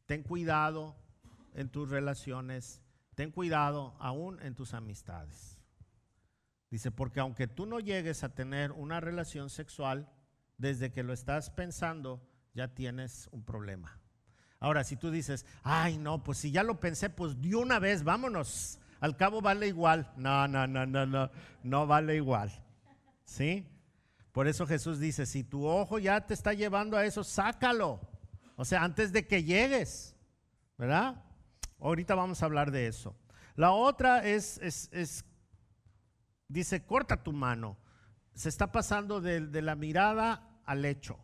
ten 0.06 0.23
cuidado 0.23 0.95
en 1.53 1.69
tus 1.69 1.89
relaciones, 1.89 2.82
ten 3.15 3.32
cuidado 3.32 3.95
aún 3.99 4.41
en 4.41 4.56
tus 4.56 4.73
amistades. 4.73 5.60
Dice, 6.69 6.89
porque 6.89 7.19
aunque 7.19 7.47
tú 7.47 7.65
no 7.65 7.79
llegues 7.79 8.23
a 8.23 8.34
tener 8.34 8.71
una 8.71 8.99
relación 8.99 9.49
sexual, 9.49 10.10
desde 10.58 10.91
que 10.91 11.03
lo 11.03 11.13
estás 11.13 11.49
pensando, 11.49 12.27
ya 12.53 12.73
tienes 12.73 13.27
un 13.32 13.43
problema. 13.43 13.99
Ahora, 14.60 14.84
si 14.84 14.95
tú 14.95 15.12
dices, 15.12 15.45
ay, 15.63 15.97
no, 15.97 16.23
pues 16.23 16.38
si 16.38 16.51
ya 16.51 16.63
lo 16.63 16.79
pensé, 16.79 17.10
pues 17.10 17.39
de 17.41 17.56
una 17.56 17.79
vez, 17.79 18.03
vámonos 18.03 18.79
al 19.04 19.18
cabo 19.18 19.42
vale 19.42 19.68
igual. 19.68 20.10
No, 20.16 20.48
no, 20.48 20.66
no, 20.66 20.86
no, 20.86 21.06
no, 21.06 21.30
no 21.62 21.86
vale 21.86 22.16
igual. 22.16 22.50
¿Sí? 23.26 23.68
Por 24.32 24.48
eso 24.48 24.66
Jesús 24.66 24.98
dice, 24.98 25.26
si 25.26 25.44
tu 25.44 25.66
ojo 25.66 26.00
ya 26.00 26.26
te 26.26 26.34
está 26.34 26.54
llevando 26.54 26.96
a 26.96 27.04
eso, 27.04 27.22
sácalo. 27.22 28.00
O 28.56 28.63
sea, 28.63 28.82
antes 28.82 29.12
de 29.12 29.28
que 29.28 29.44
llegues, 29.44 30.16
¿verdad? 30.78 31.22
Ahorita 31.82 32.16
vamos 32.16 32.42
a 32.42 32.46
hablar 32.46 32.72
de 32.72 32.88
eso. 32.88 33.13
La 33.56 33.74
otra 33.74 34.26
es, 34.26 34.58
es, 34.60 35.26
dice, 36.48 36.86
corta 36.86 37.24
tu 37.24 37.34
mano. 37.34 37.78
Se 38.36 38.48
está 38.48 38.72
pasando 38.72 39.20
de, 39.20 39.42
de 39.48 39.62
la 39.62 39.76
mirada 39.76 40.62
al 40.63 40.86
hecho. 40.86 41.20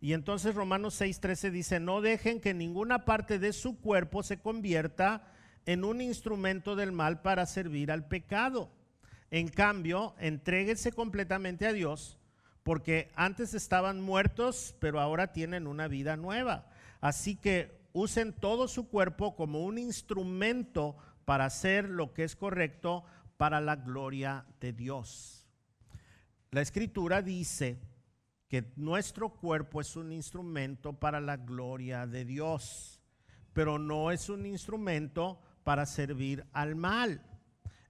Y 0.00 0.14
entonces 0.14 0.56
Romanos 0.56 1.00
6:13 1.00 1.52
dice, 1.52 1.78
no 1.78 2.00
dejen 2.00 2.40
que 2.40 2.52
ninguna 2.52 3.04
parte 3.04 3.38
de 3.38 3.52
su 3.52 3.80
cuerpo 3.80 4.24
se 4.24 4.40
convierta 4.40 5.32
en 5.66 5.84
un 5.84 6.00
instrumento 6.00 6.76
del 6.76 6.92
mal 6.92 7.22
para 7.22 7.46
servir 7.46 7.90
al 7.90 8.06
pecado. 8.06 8.70
En 9.30 9.48
cambio, 9.48 10.14
entréguense 10.18 10.92
completamente 10.92 11.66
a 11.66 11.72
Dios, 11.72 12.18
porque 12.62 13.10
antes 13.14 13.54
estaban 13.54 14.00
muertos, 14.00 14.74
pero 14.78 15.00
ahora 15.00 15.32
tienen 15.32 15.66
una 15.66 15.88
vida 15.88 16.16
nueva. 16.16 16.66
Así 17.00 17.36
que 17.36 17.80
usen 17.92 18.32
todo 18.32 18.68
su 18.68 18.88
cuerpo 18.88 19.34
como 19.34 19.64
un 19.64 19.78
instrumento 19.78 20.96
para 21.24 21.46
hacer 21.46 21.88
lo 21.88 22.12
que 22.12 22.24
es 22.24 22.36
correcto 22.36 23.04
para 23.36 23.60
la 23.60 23.76
gloria 23.76 24.44
de 24.60 24.72
Dios. 24.72 25.46
La 26.50 26.60
escritura 26.60 27.22
dice 27.22 27.78
que 28.48 28.70
nuestro 28.76 29.30
cuerpo 29.30 29.80
es 29.80 29.96
un 29.96 30.12
instrumento 30.12 30.92
para 30.92 31.20
la 31.20 31.38
gloria 31.38 32.06
de 32.06 32.26
Dios, 32.26 33.00
pero 33.54 33.78
no 33.78 34.10
es 34.10 34.28
un 34.28 34.44
instrumento 34.44 35.40
para 35.64 35.86
servir 35.86 36.44
al 36.52 36.74
mal. 36.74 37.22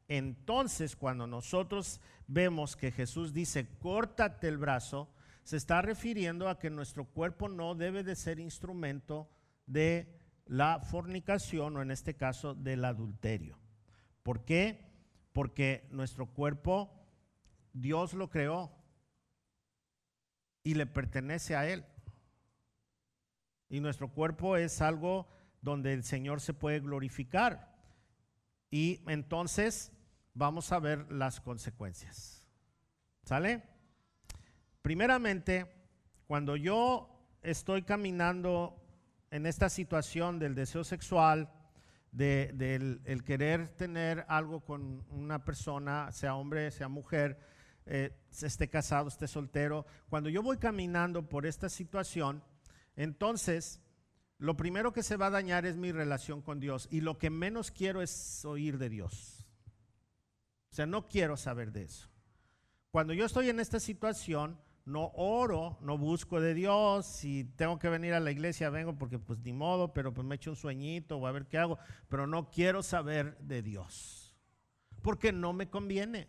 Entonces, 0.08 0.96
cuando 0.96 1.26
nosotros 1.26 2.00
vemos 2.26 2.76
que 2.76 2.92
Jesús 2.92 3.32
dice, 3.32 3.68
córtate 3.78 4.48
el 4.48 4.58
brazo, 4.58 5.08
se 5.42 5.56
está 5.56 5.82
refiriendo 5.82 6.48
a 6.48 6.58
que 6.58 6.70
nuestro 6.70 7.04
cuerpo 7.06 7.48
no 7.48 7.74
debe 7.74 8.04
de 8.04 8.14
ser 8.14 8.38
instrumento 8.38 9.28
de 9.66 10.18
la 10.46 10.80
fornicación 10.80 11.76
o 11.76 11.82
en 11.82 11.90
este 11.90 12.14
caso 12.14 12.54
del 12.54 12.84
adulterio. 12.84 13.58
¿Por 14.22 14.44
qué? 14.44 14.90
Porque 15.32 15.88
nuestro 15.90 16.26
cuerpo 16.26 16.92
Dios 17.72 18.12
lo 18.12 18.28
creó 18.28 18.70
y 20.62 20.74
le 20.74 20.86
pertenece 20.86 21.56
a 21.56 21.68
Él. 21.68 21.84
Y 23.68 23.80
nuestro 23.80 24.12
cuerpo 24.12 24.56
es 24.56 24.82
algo 24.82 25.26
donde 25.62 25.94
el 25.94 26.04
Señor 26.04 26.40
se 26.40 26.52
puede 26.52 26.80
glorificar. 26.80 27.72
Y 28.70 29.00
entonces 29.06 29.92
vamos 30.34 30.72
a 30.72 30.78
ver 30.78 31.10
las 31.10 31.40
consecuencias. 31.40 32.48
¿Sale? 33.22 33.62
Primeramente, 34.82 35.72
cuando 36.26 36.56
yo 36.56 37.08
estoy 37.42 37.82
caminando 37.82 38.76
en 39.30 39.46
esta 39.46 39.68
situación 39.68 40.38
del 40.38 40.54
deseo 40.54 40.84
sexual, 40.84 41.50
del 42.10 43.00
el 43.04 43.24
querer 43.24 43.68
tener 43.68 44.26
algo 44.28 44.60
con 44.60 45.04
una 45.10 45.44
persona, 45.44 46.12
sea 46.12 46.34
hombre, 46.34 46.70
sea 46.70 46.88
mujer, 46.88 47.38
eh, 47.86 48.14
esté 48.30 48.68
casado, 48.68 49.08
esté 49.08 49.26
soltero, 49.26 49.86
cuando 50.08 50.28
yo 50.28 50.42
voy 50.42 50.58
caminando 50.58 51.28
por 51.28 51.46
esta 51.46 51.68
situación, 51.68 52.42
entonces 52.96 53.81
lo 54.42 54.56
primero 54.56 54.92
que 54.92 55.04
se 55.04 55.16
va 55.16 55.26
a 55.26 55.30
dañar 55.30 55.66
es 55.66 55.76
mi 55.76 55.92
relación 55.92 56.42
con 56.42 56.58
Dios 56.58 56.88
y 56.90 57.00
lo 57.00 57.16
que 57.16 57.30
menos 57.30 57.70
quiero 57.70 58.02
es 58.02 58.44
oír 58.44 58.76
de 58.76 58.88
Dios. 58.88 59.46
O 60.72 60.74
sea, 60.74 60.84
no 60.84 61.06
quiero 61.06 61.36
saber 61.36 61.70
de 61.70 61.84
eso. 61.84 62.08
cuando 62.90 63.14
yo 63.14 63.24
estoy 63.24 63.50
en 63.50 63.60
esta 63.60 63.78
situación, 63.78 64.60
no 64.84 65.12
oro, 65.14 65.78
no 65.80 65.96
busco 65.96 66.40
de 66.40 66.54
Dios, 66.54 67.06
si 67.06 67.44
tengo 67.44 67.78
que 67.78 67.88
venir 67.88 68.14
a 68.14 68.20
la 68.20 68.32
iglesia 68.32 68.68
vengo 68.68 68.98
porque 68.98 69.20
pues 69.20 69.38
ni 69.38 69.52
modo, 69.52 69.92
pero 69.92 70.12
pues 70.12 70.26
me 70.26 70.34
echo 70.34 70.50
un 70.50 70.56
sueñito 70.56 71.18
o 71.18 71.28
a 71.28 71.32
ver 71.32 71.46
qué 71.46 71.58
hago, 71.58 71.78
pero 72.08 72.26
no 72.26 72.50
quiero 72.50 72.82
saber 72.82 73.38
de 73.38 73.62
Dios, 73.62 74.36
porque 75.02 75.32
no 75.32 75.52
me 75.52 75.70
conviene, 75.70 76.28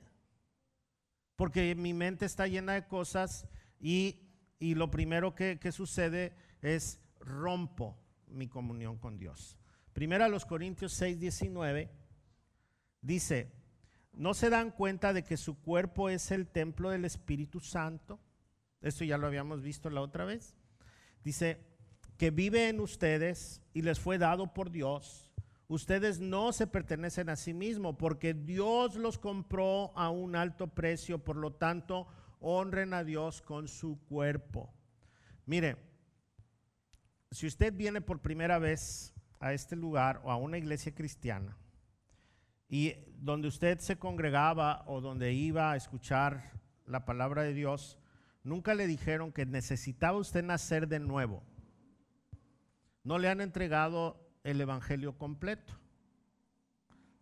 porque 1.36 1.74
mi 1.74 1.96
mente 1.96 2.28
está 2.28 2.46
llena 2.46 2.74
de 2.74 2.86
cosas 2.86 3.48
y, 3.80 4.20
lo 4.60 4.92
primero 4.92 5.34
que, 5.34 5.60
que 5.60 5.72
sucede 5.72 6.36
es 6.62 7.02
rompo 7.20 8.03
mi 8.34 8.48
comunión 8.48 8.98
con 8.98 9.18
Dios. 9.18 9.58
Primero 9.94 10.26
a 10.26 10.30
los 10.30 10.46
Corintios 10.46 10.94
6, 10.94 11.20
19 11.20 11.90
dice, 13.02 13.52
¿no 14.12 14.34
se 14.34 14.50
dan 14.50 14.72
cuenta 14.72 15.14
de 15.14 15.24
que 15.24 15.38
su 15.38 15.62
cuerpo 15.62 16.10
es 16.10 16.32
el 16.32 16.48
templo 16.48 16.90
del 16.90 17.06
Espíritu 17.06 17.60
Santo? 17.60 18.20
Esto 18.82 19.06
ya 19.06 19.18
lo 19.18 19.28
habíamos 19.28 19.62
visto 19.62 19.90
la 19.90 20.02
otra 20.02 20.26
vez. 20.26 20.56
Dice 21.24 21.60
que 22.18 22.32
vive 22.32 22.70
en 22.70 22.80
ustedes 22.80 23.62
y 23.74 23.82
les 23.82 24.00
fue 24.00 24.18
dado 24.18 24.54
por 24.54 24.72
Dios. 24.72 25.32
Ustedes 25.68 26.20
no 26.20 26.52
se 26.52 26.68
pertenecen 26.68 27.30
a 27.30 27.36
sí 27.36 27.54
mismos 27.54 27.96
porque 27.98 28.34
Dios 28.34 28.96
los 28.96 29.18
compró 29.18 29.98
a 29.98 30.10
un 30.10 30.36
alto 30.36 30.68
precio. 30.68 31.20
Por 31.20 31.38
lo 31.38 31.54
tanto, 31.54 32.08
honren 32.40 32.94
a 32.94 33.04
Dios 33.04 33.42
con 33.42 33.68
su 33.68 34.00
cuerpo. 34.06 34.74
Mire, 35.46 35.78
si 37.34 37.48
usted 37.48 37.74
viene 37.74 38.02
por 38.02 38.20
primera 38.20 38.60
vez 38.60 39.14
a 39.40 39.54
este 39.54 39.76
lugar 39.76 40.22
o 40.24 40.32
a 40.32 40.38
una 40.38 40.58
iglesia 40.58 40.94
cristiana 40.94 41.58
y 42.70 42.96
donde 43.18 43.48
usted 43.48 43.80
se 43.80 43.98
congregaba 43.98 44.84
o 44.88 45.02
donde 45.02 45.34
iba 45.34 45.72
a 45.72 45.76
escuchar 45.76 46.52
la 46.86 47.06
palabra 47.06 47.44
de 47.44 47.54
Dios, 47.54 48.00
Nunca 48.44 48.74
le 48.74 48.88
dijeron 48.88 49.32
que 49.32 49.46
necesitaba 49.46 50.18
usted 50.18 50.44
nacer 50.44 50.90
de 50.90 51.00
nuevo. 51.00 51.44
No 53.04 53.18
le 53.18 53.30
han 53.30 53.40
entregado 53.40 54.20
el 54.44 54.60
Evangelio 54.60 55.18
completo. 55.18 55.80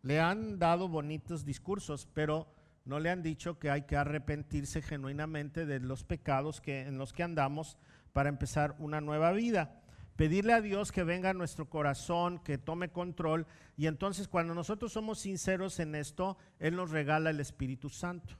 Le 0.01 0.19
han 0.19 0.57
dado 0.57 0.87
bonitos 0.89 1.45
discursos, 1.45 2.07
pero 2.11 2.51
no 2.85 2.99
le 2.99 3.11
han 3.11 3.21
dicho 3.21 3.59
que 3.59 3.69
hay 3.69 3.83
que 3.83 3.97
arrepentirse 3.97 4.81
genuinamente 4.81 5.67
de 5.67 5.79
los 5.79 6.03
pecados 6.03 6.59
en 6.65 6.97
los 6.97 7.13
que 7.13 7.21
andamos 7.21 7.77
para 8.13 8.29
empezar 8.29 8.75
una 8.79 8.99
nueva 8.99 9.31
vida. 9.31 9.79
Pedirle 10.15 10.53
a 10.53 10.61
Dios 10.61 10.91
que 10.91 11.03
venga 11.03 11.29
a 11.29 11.33
nuestro 11.33 11.69
corazón, 11.69 12.39
que 12.39 12.57
tome 12.57 12.89
control. 12.89 13.47
Y 13.77 13.87
entonces 13.87 14.27
cuando 14.27 14.53
nosotros 14.53 14.91
somos 14.91 15.19
sinceros 15.19 15.79
en 15.79 15.95
esto, 15.95 16.37
Él 16.59 16.75
nos 16.75 16.91
regala 16.91 17.29
el 17.29 17.39
Espíritu 17.39 17.89
Santo. 17.89 18.35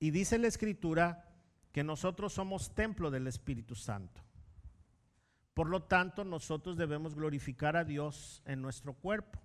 Y 0.00 0.10
dice 0.10 0.38
la 0.38 0.48
escritura 0.48 1.24
que 1.72 1.84
nosotros 1.84 2.32
somos 2.32 2.74
templo 2.74 3.10
del 3.10 3.26
Espíritu 3.26 3.74
Santo. 3.74 4.22
Por 5.54 5.68
lo 5.68 5.82
tanto, 5.82 6.24
nosotros 6.24 6.76
debemos 6.76 7.16
glorificar 7.16 7.76
a 7.76 7.84
Dios 7.84 8.42
en 8.46 8.62
nuestro 8.62 8.94
cuerpo. 8.94 9.40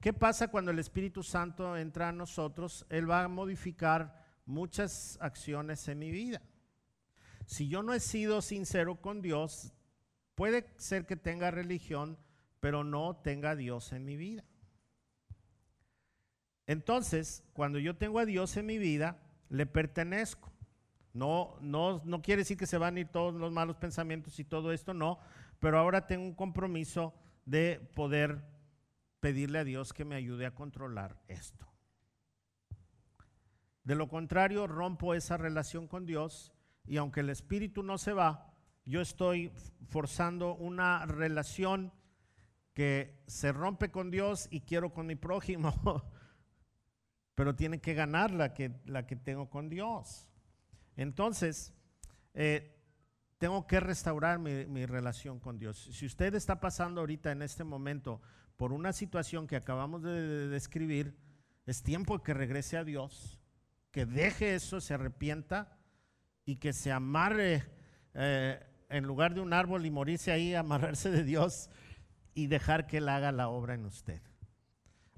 ¿Qué 0.00 0.14
pasa 0.14 0.48
cuando 0.48 0.70
el 0.70 0.78
Espíritu 0.78 1.22
Santo 1.22 1.76
entra 1.76 2.08
a 2.08 2.12
nosotros? 2.12 2.86
Él 2.88 3.10
va 3.10 3.24
a 3.24 3.28
modificar 3.28 4.24
muchas 4.46 5.18
acciones 5.20 5.86
en 5.88 5.98
mi 5.98 6.10
vida. 6.10 6.40
Si 7.50 7.66
yo 7.66 7.82
no 7.82 7.92
he 7.92 7.98
sido 7.98 8.42
sincero 8.42 9.00
con 9.00 9.22
Dios, 9.22 9.72
puede 10.36 10.72
ser 10.76 11.04
que 11.04 11.16
tenga 11.16 11.50
religión, 11.50 12.16
pero 12.60 12.84
no 12.84 13.16
tenga 13.16 13.56
Dios 13.56 13.92
en 13.92 14.04
mi 14.04 14.16
vida. 14.16 14.44
Entonces, 16.68 17.42
cuando 17.52 17.80
yo 17.80 17.96
tengo 17.96 18.20
a 18.20 18.24
Dios 18.24 18.56
en 18.56 18.66
mi 18.66 18.78
vida, 18.78 19.20
le 19.48 19.66
pertenezco. 19.66 20.52
No, 21.12 21.56
no, 21.60 22.00
no 22.04 22.22
quiere 22.22 22.42
decir 22.42 22.56
que 22.56 22.68
se 22.68 22.78
van 22.78 22.96
a 22.96 23.00
ir 23.00 23.08
todos 23.08 23.34
los 23.34 23.50
malos 23.50 23.74
pensamientos 23.78 24.38
y 24.38 24.44
todo 24.44 24.70
esto, 24.70 24.94
no, 24.94 25.18
pero 25.58 25.76
ahora 25.76 26.06
tengo 26.06 26.22
un 26.26 26.34
compromiso 26.34 27.12
de 27.46 27.80
poder 27.94 28.44
pedirle 29.18 29.58
a 29.58 29.64
Dios 29.64 29.92
que 29.92 30.04
me 30.04 30.14
ayude 30.14 30.46
a 30.46 30.54
controlar 30.54 31.20
esto. 31.26 31.66
De 33.82 33.96
lo 33.96 34.08
contrario, 34.08 34.68
rompo 34.68 35.14
esa 35.14 35.36
relación 35.36 35.88
con 35.88 36.06
Dios 36.06 36.52
y 36.86 36.96
aunque 36.96 37.20
el 37.20 37.30
espíritu 37.30 37.82
no 37.82 37.98
se 37.98 38.12
va, 38.12 38.52
yo 38.84 39.00
estoy 39.00 39.52
forzando 39.88 40.54
una 40.54 41.06
relación 41.06 41.92
que 42.74 43.22
se 43.26 43.52
rompe 43.52 43.90
con 43.90 44.10
Dios 44.10 44.48
y 44.50 44.60
quiero 44.60 44.92
con 44.92 45.06
mi 45.06 45.16
prójimo. 45.16 45.74
pero 47.40 47.56
tiene 47.56 47.80
que 47.80 47.94
ganar 47.94 48.32
la 48.32 48.52
que, 48.52 48.70
la 48.84 49.06
que 49.06 49.16
tengo 49.16 49.48
con 49.48 49.70
Dios. 49.70 50.28
Entonces, 50.94 51.72
eh, 52.34 52.76
tengo 53.38 53.66
que 53.66 53.80
restaurar 53.80 54.38
mi, 54.38 54.84
relación 54.84 55.40
con 55.40 55.58
Dios. 55.58 55.88
Si 55.90 56.04
usted 56.04 56.34
está 56.34 56.60
pasando 56.60 57.00
ahorita 57.00 57.32
en 57.32 57.40
este 57.40 57.64
momento 57.64 58.20
por 58.58 58.74
una 58.74 58.92
situación 58.92 59.46
que 59.46 59.56
acabamos 59.56 60.02
de, 60.02 60.48
describir, 60.48 61.16
es 61.64 61.82
tiempo 61.82 62.22
que 62.22 62.34
regrese 62.34 62.76
a 62.76 62.84
Dios, 62.84 63.40
que 63.90 64.04
deje 64.04 64.54
eso, 64.54 64.82
se 64.82 64.92
arrepienta 64.92 65.78
y 66.50 66.56
que 66.56 66.72
se 66.72 66.92
amarre 66.92 67.64
eh, 68.14 68.60
en 68.88 69.04
lugar 69.04 69.34
de 69.34 69.40
un 69.40 69.52
árbol 69.52 69.86
y 69.86 69.90
morirse 69.90 70.32
ahí, 70.32 70.54
amarrarse 70.56 71.10
de 71.10 71.24
Dios 71.24 71.70
y 72.34 72.46
dejar 72.46 72.86
que 72.86 72.98
Él 72.98 73.08
haga 73.08 73.32
la 73.32 73.48
obra 73.48 73.74
en 73.74 73.86
usted 73.86 74.20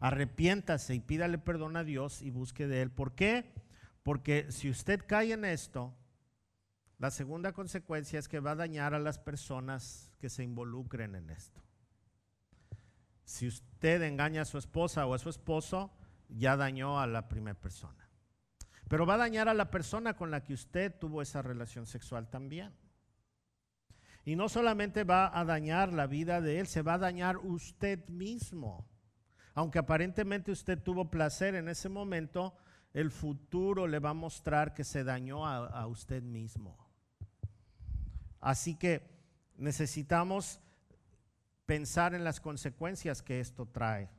arrepiéntase 0.03 0.97
y 0.97 1.01
pídale 1.01 1.39
perdón 1.39 1.77
a 1.77 1.85
Dios 1.85 2.23
y 2.23 2.31
busque 2.31 2.67
de 2.67 2.83
Él. 2.83 2.91
¿Por 2.91 3.15
qué? 3.15 3.55
Porque 4.03 4.51
si 4.51 4.69
usted 4.69 5.05
cae 5.07 5.33
en 5.33 5.45
esto, 5.45 5.95
la 6.99 7.13
segunda 7.13 7.53
consecuencia 7.53 8.19
es 8.19 8.27
que 8.27 8.41
va 8.41 8.51
a 8.51 8.57
dañar 8.57 8.95
a 8.95 8.99
las 8.99 9.21
personas 9.21 10.13
que 10.19 10.29
se 10.29 10.43
involucren 10.43 11.15
en 11.15 11.31
esto. 11.31 11.63
Si 13.25 13.47
usted 13.47 14.03
engaña 14.03 14.43
a 14.43 14.45
su 14.45 14.59
esposa 14.59 15.07
o 15.07 15.15
a 15.15 15.21
su 15.21 15.31
esposo, 15.31 15.93
ya 16.29 16.57
dañó 16.57 16.99
a 16.99 17.07
la 17.07 17.29
primera 17.29 17.59
persona. 17.59 18.02
Pero 18.93 19.07
va 19.07 19.15
a 19.15 19.25
dañar 19.25 19.49
a 19.49 19.55
la 19.55 19.71
persona 19.71 20.13
con 20.13 20.31
la 20.31 20.45
que 20.45 20.53
usted 20.53 20.95
tuvo 20.95 21.23
esa 21.23 21.41
relación 21.41 21.87
sexual 21.87 22.29
también. 22.29 22.75
Y 24.27 24.37
no 24.37 24.51
solamente 24.51 25.03
va 25.05 25.31
a 25.33 25.47
dañar 25.47 25.95
la 25.95 26.07
vida 26.07 26.43
de 26.43 26.61
él, 26.61 26.67
se 26.67 26.83
va 26.83 26.93
a 26.93 26.99
dañar 26.99 27.39
usted 27.39 28.07
mismo. 28.11 28.87
Aunque 29.55 29.79
aparentemente 29.79 30.53
usted 30.53 30.79
tuvo 30.79 31.09
placer 31.09 31.55
en 31.55 31.71
ese 31.71 31.89
momento, 31.89 32.55
el 32.93 33.11
futuro 33.11 33.87
le 33.87 33.99
va 33.99 34.11
a 34.11 34.13
mostrar 34.29 34.75
que 34.75 34.85
se 34.85 35.05
dañó 35.05 35.47
a, 35.47 35.87
usted 35.87 36.23
mismo. 36.23 36.77
Así 38.41 38.75
que 38.75 39.09
necesitamos 39.57 40.61
pensar 41.65 42.13
en 42.13 42.25
las 42.25 42.43
consecuencias 42.43 43.23
que 43.23 43.41
esto 43.41 43.65
trae. 43.65 44.11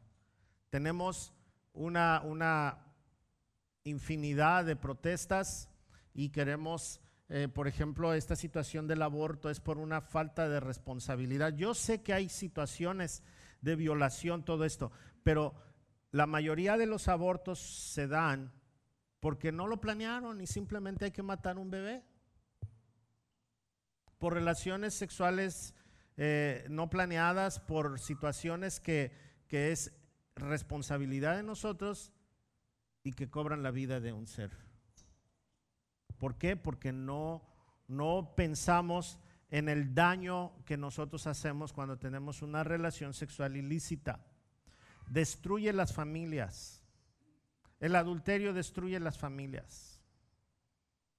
Tenemos 0.71 1.31
una, 1.73 2.21
una 2.25 2.82
infinidad 3.83 4.65
de 4.65 4.75
protestas 4.75 5.69
y 6.13 6.29
queremos, 6.29 7.01
eh, 7.29 7.47
por 7.47 7.67
ejemplo, 7.67 8.13
esta 8.13 8.35
situación 8.35 8.87
del 8.87 9.01
aborto 9.01 9.49
es 9.49 9.59
por 9.59 9.77
una 9.77 10.01
falta 10.01 10.47
de 10.47 10.59
responsabilidad. 10.59 11.53
Yo 11.55 11.73
sé 11.73 12.01
que 12.01 12.13
hay 12.13 12.29
situaciones 12.29 13.23
de 13.61 13.75
violación, 13.75 14.43
todo 14.43 14.65
esto, 14.65 14.91
pero 15.23 15.53
la 16.11 16.27
mayoría 16.27 16.77
de 16.77 16.85
los 16.85 17.07
abortos 17.07 17.59
se 17.59 18.07
dan 18.07 18.51
porque 19.19 19.51
no 19.51 19.67
lo 19.67 19.79
planearon 19.79 20.41
y 20.41 20.47
simplemente 20.47 21.05
hay 21.05 21.11
que 21.11 21.23
matar 21.23 21.57
un 21.57 21.71
bebé. 21.71 22.03
Por 24.19 24.33
relaciones 24.33 24.93
sexuales 24.93 25.73
eh, 26.17 26.65
no 26.69 26.89
planeadas, 26.89 27.59
por 27.59 27.99
situaciones 27.99 28.79
que, 28.79 29.11
que 29.47 29.71
es 29.71 29.93
responsabilidad 30.35 31.37
de 31.37 31.43
nosotros 31.43 32.11
y 33.03 33.13
que 33.13 33.29
cobran 33.29 33.63
la 33.63 33.71
vida 33.71 33.99
de 33.99 34.13
un 34.13 34.27
ser. 34.27 34.51
¿Por 36.17 36.37
qué? 36.37 36.55
Porque 36.55 36.91
no, 36.91 37.43
no 37.87 38.33
pensamos 38.35 39.19
en 39.49 39.69
el 39.69 39.93
daño 39.93 40.53
que 40.65 40.77
nosotros 40.77 41.27
hacemos 41.27 41.73
cuando 41.73 41.97
tenemos 41.97 42.41
una 42.41 42.63
relación 42.63 43.13
sexual 43.13 43.55
ilícita 43.55 44.19
destruye 45.09 45.71
las 45.73 45.93
familias. 45.93 46.81
El 47.79 47.95
adulterio 47.95 48.53
destruye 48.53 48.99
las 48.99 49.17
familias. 49.17 50.01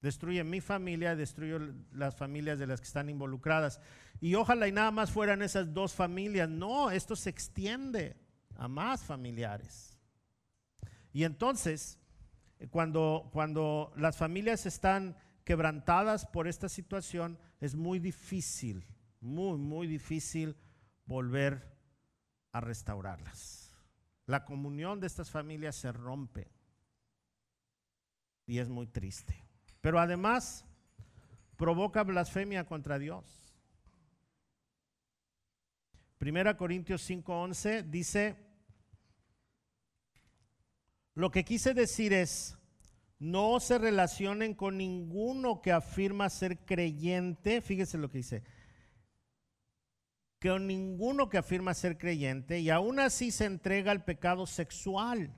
Destruye 0.01 0.43
mi 0.43 0.61
familia, 0.61 1.15
destruye 1.15 1.73
las 1.91 2.15
familias 2.15 2.59
de 2.59 2.67
las 2.67 2.79
que 2.79 2.87
están 2.87 3.09
involucradas. 3.09 3.79
Y 4.21 4.35
ojalá 4.35 4.67
y 4.67 4.71
nada 4.71 4.91
más 4.91 5.11
fueran 5.11 5.41
esas 5.41 5.73
dos 5.73 5.93
familias. 5.93 6.49
No, 6.49 6.91
esto 6.91 7.15
se 7.15 7.29
extiende 7.29 8.15
a 8.55 8.67
más 8.67 9.03
familiares. 9.03 9.94
Y 11.15 11.23
entonces, 11.23 11.97
cuando, 12.71 13.29
cuando 13.31 13.93
las 13.95 14.17
familias 14.17 14.65
están 14.65 15.15
quebrantadas 15.45 16.25
por 16.25 16.45
esta 16.45 16.67
situación, 16.67 17.39
es 17.61 17.73
muy 17.73 17.99
difícil, 17.99 18.85
muy, 19.21 19.57
muy 19.57 19.87
difícil 19.87 20.57
volver 21.05 21.73
a 22.51 22.59
restaurarlas. 22.59 23.73
La 24.25 24.43
comunión 24.43 24.99
de 24.99 25.07
estas 25.07 25.31
familias 25.31 25.77
se 25.77 25.93
rompe. 25.93 26.51
Y 28.45 28.59
es 28.59 28.67
muy 28.67 28.85
triste. 28.85 29.41
Pero 29.79 30.01
además 30.01 30.65
provoca 31.55 32.03
blasfemia 32.03 32.65
contra 32.65 32.99
Dios. 32.99 33.53
Primera 36.17 36.57
Corintios 36.57 37.09
5:11 37.09 37.83
dice, 37.83 38.35
lo 41.15 41.31
que 41.31 41.45
quise 41.45 41.73
decir 41.73 42.13
es, 42.13 42.57
no 43.19 43.61
se 43.61 43.77
relacionen 43.77 44.53
con 44.53 44.77
ninguno 44.77 45.61
que 45.61 45.71
afirma 45.71 46.29
ser 46.29 46.59
creyente, 46.65 47.61
fíjese 47.61 47.97
lo 47.97 48.09
que 48.09 48.17
dice, 48.19 48.43
con 50.41 50.67
ninguno 50.67 51.29
que 51.29 51.37
afirma 51.37 51.73
ser 51.73 51.97
creyente 51.97 52.59
y 52.59 52.69
aún 52.69 52.99
así 52.99 53.31
se 53.31 53.45
entrega 53.45 53.91
al 53.91 54.03
pecado 54.03 54.45
sexual, 54.45 55.33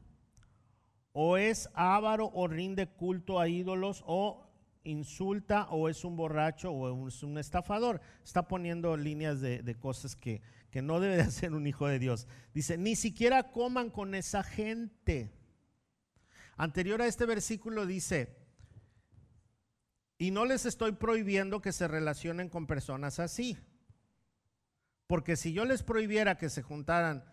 o 1.13 1.37
es 1.37 1.69
avaro 1.73 2.31
o 2.33 2.47
rinde 2.47 2.87
culto 2.87 3.39
a 3.39 3.47
ídolos, 3.47 4.03
o 4.07 4.47
insulta, 4.83 5.67
o 5.69 5.89
es 5.89 6.03
un 6.03 6.15
borracho, 6.15 6.71
o 6.71 7.07
es 7.07 7.23
un 7.23 7.37
estafador. 7.37 8.01
Está 8.23 8.47
poniendo 8.47 8.95
líneas 8.97 9.41
de, 9.41 9.61
de 9.63 9.75
cosas 9.75 10.15
que, 10.15 10.41
que 10.69 10.81
no 10.81 10.99
debe 10.99 11.15
de 11.15 11.21
hacer 11.23 11.53
un 11.53 11.67
hijo 11.67 11.87
de 11.87 11.99
Dios. 11.99 12.27
Dice, 12.53 12.77
ni 12.77 12.95
siquiera 12.95 13.51
coman 13.51 13.89
con 13.89 14.15
esa 14.15 14.43
gente. 14.43 15.36
Anterior 16.57 17.01
a 17.01 17.07
este 17.07 17.25
versículo 17.25 17.85
dice, 17.85 18.35
y 20.17 20.31
no 20.31 20.45
les 20.45 20.65
estoy 20.65 20.93
prohibiendo 20.93 21.61
que 21.61 21.71
se 21.71 21.87
relacionen 21.87 22.49
con 22.49 22.65
personas 22.65 23.19
así. 23.19 23.57
Porque 25.05 25.35
si 25.35 25.53
yo 25.53 25.63
les 25.63 25.83
prohibiera 25.83 26.37
que 26.37 26.49
se 26.49 26.63
juntaran 26.63 27.23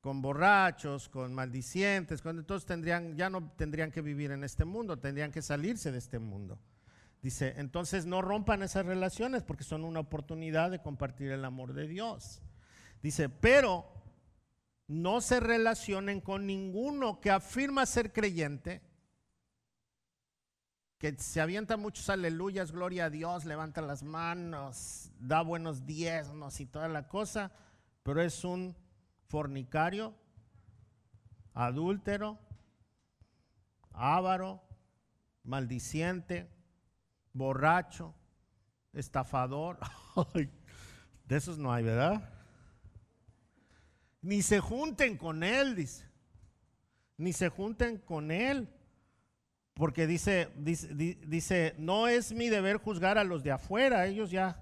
con 0.00 0.22
borrachos, 0.22 1.08
con 1.08 1.34
maldicientes, 1.34 2.22
con, 2.22 2.38
entonces 2.38 2.66
tendrían, 2.66 3.16
ya 3.16 3.30
no 3.30 3.50
tendrían 3.56 3.90
que 3.90 4.02
vivir 4.02 4.30
en 4.30 4.44
este 4.44 4.64
mundo, 4.64 4.98
tendrían 4.98 5.32
que 5.32 5.42
salirse 5.42 5.90
de 5.90 5.98
este 5.98 6.18
mundo. 6.18 6.60
Dice, 7.22 7.54
entonces 7.56 8.06
no 8.06 8.22
rompan 8.22 8.62
esas 8.62 8.86
relaciones 8.86 9.42
porque 9.42 9.64
son 9.64 9.82
una 9.84 10.00
oportunidad 10.00 10.70
de 10.70 10.82
compartir 10.82 11.32
el 11.32 11.44
amor 11.44 11.72
de 11.72 11.88
Dios. 11.88 12.42
Dice, 13.02 13.28
pero 13.28 13.95
no 14.88 15.20
se 15.20 15.40
relacionen 15.40 16.20
con 16.20 16.46
ninguno 16.46 17.20
que 17.20 17.30
afirma 17.30 17.86
ser 17.86 18.12
creyente, 18.12 18.82
que 20.98 21.14
se 21.18 21.40
avienta 21.40 21.76
muchos 21.76 22.08
aleluyas, 22.08 22.72
gloria 22.72 23.06
a 23.06 23.10
Dios, 23.10 23.44
levanta 23.44 23.82
las 23.82 24.02
manos, 24.02 25.10
da 25.18 25.42
buenos 25.42 25.86
diezmos 25.86 26.60
y 26.60 26.66
toda 26.66 26.88
la 26.88 27.08
cosa, 27.08 27.52
pero 28.02 28.22
es 28.22 28.44
un 28.44 28.76
fornicario, 29.26 30.14
adúltero, 31.52 32.38
avaro, 33.92 34.62
maldiciente, 35.42 36.48
borracho, 37.32 38.14
estafador. 38.92 39.78
De 41.26 41.36
esos 41.36 41.58
no 41.58 41.72
hay, 41.72 41.82
¿verdad? 41.82 42.35
Ni 44.26 44.42
se 44.42 44.58
junten 44.58 45.16
con 45.16 45.44
él, 45.44 45.76
dice. 45.76 46.04
Ni 47.16 47.32
se 47.32 47.48
junten 47.48 47.98
con 47.98 48.32
él. 48.32 48.68
Porque 49.72 50.08
dice, 50.08 50.48
dice, 50.56 50.88
dice, 51.28 51.76
no 51.78 52.08
es 52.08 52.32
mi 52.32 52.48
deber 52.48 52.78
juzgar 52.78 53.18
a 53.18 53.24
los 53.24 53.44
de 53.44 53.52
afuera, 53.52 54.04
ellos 54.04 54.32
ya 54.32 54.60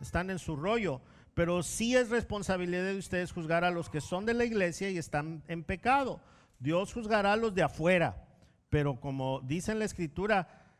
están 0.00 0.30
en 0.30 0.38
su 0.38 0.56
rollo, 0.56 1.02
pero 1.34 1.62
sí 1.62 1.94
es 1.94 2.08
responsabilidad 2.08 2.84
de 2.84 2.96
ustedes 2.96 3.32
juzgar 3.32 3.64
a 3.64 3.70
los 3.70 3.90
que 3.90 4.00
son 4.00 4.24
de 4.24 4.32
la 4.32 4.46
iglesia 4.46 4.88
y 4.88 4.96
están 4.96 5.42
en 5.46 5.62
pecado. 5.62 6.22
Dios 6.58 6.94
juzgará 6.94 7.34
a 7.34 7.36
los 7.36 7.54
de 7.54 7.64
afuera, 7.64 8.26
pero 8.70 8.98
como 8.98 9.42
dice 9.42 9.72
en 9.72 9.80
la 9.80 9.84
escritura, 9.84 10.72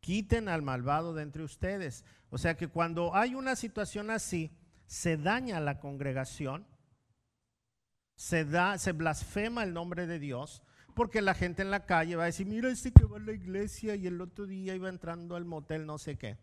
quiten 0.00 0.50
al 0.50 0.60
malvado 0.60 1.14
de 1.14 1.22
entre 1.22 1.42
ustedes. 1.42 2.04
O 2.28 2.36
sea 2.36 2.54
que 2.54 2.68
cuando 2.68 3.16
hay 3.16 3.34
una 3.34 3.56
situación 3.56 4.10
así, 4.10 4.50
se 4.84 5.16
daña 5.16 5.58
la 5.58 5.80
congregación 5.80 6.66
se 8.18 8.44
da, 8.44 8.76
se 8.78 8.90
blasfema 8.90 9.62
el 9.62 9.72
nombre 9.72 10.08
de 10.08 10.18
Dios, 10.18 10.64
porque 10.94 11.22
la 11.22 11.34
gente 11.34 11.62
en 11.62 11.70
la 11.70 11.86
calle 11.86 12.16
va 12.16 12.24
a 12.24 12.26
decir, 12.26 12.48
mira 12.48 12.68
este 12.68 12.90
que 12.90 13.04
va 13.04 13.18
a 13.18 13.20
la 13.20 13.30
iglesia 13.30 13.94
y 13.94 14.08
el 14.08 14.20
otro 14.20 14.44
día 14.44 14.74
iba 14.74 14.88
entrando 14.88 15.36
al 15.36 15.44
motel 15.44 15.86
no 15.86 15.98
sé 15.98 16.18
qué, 16.18 16.36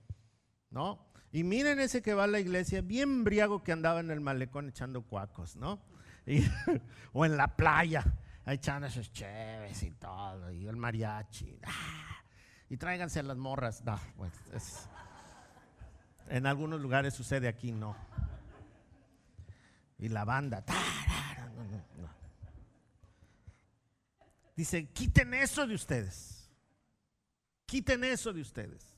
¿no? 0.70 1.06
Y 1.34 1.44
miren 1.44 1.82
ese 1.82 2.02
que 2.02 2.14
va 2.14 2.24
a 2.24 2.28
la 2.28 2.40
iglesia, 2.40 2.80
bien 2.80 3.26
briago 3.26 3.62
que 3.62 3.74
andaba 3.74 4.00
en 4.00 4.10
el 4.10 4.22
malecón 4.22 4.70
echando 4.70 5.02
cuacos, 5.02 5.58
¿no? 5.58 5.82
o 7.12 7.26
en 7.26 7.36
la 7.36 7.58
playa, 7.58 8.06
echando 8.46 8.88
esos 8.88 9.12
cheves 9.12 9.84
y 9.84 9.92
todo, 9.92 10.54
y 10.54 10.68
el 10.68 10.78
mariachi. 10.78 11.60
¡ah! 11.66 12.24
Y 12.70 12.78
tráiganse 12.78 13.22
las 13.22 13.36
morras. 13.36 13.84
No, 13.84 14.00
pues, 14.16 14.88
en 16.30 16.48
algunos 16.48 16.80
lugares 16.80 17.14
sucede 17.14 17.50
aquí, 17.50 17.74
no. 17.74 17.98
Y 20.00 20.08
la 20.08 20.24
banda. 20.24 20.64
Dice, 24.56 24.88
quiten 24.88 25.34
eso 25.34 25.68
de 25.68 25.76
ustedes. 25.76 26.50
Quiten 27.66 28.04
eso 28.04 28.32
de 28.32 28.42
ustedes. 28.42 28.94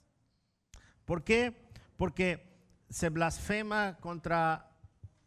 ¿Por 1.06 1.24
qué? 1.24 1.70
Porque 1.98 2.58
se 2.90 3.10
blasfema 3.10 3.98
contra 4.00 4.70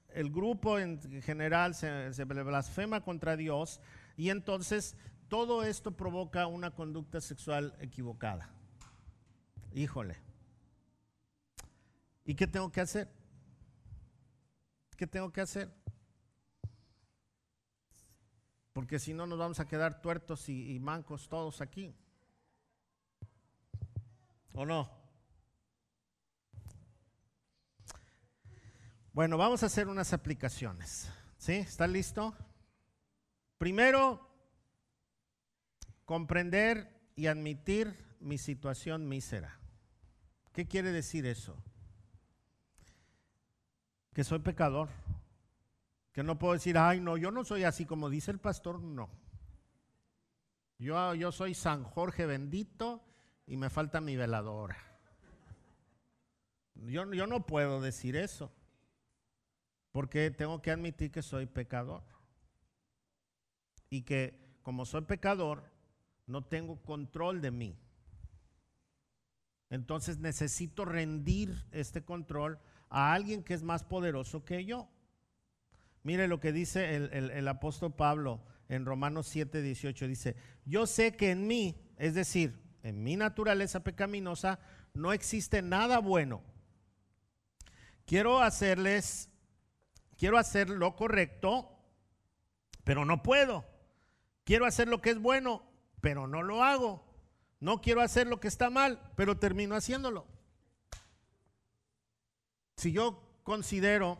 el 0.08 0.30
grupo 0.30 0.78
en 0.78 1.22
general, 1.22 1.74
se, 1.74 2.12
se 2.12 2.24
blasfema 2.24 3.02
contra 3.02 3.36
Dios 3.36 3.80
y 4.16 4.30
entonces 4.30 4.96
todo 5.28 5.62
esto 5.62 5.96
provoca 5.96 6.46
una 6.46 6.72
conducta 6.72 7.20
sexual 7.20 7.74
equivocada. 7.80 8.50
Híjole. 9.72 10.16
¿Y 12.24 12.34
qué 12.34 12.46
tengo 12.46 12.70
que 12.70 12.80
hacer? 12.80 13.08
¿Qué 14.96 15.06
tengo 15.06 15.32
que 15.32 15.40
hacer? 15.40 15.72
Porque 18.72 18.98
si 18.98 19.14
no 19.14 19.26
nos 19.26 19.38
vamos 19.38 19.60
a 19.60 19.66
quedar 19.66 20.00
tuertos 20.00 20.48
y, 20.48 20.78
mancos 20.80 21.28
todos 21.28 21.60
aquí. 21.60 21.94
¿O 24.54 24.64
no? 24.64 24.90
Bueno, 29.12 29.36
vamos 29.36 29.62
a 29.62 29.66
hacer 29.66 29.88
unas 29.88 30.12
aplicaciones. 30.12 31.10
¿Sí? 31.36 31.54
¿Está 31.54 31.86
listo? 31.86 32.36
Primero, 33.58 34.28
comprender 36.04 37.12
y 37.16 37.26
admitir 37.26 38.16
mi 38.20 38.38
situación 38.38 39.08
mísera. 39.08 39.58
¿Qué 40.52 40.66
quiere 40.66 40.92
decir 40.92 41.26
eso? 41.26 41.56
Que 44.12 44.24
soy 44.24 44.40
pecador 44.40 44.88
que 46.12 46.22
no 46.22 46.38
puedo 46.38 46.54
decir, 46.54 46.76
ay, 46.76 47.00
no, 47.00 47.16
yo 47.16 47.30
no 47.30 47.44
soy 47.44 47.64
así 47.64 47.86
como 47.86 48.10
dice 48.10 48.30
el 48.30 48.38
pastor, 48.38 48.80
no. 48.80 49.10
Yo, 50.78 51.14
yo 51.14 51.30
soy 51.30 51.54
San 51.54 51.84
Jorge 51.84 52.26
bendito 52.26 53.02
y 53.46 53.56
me 53.56 53.70
falta 53.70 54.00
mi 54.00 54.16
veladora. 54.16 54.76
Yo, 56.74 57.12
yo 57.12 57.26
no 57.26 57.46
puedo 57.46 57.80
decir 57.80 58.16
eso, 58.16 58.50
porque 59.92 60.30
tengo 60.30 60.62
que 60.62 60.70
admitir 60.70 61.10
que 61.10 61.22
soy 61.22 61.46
pecador. 61.46 62.02
Y 63.90 64.02
que 64.02 64.58
como 64.62 64.86
soy 64.86 65.02
pecador, 65.02 65.70
no 66.26 66.44
tengo 66.44 66.80
control 66.82 67.40
de 67.40 67.50
mí. 67.50 67.78
Entonces 69.68 70.18
necesito 70.18 70.84
rendir 70.84 71.66
este 71.70 72.04
control 72.04 72.58
a 72.88 73.12
alguien 73.12 73.42
que 73.42 73.54
es 73.54 73.62
más 73.62 73.84
poderoso 73.84 74.44
que 74.44 74.64
yo. 74.64 74.88
Mire 76.02 76.28
lo 76.28 76.40
que 76.40 76.52
dice 76.52 76.96
el, 76.96 77.48
apóstol 77.48 77.94
Pablo 77.94 78.42
en 78.68 78.86
Romanos 78.86 79.26
7, 79.28 79.60
18. 79.60 80.08
Dice, 80.08 80.36
yo 80.64 80.86
sé 80.86 81.16
que 81.16 81.30
en 81.30 81.46
mí, 81.46 81.76
es 81.98 82.14
decir, 82.14 82.58
en 82.82 83.02
mi 83.02 83.16
naturaleza 83.16 83.84
pecaminosa, 83.84 84.60
no 84.94 85.12
existe 85.12 85.60
nada 85.60 85.98
bueno. 85.98 86.42
Quiero 88.06 88.40
hacerles, 88.40 89.28
quiero 90.16 90.38
hacer 90.38 90.70
lo 90.70 90.96
correcto, 90.96 91.70
pero 92.84 93.04
no 93.04 93.22
puedo. 93.22 93.66
Quiero 94.44 94.64
hacer 94.66 94.88
lo 94.88 95.02
que 95.02 95.10
es 95.10 95.18
bueno, 95.20 95.62
pero 96.00 96.26
no 96.26 96.42
lo 96.42 96.64
hago. 96.64 97.04
No 97.60 97.82
quiero 97.82 98.00
hacer 98.00 98.26
lo 98.26 98.40
que 98.40 98.48
está 98.48 98.70
mal, 98.70 99.12
pero 99.16 99.36
termino 99.36 99.76
haciéndolo. 99.76 100.26
Si 102.78 102.90
yo 102.90 103.22
considero 103.42 104.18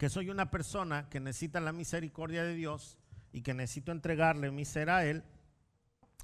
que 0.00 0.08
soy 0.08 0.30
una 0.30 0.50
persona 0.50 1.10
que 1.10 1.20
necesita 1.20 1.60
la 1.60 1.74
misericordia 1.74 2.42
de 2.42 2.54
Dios 2.54 2.96
y 3.32 3.42
que 3.42 3.52
necesito 3.52 3.92
entregarle 3.92 4.50
mi 4.50 4.64
ser 4.64 4.88
a 4.88 5.04
Él, 5.04 5.22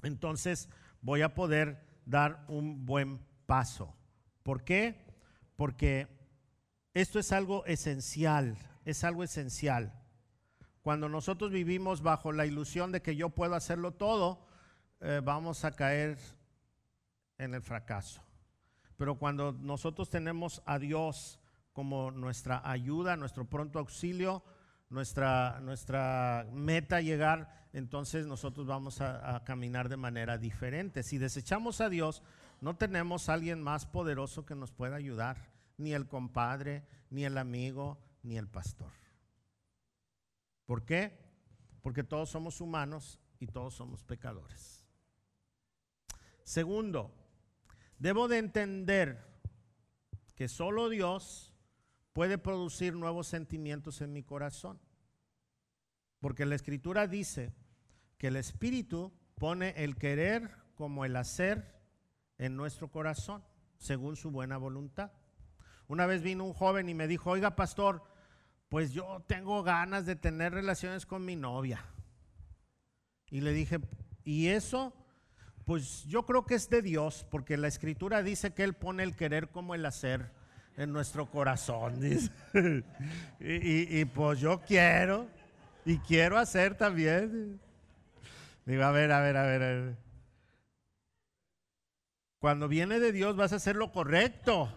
entonces 0.01 0.67
voy 0.99 1.21
a 1.21 1.35
poder 1.35 1.85
dar 2.03 2.43
un 2.47 2.87
buen 2.87 3.19
paso. 3.45 3.95
¿Por 4.41 4.63
qué? 4.63 5.05
Porque 5.55 6.07
esto 6.95 7.19
es 7.19 7.31
algo 7.31 7.67
esencial, 7.67 8.57
es 8.83 9.03
algo 9.03 9.23
esencial. 9.23 9.93
cuando 10.81 11.07
nosotros 11.07 11.51
vivimos 11.51 12.01
bajo 12.01 12.31
la 12.31 12.47
ilusión 12.47 12.91
de 12.91 13.03
que 13.03 13.15
yo 13.15 13.29
puedo 13.29 13.53
hacerlo 13.53 13.91
todo, 13.91 14.43
eh, 15.01 15.21
vamos 15.23 15.65
a 15.65 15.73
caer 15.73 16.17
en 17.37 17.53
el 17.53 17.61
fracaso. 17.61 18.23
Pero 18.95 19.19
cuando 19.19 19.51
nosotros 19.51 20.09
tenemos 20.09 20.63
a 20.65 20.79
Dios 20.79 21.39
como 21.77 22.09
nuestra 22.09 22.67
ayuda, 22.67 23.15
nuestro 23.17 23.45
pronto 23.45 23.77
auxilio, 23.77 24.41
nuestra, 24.89 25.59
nuestra 25.61 26.47
meta 26.51 27.01
llegar, 27.01 27.67
entonces 27.71 28.25
nosotros 28.25 28.65
vamos 28.65 28.99
a, 28.99 29.43
caminar 29.45 29.87
de 29.87 29.95
manera 29.95 30.39
diferente. 30.39 31.03
Si 31.03 31.19
desechamos 31.19 31.79
a 31.79 31.89
Dios, 31.89 32.23
no 32.61 32.77
tenemos 32.77 33.29
a 33.29 33.35
alguien 33.35 33.61
más 33.61 33.85
poderoso 33.85 34.43
que 34.43 34.55
nos 34.55 34.71
pueda 34.71 34.95
ayudar, 34.95 35.51
ni 35.77 35.93
el 35.93 36.07
compadre, 36.07 36.83
ni 37.11 37.25
el 37.25 37.37
amigo, 37.37 37.99
ni 38.23 38.39
el 38.39 38.47
pastor. 38.47 38.91
¿Por 40.65 40.83
qué? 40.83 41.15
Porque 41.83 42.03
todos 42.03 42.31
somos 42.31 42.59
humanos 42.59 43.19
y 43.39 43.45
todos 43.45 43.75
somos 43.75 44.03
pecadores. 44.03 44.83
Segundo, 46.41 47.13
debo 47.99 48.27
de 48.27 48.39
entender 48.39 49.23
que 50.33 50.47
solo 50.47 50.89
Dios 50.89 51.53
puede 52.17 52.39
producir 52.39 52.95
nuevos 52.95 53.27
sentimientos 53.27 54.01
en 54.01 54.11
mi 54.11 54.23
corazón. 54.23 54.79
Porque 56.19 56.47
la 56.47 56.55
escritura 56.55 57.05
dice 57.05 57.53
que 58.17 58.29
el 58.29 58.37
Espíritu 58.37 59.13
pone 59.35 59.75
el 59.77 59.97
querer 59.97 60.49
como 60.73 61.05
el 61.05 61.15
hacer 61.15 61.79
en 62.39 62.55
nuestro 62.55 62.89
corazón, 62.89 63.43
según 63.77 64.15
su 64.15 64.31
buena 64.31 64.57
voluntad. 64.57 65.11
Una 65.87 66.07
vez 66.07 66.23
vino 66.23 66.43
un 66.43 66.55
joven 66.55 66.89
y 66.89 66.95
me 66.95 67.07
dijo, 67.07 67.29
oiga 67.29 67.55
pastor, 67.55 68.01
pues 68.67 68.93
yo 68.93 69.23
tengo 69.27 69.61
ganas 69.61 70.07
de 70.07 70.15
tener 70.15 70.53
relaciones 70.55 71.05
con 71.05 71.23
mi 71.23 71.35
novia. 71.35 71.85
Y 73.29 73.41
le 73.41 73.53
dije, 73.53 73.79
¿y 74.23 74.47
eso? 74.47 74.91
Pues 75.65 76.03
yo 76.05 76.25
creo 76.25 76.47
que 76.47 76.55
es 76.55 76.67
de 76.71 76.81
Dios, 76.81 77.27
porque 77.29 77.57
la 77.57 77.67
escritura 77.67 78.23
dice 78.23 78.55
que 78.55 78.63
Él 78.63 78.73
pone 78.73 79.03
el 79.03 79.15
querer 79.15 79.51
como 79.51 79.75
el 79.75 79.85
hacer 79.85 80.35
en 80.77 80.93
nuestro 80.93 81.29
corazón. 81.29 81.99
y, 83.39 83.99
y, 83.99 84.05
pues 84.05 84.39
yo 84.39 84.61
quiero, 84.61 85.27
y 85.83 85.97
quiero 85.99 86.37
hacer 86.37 86.75
también. 86.75 87.59
Digo, 88.65 88.83
a 88.83 88.91
ver, 88.91 89.11
a 89.11 89.19
ver, 89.21 89.35
a 89.35 89.43
ver. 89.43 89.97
Cuando 92.39 92.67
viene 92.67 92.99
de 92.99 93.11
Dios 93.11 93.35
vas 93.35 93.51
a 93.51 93.57
hacer 93.57 93.75
lo 93.75 93.91
correcto. 93.91 94.71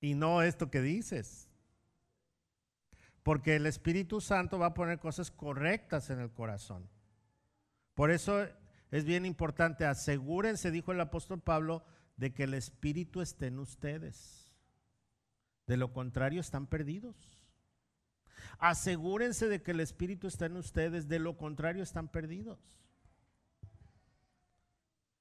Y 0.00 0.14
no 0.14 0.42
esto 0.42 0.70
que 0.70 0.80
dices. 0.80 1.48
Porque 3.22 3.56
el 3.56 3.66
Espíritu 3.66 4.22
Santo 4.22 4.58
va 4.58 4.66
a 4.66 4.74
poner 4.74 4.98
cosas 4.98 5.30
correctas 5.30 6.08
en 6.08 6.20
el 6.20 6.30
corazón. 6.30 6.88
Por 7.94 8.10
eso 8.10 8.48
es 8.90 9.04
bien 9.04 9.26
importante, 9.26 9.84
asegúrense, 9.84 10.70
dijo 10.70 10.92
el 10.92 11.00
apóstol 11.02 11.40
Pablo, 11.40 11.84
de 12.20 12.34
que 12.34 12.44
el 12.44 12.52
Espíritu 12.52 13.22
esté 13.22 13.46
en 13.46 13.58
ustedes. 13.58 14.52
De 15.66 15.78
lo 15.78 15.94
contrario, 15.94 16.42
están 16.42 16.66
perdidos. 16.66 17.16
Asegúrense 18.58 19.48
de 19.48 19.62
que 19.62 19.70
el 19.70 19.80
Espíritu 19.80 20.26
está 20.26 20.44
en 20.44 20.58
ustedes, 20.58 21.08
de 21.08 21.18
lo 21.18 21.38
contrario, 21.38 21.82
están 21.82 22.08
perdidos. 22.08 22.58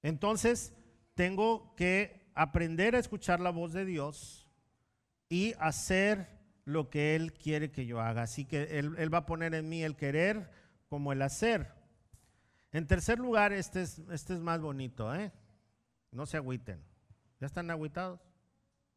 Entonces, 0.03 0.73
tengo 1.15 1.73
que 1.75 2.31
aprender 2.35 2.95
a 2.95 2.99
escuchar 2.99 3.39
la 3.39 3.51
voz 3.51 3.71
de 3.71 3.85
Dios 3.85 4.49
y 5.29 5.53
hacer 5.57 6.27
lo 6.65 6.89
que 6.89 7.15
Él 7.15 7.31
quiere 7.31 7.71
que 7.71 7.85
yo 7.85 8.01
haga. 8.01 8.23
Así 8.23 8.43
que 8.43 8.77
Él, 8.77 9.13
va 9.13 9.19
a 9.19 9.25
poner 9.25 9.53
en 9.53 9.69
mí 9.69 9.83
el 9.83 9.95
querer 9.95 10.51
como 10.89 11.13
el 11.13 11.21
hacer. 11.21 11.71
En 12.73 12.87
tercer 12.87 13.19
lugar, 13.19 13.53
este 13.53 13.83
es, 13.83 13.99
este 14.11 14.33
es 14.33 14.41
más 14.41 14.59
bonito, 14.59 15.15
¿eh? 15.15 15.31
No 16.11 16.25
se 16.25 16.37
agüiten. 16.37 16.83
¿Ya 17.39 17.47
están 17.47 17.69
agüitados? 17.71 18.19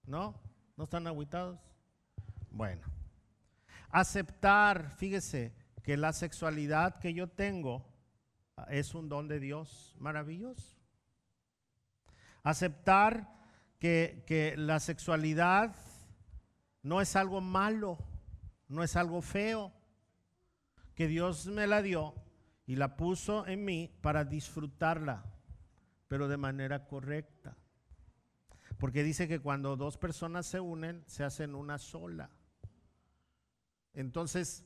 ¿No? 0.05 0.41
¿No 0.77 0.85
están 0.85 1.07
agüitados? 1.07 1.61
Bueno. 2.51 2.83
Aceptar, 3.91 4.91
fíjese, 4.91 5.55
que 5.83 5.97
la 5.97 6.13
sexualidad 6.13 6.99
que 6.99 7.13
yo 7.13 7.29
tengo 7.29 7.85
es 8.69 8.95
un 8.95 9.09
don 9.09 9.29
de 9.29 9.41
Dios 9.41 9.95
maravilloso. 9.99 10.79
Aceptar 12.43 13.29
que, 13.79 14.25
que 14.27 14.57
la 14.57 14.81
sexualidad 14.81 15.75
no 16.83 17.01
es 17.01 17.17
algo 17.17 17.41
malo, 17.41 17.99
no 18.69 18.83
es 18.83 18.97
algo 18.97 19.23
feo, 19.23 19.73
que 20.95 21.07
Dios 21.07 21.47
me 21.47 21.67
la 21.67 21.83
dio 21.83 22.15
y 22.67 22.77
la 22.77 22.97
puso 22.97 23.47
en 23.47 23.65
mí 23.65 23.91
para 24.01 24.25
disfrutarla, 24.25 25.25
pero 26.13 26.29
de 26.29 26.37
manera 26.37 26.85
correcta. 26.85 27.57
Porque 28.77 29.03
dice 29.03 29.29
que 29.29 29.41
cuando 29.41 29.79
dos 29.79 29.97
personas 29.97 30.45
se 30.45 30.61
unen, 30.61 31.03
se 31.07 31.25
hacen 31.25 31.55
una 31.55 31.79
sola. 31.79 32.29
Entonces, 33.95 34.63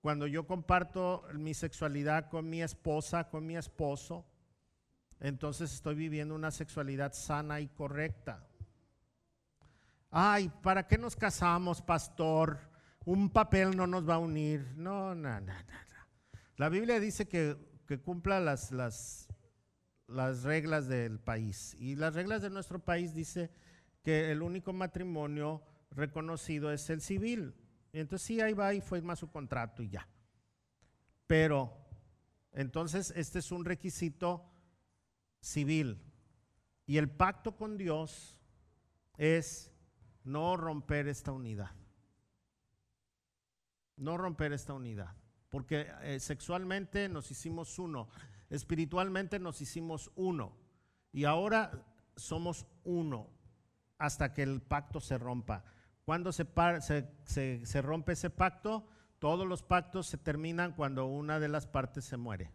cuando 0.00 0.26
yo 0.26 0.44
comparto 0.44 1.24
mi 1.34 1.54
sexualidad 1.54 2.30
con 2.30 2.50
mi 2.50 2.64
esposa, 2.64 3.28
con 3.30 3.46
mi 3.46 3.56
esposo, 3.56 4.26
entonces 5.20 5.72
estoy 5.72 5.94
viviendo 5.94 6.34
una 6.34 6.50
sexualidad 6.50 7.12
sana 7.12 7.60
y 7.60 7.68
correcta. 7.68 8.44
Ay, 10.10 10.50
¿para 10.64 10.88
qué 10.88 10.98
nos 10.98 11.14
casamos, 11.14 11.80
pastor? 11.80 12.58
Un 13.04 13.30
papel 13.30 13.76
no 13.76 13.86
nos 13.86 14.08
va 14.08 14.14
a 14.14 14.18
unir. 14.18 14.72
No, 14.74 15.14
no, 15.14 15.40
no, 15.40 15.52
no. 15.52 15.52
La 16.56 16.68
Biblia 16.70 16.98
dice 16.98 17.28
que, 17.28 17.56
que 17.86 18.00
cumpla 18.00 18.40
las, 18.40 18.72
las, 18.72 19.23
las 20.06 20.42
reglas 20.42 20.88
del 20.88 21.18
país. 21.18 21.76
Y 21.78 21.96
las 21.96 22.14
reglas 22.14 22.42
de 22.42 22.50
nuestro 22.50 22.78
país 22.78 23.14
dice 23.14 23.50
que 24.02 24.30
el 24.30 24.42
único 24.42 24.72
matrimonio 24.72 25.62
reconocido 25.90 26.72
es 26.72 26.88
el 26.90 27.00
civil. 27.00 27.54
Entonces 27.92 28.26
sí, 28.26 28.40
ahí 28.40 28.52
va 28.52 28.74
y 28.74 28.80
firma 28.80 29.16
su 29.16 29.30
contrato 29.30 29.82
y 29.82 29.88
ya. 29.88 30.08
Pero 31.26 31.72
entonces 32.52 33.12
este 33.16 33.38
es 33.38 33.50
un 33.52 33.64
requisito 33.64 34.44
civil. 35.40 36.00
Y 36.86 36.98
el 36.98 37.08
pacto 37.08 37.56
con 37.56 37.76
Dios 37.76 38.38
es 39.16 39.72
no 40.24 40.56
romper 40.56 41.08
esta 41.08 41.32
unidad. 41.32 41.70
No 43.96 44.16
romper 44.16 44.52
esta 44.52 44.72
unidad. 44.72 45.14
Porque 45.48 45.86
eh, 46.02 46.18
sexualmente 46.18 47.08
nos 47.08 47.30
hicimos 47.30 47.78
uno, 47.78 48.08
espiritualmente 48.54 49.38
nos 49.38 49.60
hicimos 49.60 50.10
uno. 50.14 50.56
Y 51.12 51.24
ahora 51.24 51.84
somos 52.16 52.66
uno 52.84 53.28
hasta 53.98 54.32
que 54.32 54.42
el 54.42 54.62
pacto 54.62 55.00
se 55.00 55.18
rompa. 55.18 55.64
Cuando 56.04 56.32
se, 56.32 56.44
rompe 57.82 58.12
ese 58.12 58.30
pacto, 58.30 58.86
todos 59.18 59.46
los 59.46 59.62
pactos 59.62 60.06
se 60.06 60.18
terminan 60.18 60.72
cuando 60.72 61.06
una 61.06 61.40
de 61.40 61.48
las 61.48 61.66
partes 61.66 62.04
se 62.04 62.16
muere. 62.16 62.52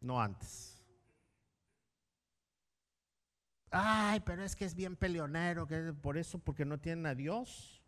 No 0.00 0.20
antes. 0.20 0.82
Ay, 3.70 4.20
pero 4.20 4.42
es 4.42 4.56
que 4.56 4.64
es 4.64 4.74
bien 4.74 4.96
peleonero, 4.96 5.66
que 5.66 5.92
por 5.92 6.16
eso, 6.16 6.38
porque 6.38 6.64
no 6.64 6.78
tienen 6.78 7.06
a 7.06 7.14
Dios. 7.14 7.82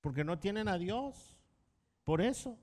Porque 0.00 0.24
no 0.24 0.38
tienen 0.38 0.68
a 0.68 0.78
Dios. 0.78 1.38
Por 2.04 2.20
eso. 2.20 2.58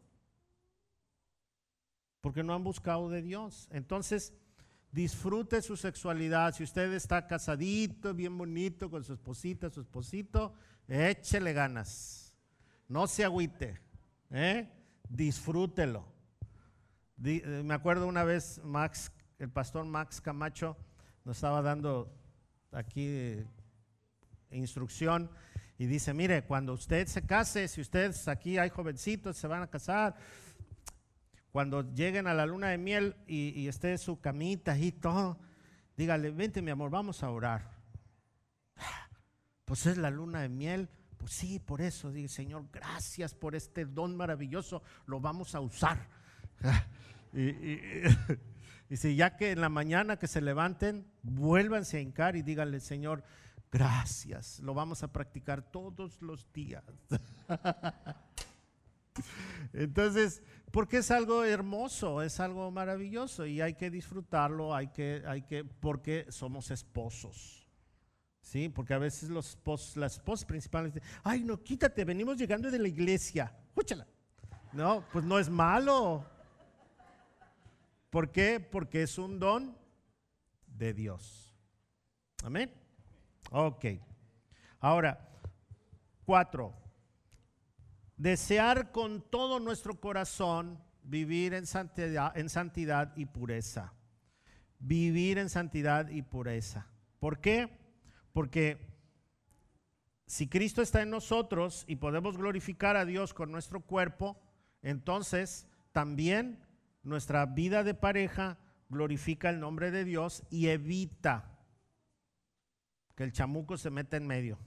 Porque 2.22 2.44
no 2.44 2.54
han 2.54 2.64
buscado 2.64 3.10
de 3.10 3.22
Dios. 3.22 3.68
Entonces, 3.72 4.34
disfrute 4.92 5.62
su 5.62 5.78
sexualidad. 5.78 6.54
Si 6.54 6.64
usted 6.64 6.92
está 6.94 7.28
casadito, 7.28 8.14
bien 8.14 8.38
bonito, 8.38 8.90
con 8.90 9.04
su 9.04 9.14
esposita, 9.14 9.70
su 9.70 9.82
esposito, 9.82 10.54
échele 10.88 11.54
ganas. 11.54 12.36
No 12.88 13.08
se 13.08 13.24
agüite. 13.24 13.80
¿eh? 14.32 14.68
Disfrútelo. 15.08 16.06
Eh, 17.24 17.64
me 17.64 17.74
acuerdo 17.74 18.08
una 18.08 18.24
vez, 18.24 18.62
Max 18.64 19.12
el 19.40 19.50
pastor 19.50 19.86
Max 19.86 20.20
Camacho 20.20 20.78
nos 21.24 21.38
estaba 21.38 21.62
dando 21.62 22.14
aquí 22.72 23.06
eh, 23.08 23.48
instrucción 24.52 25.32
y 25.78 25.86
dice, 25.86 26.14
mire, 26.14 26.44
cuando 26.44 26.74
usted 26.74 27.08
se 27.08 27.26
case, 27.26 27.70
si 27.70 27.80
ustedes 27.80 28.28
aquí 28.28 28.58
hay 28.58 28.70
jovencitos, 28.70 29.38
se 29.38 29.48
van 29.48 29.62
a 29.62 29.68
casar, 29.68 30.16
cuando 31.52 31.94
lleguen 31.94 32.28
a 32.28 32.34
la 32.34 32.46
luna 32.46 32.70
de 32.70 32.78
miel 32.78 33.16
y, 33.28 33.68
esté 33.68 33.98
su 33.98 34.20
camita 34.20 34.78
y 34.78 34.92
todo, 34.92 35.40
dígale, 35.98 36.32
vente 36.32 36.62
mi 36.62 36.72
amor, 36.72 36.90
vamos 36.90 37.24
a 37.24 37.30
orar. 37.30 37.80
Pues 39.66 39.86
es 39.86 39.98
la 39.98 40.10
luna 40.10 40.42
de 40.42 40.50
miel, 40.50 40.90
pues 41.18 41.34
sí, 41.34 41.60
por 41.60 41.82
eso, 41.82 42.12
dice 42.12 42.36
Señor, 42.36 42.66
gracias 42.72 43.34
por 43.34 43.56
este 43.56 43.86
don 43.86 44.16
maravilloso, 44.16 44.84
lo 45.06 45.20
vamos 45.20 45.56
a 45.56 45.60
usar. 45.60 46.08
y, 47.34 47.50
y 48.90 48.98
si 48.98 49.16
ya 49.16 49.36
que 49.38 49.52
en 49.52 49.62
la 49.62 49.70
mañana 49.70 50.18
que 50.18 50.28
se 50.28 50.42
levanten, 50.42 51.06
vuélvanse 51.22 51.98
a 51.98 52.02
hincar 52.02 52.36
y 52.36 52.42
díganle, 52.42 52.80
Señor, 52.80 53.24
Gracias, 53.72 54.60
lo 54.62 54.74
vamos 54.74 55.04
a 55.04 55.12
practicar 55.12 55.62
todos 55.62 56.22
los 56.22 56.52
días. 56.52 56.84
Entonces, 59.74 60.42
porque 60.72 60.98
es 60.98 61.12
algo 61.12 61.44
hermoso, 61.44 62.22
es 62.22 62.40
algo 62.40 62.72
maravilloso 62.72 63.46
y 63.46 63.62
hay 63.62 63.74
que 63.74 63.90
disfrutarlo, 63.90 64.76
hay 64.76 64.90
que, 64.90 65.24
hay 65.26 65.42
que, 65.44 65.64
porque 65.64 66.26
somos 66.30 66.72
esposos. 66.72 67.68
Sí, 68.42 68.70
porque 68.70 68.94
a 68.94 68.98
veces 68.98 69.30
los 69.30 69.58
las 69.96 70.14
esposas 70.14 70.46
principales 70.46 70.94
dicen, 70.94 71.08
ay, 71.24 71.44
no, 71.44 71.62
quítate, 71.62 72.04
venimos 72.06 72.38
llegando 72.38 72.72
de 72.72 72.80
la 72.80 72.88
iglesia, 72.88 73.56
escúchala. 73.68 74.08
No, 74.72 75.04
pues 75.12 75.26
no 75.26 75.40
es 75.40 75.50
malo. 75.50 76.26
¿Por 78.10 78.32
qué? 78.32 78.60
Porque 78.60 79.04
es 79.04 79.18
un 79.18 79.40
don 79.40 79.78
de 80.66 80.94
Dios. 80.94 81.56
Amén. 82.44 82.72
Ok. 83.52 83.86
Ahora, 84.80 85.30
cuatro. 86.26 86.74
Desear 88.20 88.92
con 88.92 89.22
todo 89.22 89.62
nuestro 89.62 90.02
corazón 90.02 90.78
vivir 91.04 91.54
en 91.54 91.66
santidad, 91.66 92.38
en 92.38 92.50
santidad 92.50 93.16
y 93.16 93.26
pureza. 93.28 93.94
Vivir 94.78 95.38
en 95.38 95.48
santidad 95.48 96.10
y 96.10 96.22
pureza. 96.22 96.88
¿Por 97.22 97.40
qué? 97.40 97.70
Porque 98.34 98.90
si 100.26 100.50
Cristo 100.50 100.82
está 100.82 101.02
en 101.02 101.12
nosotros 101.12 101.86
y 101.88 101.96
podemos 101.96 102.36
glorificar 102.36 102.98
a 102.98 103.06
Dios 103.06 103.34
con 103.34 103.54
nuestro 103.54 103.80
cuerpo, 103.80 104.38
entonces 104.82 105.66
también 105.94 106.60
nuestra 107.04 107.46
vida 107.46 107.86
de 107.86 107.94
pareja 107.94 108.58
glorifica 108.90 109.50
el 109.50 109.62
nombre 109.62 109.92
de 109.92 110.04
Dios 110.04 110.44
y 110.50 110.68
evita 110.68 111.58
que 113.16 113.24
el 113.24 113.32
chamuco 113.32 113.78
se 113.78 113.90
meta 113.92 114.18
en 114.18 114.28
medio. 114.28 114.60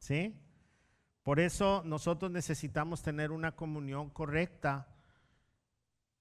¿Sí? 0.00 0.34
Por 1.26 1.40
eso 1.40 1.82
nosotros 1.84 2.30
necesitamos 2.30 3.02
tener 3.02 3.32
una 3.32 3.56
comunión 3.56 4.10
correcta, 4.10 4.86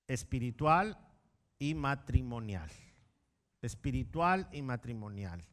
espiritual 0.08 0.98
y 1.60 1.76
matrimonial. 1.76 2.72
Espiritual 3.62 4.50
y 4.52 4.64
matrimonial. 4.64 5.46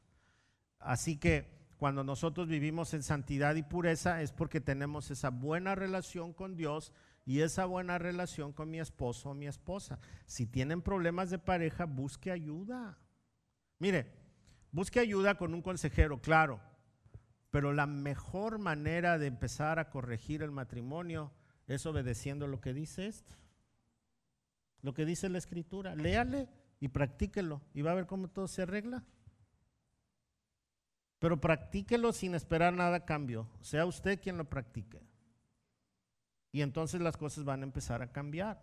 Así 0.79 1.19
que 1.19 1.51
cuando 1.77 2.03
nosotros 2.03 2.49
vivimos 2.49 2.95
en 2.95 3.03
santidad 3.03 3.55
y 3.57 3.63
pureza 3.63 4.23
es 4.23 4.33
porque 4.33 4.63
tenemos 4.63 5.11
esa 5.11 5.29
buena 5.29 5.75
relación 5.75 6.33
con 6.33 6.57
Dios 6.57 6.95
y 7.27 7.41
esa 7.41 7.67
buena 7.67 7.99
relación 7.99 8.55
con 8.55 8.71
mi 8.71 8.81
esposo 8.81 9.29
o 9.29 9.35
mi 9.35 9.49
esposa. 9.49 9.99
Si 10.25 10.47
tienen 10.47 10.81
problemas 10.81 11.29
de 11.29 11.39
pareja, 11.39 11.85
busque 11.85 12.31
ayuda. 12.31 12.99
Mire, 13.79 14.15
busque 14.71 14.99
ayuda 14.99 15.35
con 15.35 15.53
un 15.53 15.61
consejero, 15.61 16.23
claro, 16.23 16.59
pero 17.53 17.75
la 17.75 17.87
mejor 17.87 18.59
manera 18.59 19.19
de 19.19 19.27
empezar 19.27 19.79
a 19.79 19.91
corregir 19.91 20.43
el 20.43 20.51
matrimonio 20.51 21.31
es 21.67 21.85
obedeciendo 21.85 22.47
lo 22.47 22.63
que 22.63 22.73
dice 22.73 23.07
esto. 23.07 23.35
Lo 24.81 24.95
que 24.95 25.05
dice 25.05 25.29
la 25.29 25.37
escritura. 25.37 25.95
Léale 25.95 26.49
y 26.81 26.89
practíquelo 26.89 27.61
y 27.75 27.83
va 27.83 27.91
a 27.91 27.97
ver 27.97 28.07
cómo 28.07 28.29
todo 28.29 28.49
se 28.49 28.63
arregla. 28.63 29.05
Pero 31.19 31.43
practíquelo 31.43 32.15
sin 32.15 32.35
esperar 32.35 32.73
nada 32.73 32.97
a 32.97 33.05
cambio. 33.05 33.47
Sea 33.61 33.85
usted 33.85 34.19
quien 34.19 34.39
lo 34.39 34.47
practique. 34.47 35.03
Y 36.53 36.63
entonces 36.63 37.03
las 37.03 37.19
cosas 37.19 37.45
van 37.45 37.61
a 37.61 37.65
empezar 37.65 38.01
a 38.01 38.11
cambiar. 38.13 38.63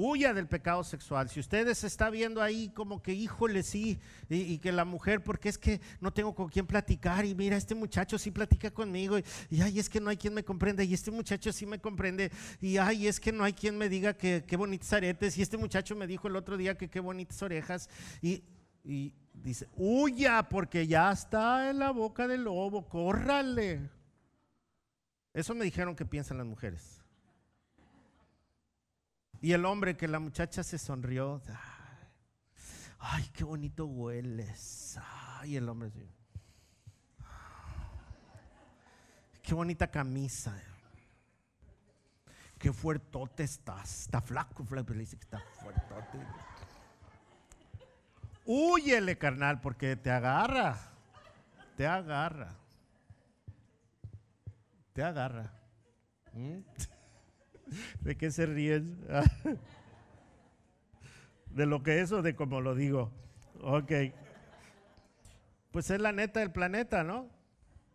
Huya 0.00 0.32
del 0.32 0.46
pecado 0.46 0.84
sexual. 0.84 1.28
Si 1.28 1.40
ustedes 1.40 1.82
está 1.82 2.08
viendo 2.08 2.40
ahí 2.40 2.68
como 2.68 3.02
que, 3.02 3.12
híjole, 3.12 3.64
sí, 3.64 3.98
y, 4.28 4.58
que 4.58 4.70
la 4.70 4.84
mujer, 4.84 5.24
porque 5.24 5.48
es 5.48 5.58
que 5.58 5.80
no 6.00 6.12
tengo 6.12 6.36
con 6.36 6.48
quién 6.48 6.68
platicar, 6.68 7.24
y 7.24 7.34
mira, 7.34 7.56
este 7.56 7.74
muchacho 7.74 8.16
sí 8.16 8.30
platica 8.30 8.70
conmigo, 8.70 9.18
y, 9.50 9.60
ay, 9.60 9.80
es 9.80 9.88
que 9.88 10.00
no 10.00 10.10
hay 10.10 10.16
quien 10.16 10.34
me 10.34 10.44
comprenda, 10.44 10.84
y 10.84 10.94
este 10.94 11.10
muchacho 11.10 11.52
sí 11.52 11.66
me 11.66 11.80
comprende, 11.80 12.30
y 12.60 12.76
ay, 12.76 13.08
es 13.08 13.18
que 13.18 13.32
no 13.32 13.42
hay 13.42 13.54
quien 13.54 13.76
me 13.76 13.88
diga 13.88 14.14
que 14.14 14.44
qué 14.46 14.56
bonitos 14.56 14.92
aretes, 14.92 15.36
y 15.36 15.42
este 15.42 15.56
muchacho 15.56 15.96
me 15.96 16.06
dijo 16.06 16.28
el 16.28 16.36
otro 16.36 16.56
día 16.56 16.78
que 16.78 16.88
qué 16.88 17.00
bonitas 17.00 17.42
orejas, 17.42 17.90
y, 18.22 18.44
y 18.84 19.12
dice, 19.34 19.66
huya, 19.74 20.48
porque 20.48 20.86
ya 20.86 21.10
está 21.10 21.70
en 21.70 21.80
la 21.80 21.90
boca 21.90 22.28
del 22.28 22.44
lobo, 22.44 22.88
córrale. 22.88 23.90
Eso 25.34 25.56
me 25.56 25.64
dijeron 25.64 25.96
que 25.96 26.06
piensan 26.06 26.38
las 26.38 26.46
mujeres. 26.46 27.07
Y 29.40 29.52
el 29.52 29.64
hombre 29.64 29.96
que 29.96 30.08
la 30.08 30.18
muchacha 30.18 30.62
se 30.62 30.78
sonrió. 30.78 31.40
Ay, 32.98 33.28
qué 33.32 33.44
bonito 33.44 33.86
hueles. 33.86 34.98
Ay, 35.40 35.56
el 35.56 35.68
hombre. 35.68 35.92
Qué 39.42 39.54
bonita 39.54 39.86
camisa. 39.90 40.60
Qué 42.58 42.72
fuertote 42.72 43.44
estás. 43.44 44.02
Está 44.02 44.20
flaco, 44.20 44.64
flaco, 44.64 44.92
le 44.92 45.00
dice 45.00 45.16
que 45.16 45.24
está 45.24 45.40
fuertote. 45.60 46.18
Huyele, 48.44 49.16
carnal, 49.16 49.60
porque 49.60 49.96
te 49.96 50.10
agarra. 50.10 50.78
Te 51.76 51.86
agarra 51.86 52.56
te 54.98 55.04
agarra. 55.04 55.52
¿Mm? 56.32 56.58
¿De 58.00 58.16
qué 58.16 58.30
se 58.30 58.46
ríen? 58.46 59.04
¿De 61.50 61.66
lo 61.66 61.82
que 61.82 62.00
es 62.00 62.12
o 62.12 62.22
de 62.22 62.34
cómo 62.34 62.60
lo 62.60 62.74
digo? 62.74 63.12
Ok. 63.60 63.92
Pues 65.70 65.90
es 65.90 66.00
la 66.00 66.12
neta 66.12 66.40
del 66.40 66.52
planeta, 66.52 67.04
¿no? 67.04 67.28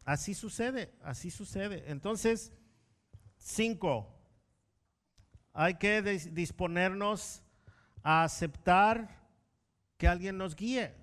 Así 0.06 0.34
sucede, 0.34 0.94
así 1.02 1.32
sucede. 1.32 1.86
Entonces, 1.88 2.52
cinco, 3.38 4.14
hay 5.54 5.76
que 5.76 6.02
disponernos 6.02 7.42
a 8.04 8.24
aceptar 8.24 9.24
que 9.98 10.08
alguien 10.08 10.38
nos 10.38 10.56
guíe. 10.56 10.94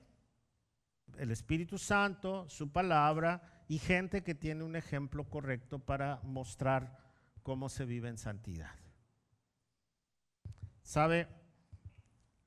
El 1.17 1.31
Espíritu 1.31 1.79
Santo, 1.79 2.49
su 2.49 2.71
palabra 2.71 3.65
y 3.69 3.79
gente 3.79 4.23
que 4.23 4.35
tiene 4.35 4.65
un 4.65 4.77
ejemplo 4.77 5.25
correcto 5.25 5.79
para 5.79 6.21
mostrar 6.23 6.99
cómo 7.43 7.69
se 7.69 7.85
vive 7.85 8.09
en 8.09 8.19
santidad. 8.19 8.75
¿Sabe? 10.83 11.29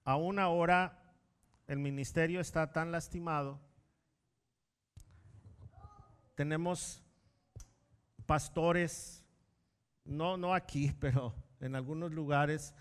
Aún 0.04 0.40
ahora 0.40 1.00
el 1.68 1.80
ministerio 1.80 2.42
está 2.42 2.72
tan 2.72 2.92
lastimado. 2.92 3.60
Tenemos 6.36 7.02
pastores, 8.26 9.24
no, 10.04 10.38
no 10.38 10.54
aquí, 10.54 10.92
pero 11.00 11.34
en 11.60 11.76
algunos 11.76 12.12
lugares 12.12 12.74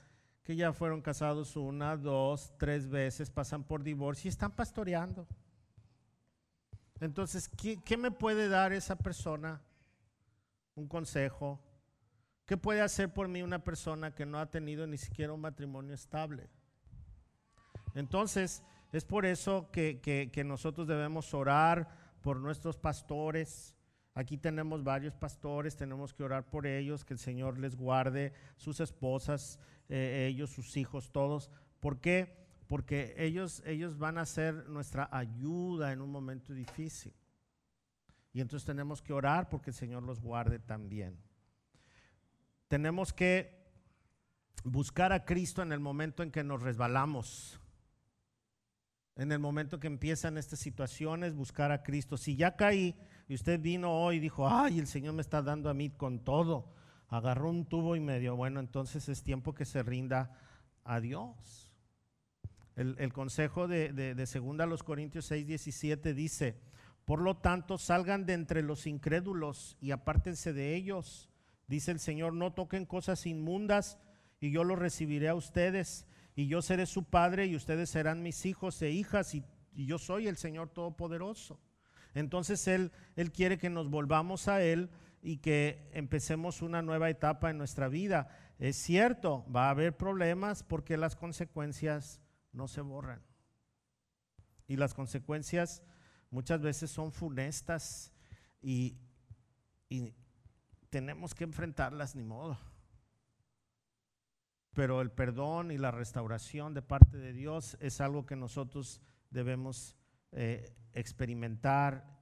que 0.43 0.57
ya 0.57 0.73
fueron 0.73 1.03
casados 1.03 1.57
una, 1.57 1.97
dos, 1.97 2.53
tres 2.59 2.89
veces, 2.89 3.31
pasan 3.31 3.63
por 3.63 3.83
divorcio 3.83 4.29
y 4.29 4.31
están 4.31 4.51
pastoreando. 4.53 5.29
Entonces, 7.01 7.49
¿qué, 7.49 7.97
me 7.97 8.11
puede 8.11 8.49
dar 8.49 8.73
esa 8.73 8.97
persona? 8.97 9.61
Un 10.75 10.89
consejo. 10.89 11.61
¿Qué 12.53 12.59
puede 12.59 12.83
hacer 12.83 13.11
por 13.11 13.29
mí 13.29 13.41
una 13.41 13.65
persona 13.65 14.15
que 14.15 14.27
no 14.27 14.39
ha 14.39 14.51
tenido 14.51 14.87
ni 14.87 14.99
siquiera 14.99 15.33
un 15.33 15.41
matrimonio 15.41 15.95
estable? 15.95 16.51
Entonces, 17.95 18.63
es 18.93 19.07
por 19.07 19.25
eso 19.25 19.71
que, 19.73 20.03
que, 20.03 20.45
nosotros 20.45 20.87
debemos 20.87 21.33
orar 21.33 21.89
por 22.21 22.37
nuestros 22.37 22.77
pastores. 22.77 23.75
Aquí 24.13 24.37
tenemos 24.37 24.85
varios 24.85 25.15
pastores, 25.15 25.77
tenemos 25.77 26.13
que 26.13 26.25
orar 26.25 26.45
por 26.45 26.67
ellos, 26.67 27.07
que 27.07 27.15
el 27.15 27.19
Señor 27.19 27.59
les 27.59 27.75
guarde, 27.75 28.35
sus 28.59 28.81
esposas, 28.81 29.59
eh, 29.89 30.27
ellos, 30.29 30.51
sus 30.51 30.77
hijos, 30.77 31.11
todos. 31.11 31.51
¿Por 31.81 32.01
qué? 32.01 32.37
porque 32.67 33.15
ellos, 33.17 33.63
ellos 33.65 33.97
van 33.97 34.19
a 34.19 34.27
ser 34.27 34.69
nuestra 34.69 35.09
ayuda 35.11 35.91
en 35.91 36.03
un 36.03 36.11
momento 36.11 36.53
difícil. 36.53 37.15
Y 38.35 38.43
entonces 38.43 38.67
tenemos 38.67 39.01
que 39.01 39.15
orar 39.15 39.49
porque 39.49 39.71
el 39.71 39.75
Señor 39.75 40.03
los 40.03 40.21
guarde 40.21 40.59
también. 40.59 41.32
Tenemos 42.73 43.12
que 43.12 43.55
buscar 44.64 45.12
a 45.12 45.27
Cristo 45.27 45.61
en 45.61 45.73
el 45.73 45.81
momento 45.81 46.23
en 46.23 46.31
que 46.31 46.43
nos 46.43 46.62
resbalamos. 46.62 47.61
En 49.14 49.31
el 49.31 49.41
momento 49.41 49.79
que 49.79 49.89
empiezan 49.89 50.39
estas 50.39 50.61
situaciones, 50.61 51.35
buscar 51.35 51.70
a 51.70 51.83
Cristo. 51.83 52.16
Si 52.16 52.35
ya 52.35 52.57
caí 52.57 52.97
y 53.29 53.35
usted 53.35 53.61
vino 53.61 53.93
hoy 53.93 54.16
y 54.16 54.20
dijo, 54.20 54.49
ay, 54.49 54.79
el 54.79 54.87
Señor 54.87 55.12
me 55.12 55.20
está 55.20 55.43
dando 55.43 55.68
a 55.68 55.75
mí 55.75 55.91
con 55.91 56.20
todo, 56.20 56.73
agarró 57.09 57.51
un 57.51 57.66
tubo 57.66 57.95
y 57.95 58.01
medio, 58.01 58.37
bueno, 58.37 58.59
entonces 58.59 59.07
es 59.11 59.23
tiempo 59.23 59.53
que 59.53 59.66
se 59.66 59.83
rinda 59.83 60.35
a 60.83 60.99
Dios. 60.99 61.70
El, 62.75 63.12
consejo 63.12 63.68
de, 63.68 63.93
de, 63.93 64.27
segunda 64.27 64.64
a 64.64 64.66
los 64.66 64.83
Corintios 64.83 65.27
6, 65.27 65.47
17 65.47 66.14
dice, 66.14 66.59
por 67.05 67.20
lo 67.20 67.37
tanto, 67.37 67.77
salgan 67.77 68.25
de 68.25 68.33
entre 68.33 68.62
los 68.62 68.87
incrédulos 68.87 69.77
y 69.79 69.91
apártense 69.91 70.55
de 70.55 70.75
ellos. 70.75 71.29
Dice 71.73 71.91
el 71.91 72.01
Señor, 72.01 72.35
no 72.35 72.53
toquen 72.53 72.85
cosas 72.85 73.25
inmundas 73.25 73.99
y 74.41 74.51
yo 74.51 74.62
los 74.62 74.79
recibiré 74.79 75.31
a 75.31 75.35
ustedes 75.35 76.07
y 76.37 76.47
yo 76.47 76.61
seré 76.61 76.85
su 76.85 77.05
padre 77.05 77.47
y 77.47 77.57
ustedes 77.57 77.89
serán 77.89 78.23
mis 78.23 78.45
hijos 78.45 78.83
e 78.83 78.91
hijas 78.91 79.35
y, 79.35 79.43
yo 79.75 79.99
soy 79.99 80.29
el 80.29 80.37
Señor 80.37 80.68
Todopoderoso. 80.68 81.59
Entonces 82.12 82.68
Él, 82.68 82.93
Él 83.16 83.33
quiere 83.33 83.57
que 83.57 83.70
nos 83.70 83.89
volvamos 83.89 84.49
a 84.49 84.62
Él 84.62 84.91
y 85.23 85.39
que 85.39 85.89
empecemos 85.95 86.61
una 86.61 86.83
nueva 86.83 87.09
etapa 87.09 87.49
en 87.49 87.57
nuestra 87.57 87.89
vida. 87.89 88.29
Es 88.59 88.77
cierto, 88.77 89.47
va 89.51 89.68
a 89.68 89.70
haber 89.70 89.97
problemas 89.97 90.62
porque 90.62 90.99
las 90.99 91.16
consecuencias 91.16 92.20
no 92.53 92.68
se 92.68 92.83
borran. 92.83 93.23
Y 94.68 94.77
las 94.77 94.93
consecuencias 94.93 95.83
muchas 96.29 96.61
veces 96.61 96.91
son 96.91 97.12
funestas 97.12 98.12
y, 98.61 98.99
y 99.89 100.12
tenemos 100.93 101.34
que 101.34 101.45
enfrentarlas 101.45 102.14
ni 102.14 102.22
modo. 102.22 102.59
Pero 104.74 105.01
el 105.01 105.11
perdón 105.11 105.70
y 105.70 105.78
la 105.78 105.90
restauración 105.90 106.74
de 106.74 106.82
parte 106.82 107.16
de 107.16 107.32
Dios 107.32 107.78
es 107.80 108.03
algo 108.03 108.26
que 108.26 108.36
nosotros 108.36 109.01
debemos 109.30 109.97
eh, 110.32 110.76
experimentar 110.93 112.20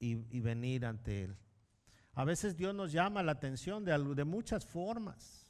y, 0.00 0.40
venir 0.40 0.84
ante 0.84 1.22
Él. 1.22 1.36
A 2.14 2.24
veces 2.24 2.56
Dios 2.56 2.74
nos 2.74 2.90
llama 2.90 3.22
la 3.22 3.32
atención 3.32 3.84
de, 3.84 3.96
de 3.96 4.24
muchas 4.24 4.66
formas. 4.66 5.48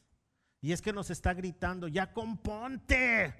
Y 0.60 0.72
es 0.72 0.82
que 0.82 0.92
nos 0.92 1.08
está 1.10 1.32
gritando, 1.32 1.88
ya 1.88 2.12
componte, 2.12 3.34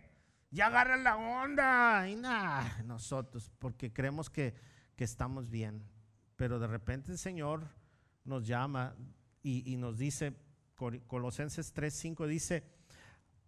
ya 0.51 0.67
agarra 0.69 0.97
la 0.97 1.17
onda. 1.17 2.09
Y 2.09 2.17
nada, 2.17 2.83
nosotros, 2.85 3.53
porque 3.59 3.93
creemos 3.93 4.31
que, 4.31 4.55
que, 4.97 5.05
estamos 5.05 5.51
bien. 5.51 5.87
Pero 6.37 6.59
de 6.59 6.67
repente 6.67 7.13
el 7.13 7.19
Señor 7.19 7.69
nos 8.25 8.47
llama 8.47 8.97
y, 9.43 9.77
nos 9.77 9.99
dice, 9.99 10.35
Colosenses 11.07 11.75
3:5 11.75 12.27
dice, 12.27 12.65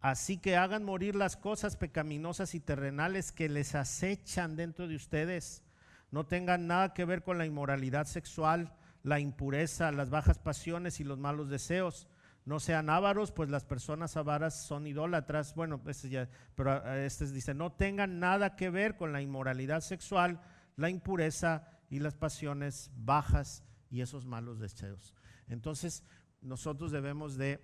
Así 0.01 0.39
que 0.39 0.57
hagan 0.57 0.85
morir 0.85 1.17
las 1.17 1.37
cosas 1.37 1.77
pecaminosas 1.77 2.55
y 2.55 2.61
terrenales 2.61 3.33
que 3.33 3.49
les 3.49 3.75
acechan 3.75 4.55
dentro 4.55 4.87
de 4.87 4.95
ustedes. 4.95 5.65
No 6.11 6.27
tengan 6.27 6.67
nada 6.67 6.95
que 6.95 7.05
ver 7.05 7.23
con 7.23 7.39
la 7.39 7.47
inmoralidad 7.47 8.07
sexual, 8.07 8.73
la 9.03 9.19
impureza, 9.19 9.91
las 9.93 10.11
bajas 10.11 10.39
pasiones 10.39 11.01
y 11.01 11.05
los 11.05 11.19
malos 11.19 11.49
deseos. 11.49 12.07
No 12.45 12.61
sean 12.61 12.91
ávaros, 12.91 13.33
pues 13.33 13.49
las 13.49 13.65
personas 13.65 14.17
avaras 14.17 14.55
son 14.55 14.87
idólatras. 14.87 15.55
Bueno, 15.57 15.81
este 15.87 16.09
ya, 16.09 16.29
pero 16.55 16.95
este 16.95 17.27
dice, 17.33 17.55
no 17.55 17.73
tengan 17.73 18.21
nada 18.21 18.55
que 18.55 18.71
ver 18.71 18.97
con 18.97 19.13
la 19.13 19.23
inmoralidad 19.23 19.81
sexual, 19.81 20.41
la 20.77 20.91
impureza 20.91 21.67
y 21.91 21.99
las 21.99 22.15
pasiones 22.15 22.93
bajas 22.95 23.66
y 23.91 24.01
esos 24.01 24.25
malos 24.25 24.59
deseos. 24.59 25.15
Entonces, 25.49 26.03
nosotros 26.41 26.93
debemos 26.93 27.37
de 27.37 27.61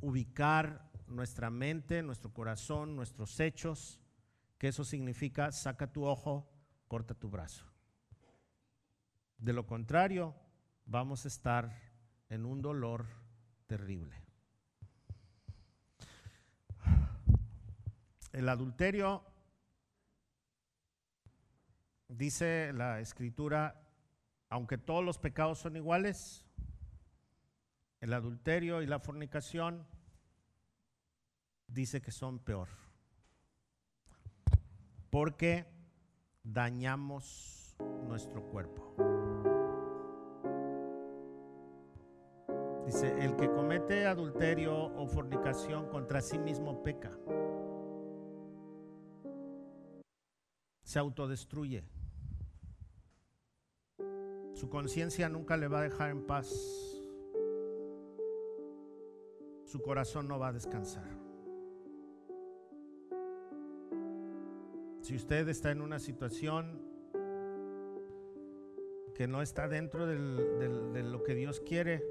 ubicar 0.00 0.90
nuestra 1.06 1.50
mente, 1.50 2.02
nuestro 2.02 2.32
corazón, 2.32 2.96
nuestros 2.96 3.38
hechos, 3.40 4.00
que 4.58 4.68
eso 4.68 4.84
significa 4.84 5.52
saca 5.52 5.92
tu 5.92 6.04
ojo, 6.04 6.48
corta 6.88 7.14
tu 7.14 7.28
brazo. 7.28 7.64
De 9.38 9.52
lo 9.52 9.66
contrario, 9.66 10.34
vamos 10.84 11.24
a 11.24 11.28
estar 11.28 11.74
en 12.28 12.44
un 12.44 12.60
dolor 12.60 13.06
terrible. 13.66 14.16
El 18.32 18.48
adulterio, 18.48 19.24
dice 22.08 22.72
la 22.72 23.00
escritura, 23.00 23.89
aunque 24.50 24.76
todos 24.76 25.04
los 25.04 25.16
pecados 25.16 25.58
son 25.60 25.76
iguales, 25.76 26.44
el 28.00 28.12
adulterio 28.12 28.82
y 28.82 28.86
la 28.86 28.98
fornicación 28.98 29.86
dice 31.68 32.02
que 32.02 32.10
son 32.10 32.40
peor. 32.40 32.68
Porque 35.08 35.66
dañamos 36.42 37.76
nuestro 38.06 38.42
cuerpo. 38.42 38.94
Dice, 42.86 43.24
el 43.24 43.36
que 43.36 43.48
comete 43.48 44.06
adulterio 44.06 44.74
o 44.74 45.06
fornicación 45.06 45.88
contra 45.90 46.20
sí 46.20 46.38
mismo 46.38 46.82
peca. 46.82 47.16
Se 50.82 50.98
autodestruye. 50.98 51.84
Su 54.60 54.68
conciencia 54.68 55.26
nunca 55.30 55.56
le 55.56 55.68
va 55.68 55.78
a 55.78 55.82
dejar 55.84 56.10
en 56.10 56.26
paz. 56.26 56.50
Su 59.64 59.80
corazón 59.80 60.28
no 60.28 60.38
va 60.38 60.48
a 60.48 60.52
descansar. 60.52 61.08
Si 65.00 65.16
usted 65.16 65.48
está 65.48 65.70
en 65.70 65.80
una 65.80 65.98
situación 65.98 66.78
que 69.14 69.26
no 69.26 69.40
está 69.40 69.66
dentro 69.66 70.06
de 70.06 71.02
lo 71.04 71.22
que 71.22 71.34
Dios 71.34 71.60
quiere, 71.60 72.04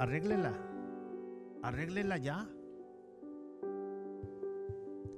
arréglela. 0.00 0.58
Arréglela 1.62 2.16
ya. 2.16 2.50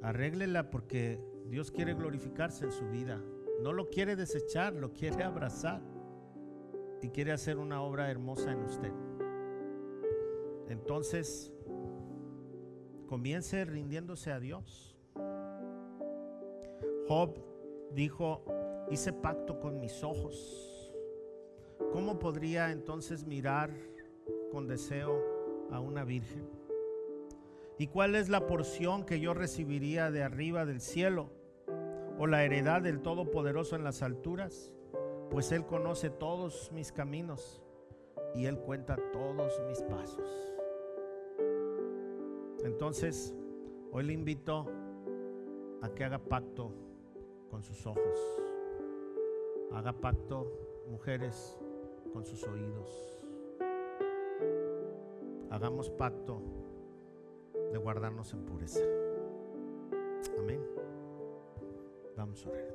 Arréglela 0.03 0.69
porque 0.69 1.25
Dios 1.47 1.71
quiere 1.71 1.95
glorificarse 1.95 2.67
en 2.67 2.73
su 2.73 2.87
vida. 2.91 3.25
No 3.63 3.73
lo 3.73 3.89
quiere 3.89 4.15
desechar, 4.15 4.75
lo 4.75 4.93
quiere 4.93 5.25
abrazar. 5.25 5.92
Y 7.03 7.11
quiere 7.11 7.33
hacer 7.33 7.59
una 7.59 7.83
obra 7.83 8.11
hermosa 8.11 8.53
en 8.53 8.63
usted. 8.63 8.93
Entonces, 10.69 11.53
comience 13.07 13.65
rindiéndose 13.65 14.33
a 14.33 14.41
Dios. 14.41 14.97
Job 17.09 17.35
dijo, 17.93 18.45
hice 18.91 19.13
pacto 19.13 19.61
con 19.61 19.81
mis 19.81 20.03
ojos. 20.03 20.95
¿Cómo 21.93 22.19
podría 22.19 22.71
entonces 22.71 23.27
mirar 23.27 23.71
con 24.51 24.67
deseo 24.67 25.69
a 25.71 25.81
una 25.81 26.05
virgen? 26.05 26.49
¿Y 27.79 27.89
cuál 27.89 28.15
es 28.15 28.29
la 28.29 28.47
porción 28.47 29.05
que 29.05 29.21
yo 29.21 29.35
recibiría 29.35 30.11
de 30.11 30.23
arriba 30.23 30.65
del 30.65 30.81
cielo? 30.81 31.31
¿O 32.19 32.27
la 32.27 32.45
heredad 32.45 32.81
del 32.81 33.01
Todopoderoso 33.01 33.77
en 33.77 33.85
las 33.85 34.03
alturas? 34.03 34.73
Pues 35.33 35.51
Él 35.51 35.65
conoce 35.65 36.11
todos 36.11 36.71
mis 36.73 36.93
caminos 36.93 37.63
y 38.35 38.45
Él 38.45 38.59
cuenta 38.59 38.99
todos 39.13 39.59
mis 39.67 39.81
pasos. 39.83 40.53
Entonces, 42.63 43.35
hoy 43.93 44.05
le 44.05 44.13
invito 44.13 44.67
a 45.81 45.89
que 45.89 46.05
haga 46.05 46.19
pacto 46.19 46.75
con 47.51 47.63
sus 47.63 47.87
ojos. 47.87 48.19
Haga 49.73 49.95
pacto, 49.95 50.53
mujeres, 50.91 51.59
con 52.13 52.27
sus 52.27 52.45
oídos. 52.45 53.19
Hagamos 55.51 55.89
pacto 55.89 56.43
de 57.73 57.79
guardarnos 57.79 58.35
en 58.35 58.45
pureza. 58.45 58.85
Amén. 60.39 60.61
Vamos 62.19 62.45
a 62.45 62.51
orar. 62.51 62.75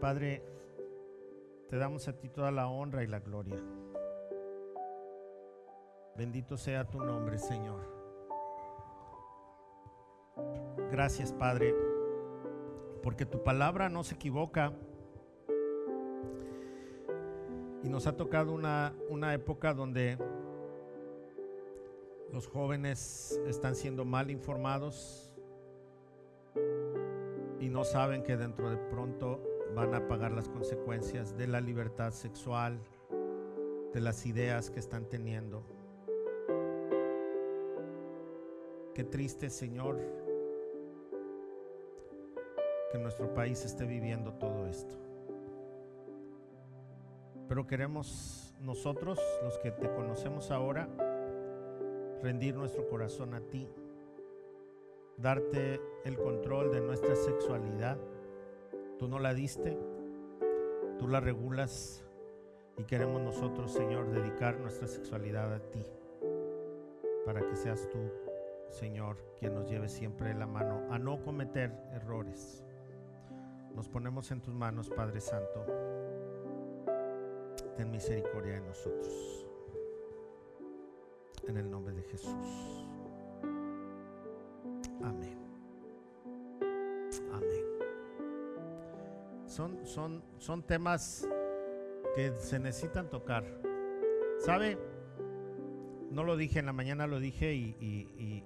Padre, 0.00 0.42
te 1.68 1.78
damos 1.78 2.08
a 2.08 2.18
ti 2.18 2.28
toda 2.28 2.50
la 2.50 2.68
honra 2.68 3.02
y 3.02 3.06
la 3.06 3.20
gloria. 3.20 3.62
Bendito 6.16 6.56
sea 6.56 6.88
tu 6.88 6.98
nombre, 7.00 7.38
Señor. 7.38 7.94
Gracias, 10.90 11.32
Padre 11.32 11.74
porque 13.06 13.24
tu 13.24 13.44
palabra 13.44 13.88
no 13.88 14.02
se 14.02 14.16
equivoca. 14.16 14.72
Y 17.84 17.88
nos 17.88 18.08
ha 18.08 18.16
tocado 18.16 18.52
una, 18.52 18.96
una 19.08 19.32
época 19.32 19.74
donde 19.74 20.18
los 22.32 22.48
jóvenes 22.48 23.40
están 23.46 23.76
siendo 23.76 24.04
mal 24.04 24.28
informados 24.28 25.32
y 27.60 27.68
no 27.68 27.84
saben 27.84 28.24
que 28.24 28.36
dentro 28.36 28.70
de 28.70 28.76
pronto 28.76 29.40
van 29.76 29.94
a 29.94 30.08
pagar 30.08 30.32
las 30.32 30.48
consecuencias 30.48 31.36
de 31.36 31.46
la 31.46 31.60
libertad 31.60 32.10
sexual, 32.10 32.78
de 33.92 34.00
las 34.00 34.24
ideas 34.24 34.70
que 34.70 34.80
están 34.80 35.04
teniendo. 35.04 35.62
Qué 38.94 39.04
triste, 39.04 39.50
Señor, 39.50 40.00
que 42.90 42.98
nuestro 42.98 43.34
país 43.34 43.66
esté 43.66 43.84
viviendo 43.84 44.32
todo 44.32 44.66
esto. 44.66 44.96
Pero 47.46 47.66
queremos 47.66 48.54
nosotros, 48.62 49.20
los 49.42 49.58
que 49.58 49.72
te 49.72 49.92
conocemos 49.92 50.50
ahora, 50.50 50.88
rendir 52.22 52.56
nuestro 52.56 52.88
corazón 52.88 53.34
a 53.34 53.40
ti, 53.42 53.68
darte 55.18 55.82
el 56.06 56.16
control 56.16 56.72
de 56.72 56.80
nuestra 56.80 57.14
sexualidad. 57.14 57.98
Tú 58.98 59.08
no 59.08 59.18
la 59.18 59.34
diste, 59.34 59.78
tú 60.98 61.06
la 61.06 61.20
regulas 61.20 62.02
y 62.78 62.84
queremos 62.84 63.20
nosotros, 63.20 63.72
Señor, 63.72 64.10
dedicar 64.10 64.58
nuestra 64.58 64.86
sexualidad 64.86 65.52
a 65.52 65.60
ti, 65.70 65.84
para 67.26 67.46
que 67.46 67.56
seas 67.56 67.88
tú, 67.90 67.98
Señor, 68.70 69.16
quien 69.38 69.54
nos 69.54 69.68
lleve 69.68 69.88
siempre 69.88 70.34
la 70.34 70.46
mano 70.46 70.90
a 70.90 70.98
no 70.98 71.22
cometer 71.22 71.72
errores 71.92 72.64
Nos 73.74 73.88
ponemos 73.88 74.30
en 74.30 74.40
tus 74.40 74.54
manos, 74.54 74.88
Padre 74.88 75.20
Santo. 75.20 75.66
Ten 77.76 77.90
misericordia 77.90 78.54
de 78.54 78.60
nosotros. 78.62 79.46
En 81.46 81.58
el 81.58 81.70
nombre 81.70 81.94
de 81.94 82.02
Jesús. 82.02 82.86
Son, 89.56 89.86
son, 89.86 90.22
son 90.36 90.62
temas 90.62 91.26
que 92.14 92.30
se 92.32 92.58
necesitan 92.58 93.08
tocar. 93.08 93.42
¿Sabe? 94.38 94.76
No 96.10 96.24
lo 96.24 96.36
dije 96.36 96.58
en 96.58 96.66
la 96.66 96.74
mañana, 96.74 97.06
lo 97.06 97.20
dije 97.20 97.54
y, 97.54 98.44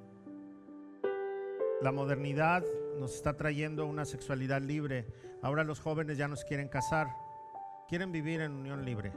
la 1.81 1.91
modernidad 1.91 2.63
nos 3.01 3.17
está 3.17 3.37
trayendo 3.37 3.87
una 3.87 4.05
sexualidad 4.05 4.63
libre. 4.63 5.09
Ahora 5.43 5.65
los 5.65 5.81
jóvenes 5.81 6.17
ya 6.17 6.29
nos 6.29 6.45
quieren 6.45 6.69
casar, 6.69 7.09
quieren 7.89 8.13
vivir 8.13 8.41
en 8.41 8.53
unión 8.53 8.85
libre 8.85 9.13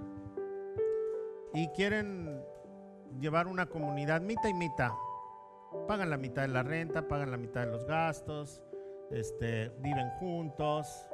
y 1.54 1.68
quieren 1.76 2.44
llevar 3.20 3.46
una 3.46 3.68
comunidad 3.68 4.22
mitad 4.22 4.50
y 4.50 4.56
mitad. 4.56 4.94
Pagan 5.88 6.10
la 6.10 6.18
mitad 6.18 6.41
de 6.41 6.48
la 6.48 6.64
renta, 6.64 7.08
pagan 7.08 7.30
la 7.30 7.38
mitad 7.38 7.68
de 7.68 7.72
los 7.72 7.86
gastos, 7.86 8.64
este, 9.12 9.70
viven 9.80 10.10
juntos, 10.18 11.08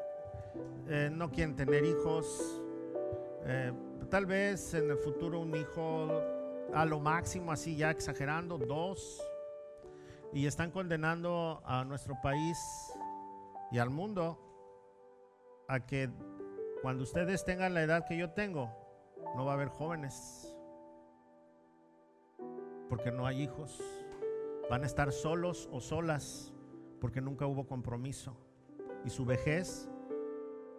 eh, 0.87 1.09
no 1.11 1.29
quieren 1.31 1.55
tener 1.55 1.85
hijos. 1.85 2.61
Eh, 3.45 3.71
tal 4.09 4.25
vez 4.25 4.73
en 4.73 4.89
el 4.89 4.97
futuro 4.97 5.39
un 5.39 5.55
hijo 5.55 6.07
a 6.73 6.85
lo 6.85 6.99
máximo, 6.99 7.51
así 7.51 7.75
ya 7.75 7.91
exagerando, 7.91 8.57
dos. 8.57 9.21
Y 10.33 10.45
están 10.45 10.71
condenando 10.71 11.61
a 11.65 11.83
nuestro 11.83 12.15
país 12.21 12.57
y 13.71 13.79
al 13.79 13.89
mundo 13.89 14.37
a 15.67 15.85
que 15.85 16.09
cuando 16.81 17.03
ustedes 17.03 17.43
tengan 17.45 17.73
la 17.73 17.83
edad 17.83 18.05
que 18.07 18.17
yo 18.17 18.31
tengo, 18.31 18.71
no 19.35 19.45
va 19.45 19.51
a 19.51 19.55
haber 19.55 19.69
jóvenes. 19.69 20.55
Porque 22.89 23.11
no 23.11 23.25
hay 23.25 23.43
hijos. 23.43 23.81
Van 24.69 24.83
a 24.83 24.85
estar 24.85 25.11
solos 25.11 25.67
o 25.71 25.81
solas 25.81 26.53
porque 26.99 27.21
nunca 27.21 27.45
hubo 27.45 27.65
compromiso. 27.65 28.35
Y 29.05 29.09
su 29.09 29.25
vejez 29.25 29.88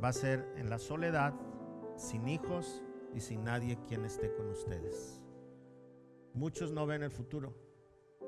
va 0.02 0.08
a 0.08 0.12
ser 0.12 0.46
en 0.56 0.70
la 0.70 0.78
soledad, 0.78 1.34
sin 1.96 2.28
hijos 2.28 2.82
y 3.14 3.20
sin 3.20 3.44
nadie 3.44 3.78
quien 3.86 4.04
esté 4.04 4.32
con 4.32 4.48
ustedes. 4.48 5.22
Muchos 6.34 6.72
no 6.72 6.86
ven 6.86 7.02
el 7.02 7.10
futuro, 7.10 7.54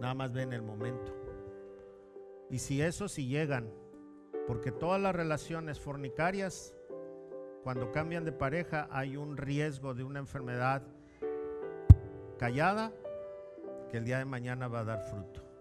nada 0.01 0.15
más 0.15 0.33
ven 0.33 0.53
el 0.53 0.63
momento. 0.63 1.13
Y 2.51 2.59
si 2.59 2.83
eso 2.83 3.09
si 3.09 3.27
llegan, 3.27 3.73
porque 4.47 4.73
todas 4.73 5.01
las 5.01 5.15
relaciones 5.15 5.81
fornicarias, 5.81 6.75
cuando 7.63 7.93
cambian 7.93 8.25
de 8.25 8.33
pareja, 8.33 8.89
hay 8.91 9.17
un 9.17 9.37
riesgo 9.37 9.95
de 9.95 10.05
una 10.05 10.19
enfermedad 10.19 10.83
callada 12.39 12.93
que 13.91 13.99
el 13.99 14.05
día 14.05 14.19
de 14.19 14.25
mañana 14.25 14.69
va 14.69 14.81
a 14.81 14.85
dar 14.85 15.03
fruto 15.03 15.53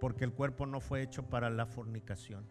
porque 0.00 0.24
el 0.24 0.32
cuerpo 0.32 0.66
no 0.66 0.80
fue 0.80 1.02
hecho 1.02 1.24
para 1.24 1.50
la 1.50 1.66
fornicación. 1.66 2.48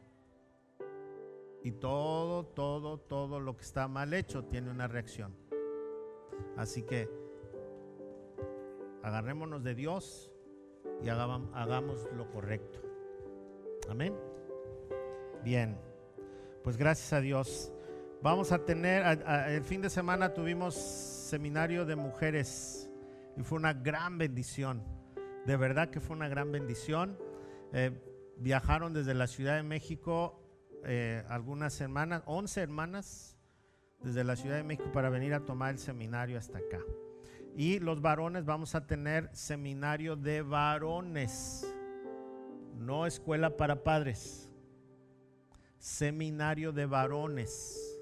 Y 1.65 1.71
todo, 1.71 2.45
todo, 2.45 2.99
todo 2.99 3.39
lo 3.39 3.57
que 3.57 3.63
está 3.63 3.87
mal 3.87 4.13
hecho 4.13 4.43
tiene 4.43 4.69
una 4.69 4.87
reacción. 4.87 5.35
Así 6.55 6.83
que 6.83 7.09
agarrémonos 9.01 9.63
de 9.63 9.73
Dios 9.73 10.31
y 11.03 11.09
hagamos, 11.09 12.07
lo 12.15 12.29
correcto. 12.29 12.83
Amén. 13.89 14.13
Bien, 15.43 15.75
pues 16.63 16.77
gracias 16.77 17.13
a 17.13 17.19
Dios. 17.19 17.73
Vamos 18.21 18.51
a 18.51 18.63
tener, 18.63 19.03
el 19.47 19.63
fin 19.63 19.81
de 19.81 19.89
semana 19.89 20.35
tuvimos 20.35 20.75
seminario 20.75 21.83
de 21.83 21.95
mujeres 21.95 22.91
y 23.37 23.41
fue 23.41 23.57
una 23.57 23.73
gran 23.73 24.19
bendición. 24.19 24.83
De 25.47 25.57
verdad 25.57 25.89
que 25.89 25.99
fue 25.99 26.15
una 26.15 26.27
gran 26.27 26.51
bendición. 26.51 27.17
Eh, 27.73 27.89
viajaron 28.37 28.93
desde 28.93 29.15
la 29.15 29.25
Ciudad 29.25 29.55
de 29.55 29.63
México 29.63 30.44
eh, 30.85 31.23
algunas 31.29 31.79
hermanas, 31.81 32.23
11 32.25 32.61
hermanas 32.61 33.37
desde 34.03 34.23
la 34.23 34.35
Ciudad 34.35 34.57
de 34.57 34.63
México 34.63 34.91
para 34.91 35.09
venir 35.09 35.33
a 35.33 35.45
tomar 35.45 35.71
el 35.71 35.79
seminario 35.79 36.37
hasta 36.37 36.59
acá. 36.59 36.79
Y 37.55 37.79
los 37.79 38.01
varones 38.01 38.45
vamos 38.45 38.75
a 38.75 38.85
tener 38.85 39.29
seminario 39.33 40.15
de 40.15 40.41
varones, 40.41 41.65
no 42.75 43.05
escuela 43.05 43.57
para 43.57 43.83
padres, 43.83 44.49
seminario 45.79 46.71
de 46.71 46.85
varones 46.85 48.01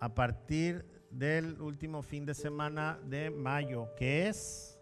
a 0.00 0.14
partir 0.14 0.84
del 1.10 1.60
último 1.60 2.02
fin 2.02 2.26
de 2.26 2.34
semana 2.34 2.98
de 3.04 3.30
mayo, 3.30 3.94
que 3.96 4.28
es 4.28 4.80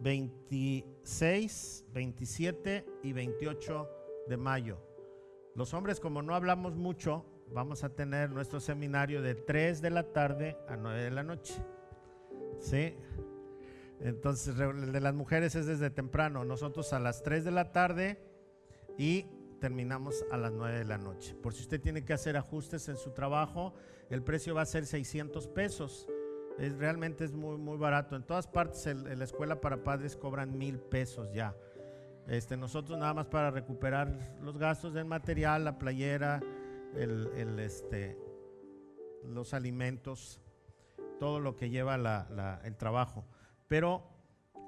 26, 0.00 1.84
27 1.92 2.86
y 3.02 3.12
28 3.12 3.88
de 4.28 4.36
mayo. 4.36 4.89
Los 5.60 5.74
hombres, 5.74 6.00
como 6.00 6.22
no 6.22 6.34
hablamos 6.34 6.74
mucho, 6.74 7.22
vamos 7.52 7.84
a 7.84 7.90
tener 7.90 8.30
nuestro 8.30 8.60
seminario 8.60 9.20
de 9.20 9.34
3 9.34 9.82
de 9.82 9.90
la 9.90 10.04
tarde 10.04 10.56
a 10.66 10.74
9 10.74 11.02
de 11.02 11.10
la 11.10 11.22
noche. 11.22 11.52
¿Sí? 12.58 12.94
Entonces, 14.00 14.58
el 14.58 14.90
de 14.90 15.00
las 15.00 15.12
mujeres 15.12 15.54
es 15.56 15.66
desde 15.66 15.90
temprano. 15.90 16.46
Nosotros 16.46 16.94
a 16.94 16.98
las 16.98 17.22
3 17.22 17.44
de 17.44 17.50
la 17.50 17.72
tarde 17.72 18.24
y 18.96 19.26
terminamos 19.60 20.24
a 20.32 20.38
las 20.38 20.50
9 20.50 20.78
de 20.78 20.84
la 20.86 20.96
noche. 20.96 21.34
Por 21.34 21.52
si 21.52 21.60
usted 21.60 21.78
tiene 21.78 22.06
que 22.06 22.14
hacer 22.14 22.38
ajustes 22.38 22.88
en 22.88 22.96
su 22.96 23.10
trabajo, 23.10 23.74
el 24.08 24.22
precio 24.22 24.54
va 24.54 24.62
a 24.62 24.64
ser 24.64 24.86
600 24.86 25.46
pesos 25.48 26.08
es, 26.60 26.76
realmente 26.76 27.24
es 27.24 27.32
muy, 27.32 27.56
muy 27.56 27.76
barato. 27.76 28.16
En 28.16 28.22
todas 28.22 28.46
partes 28.46 28.86
la 28.86 29.24
escuela 29.24 29.60
para 29.60 29.82
padres 29.82 30.16
cobran 30.16 30.56
mil 30.56 30.78
pesos 30.78 31.32
ya. 31.32 31.56
Este, 32.28 32.56
nosotros 32.56 32.98
nada 32.98 33.14
más 33.14 33.26
para 33.26 33.50
recuperar 33.50 34.36
los 34.40 34.56
gastos 34.58 34.94
del 34.94 35.04
material, 35.04 35.64
la 35.64 35.78
playera, 35.78 36.40
el, 36.94 37.58
este, 37.58 38.18
los 39.24 39.54
alimentos, 39.54 40.40
todo 41.18 41.40
lo 41.40 41.56
que 41.56 41.70
lleva 41.70 41.96
el 42.64 42.76
trabajo. 42.76 43.24
Pero 43.68 44.02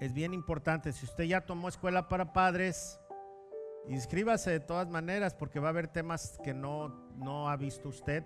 es 0.00 0.12
bien 0.12 0.34
importante, 0.34 0.92
si 0.92 1.06
usted 1.06 1.24
ya 1.24 1.42
tomó 1.42 1.68
escuela 1.68 2.08
para 2.08 2.32
padres, 2.32 3.00
inscríbase 3.88 4.50
de 4.50 4.60
todas 4.60 4.88
maneras 4.88 5.34
porque 5.34 5.60
va 5.60 5.68
a 5.68 5.70
haber 5.70 5.88
temas 5.88 6.38
que 6.42 6.54
no, 6.54 6.88
no 7.16 7.48
ha 7.48 7.56
visto 7.56 7.88
usted 7.88 8.24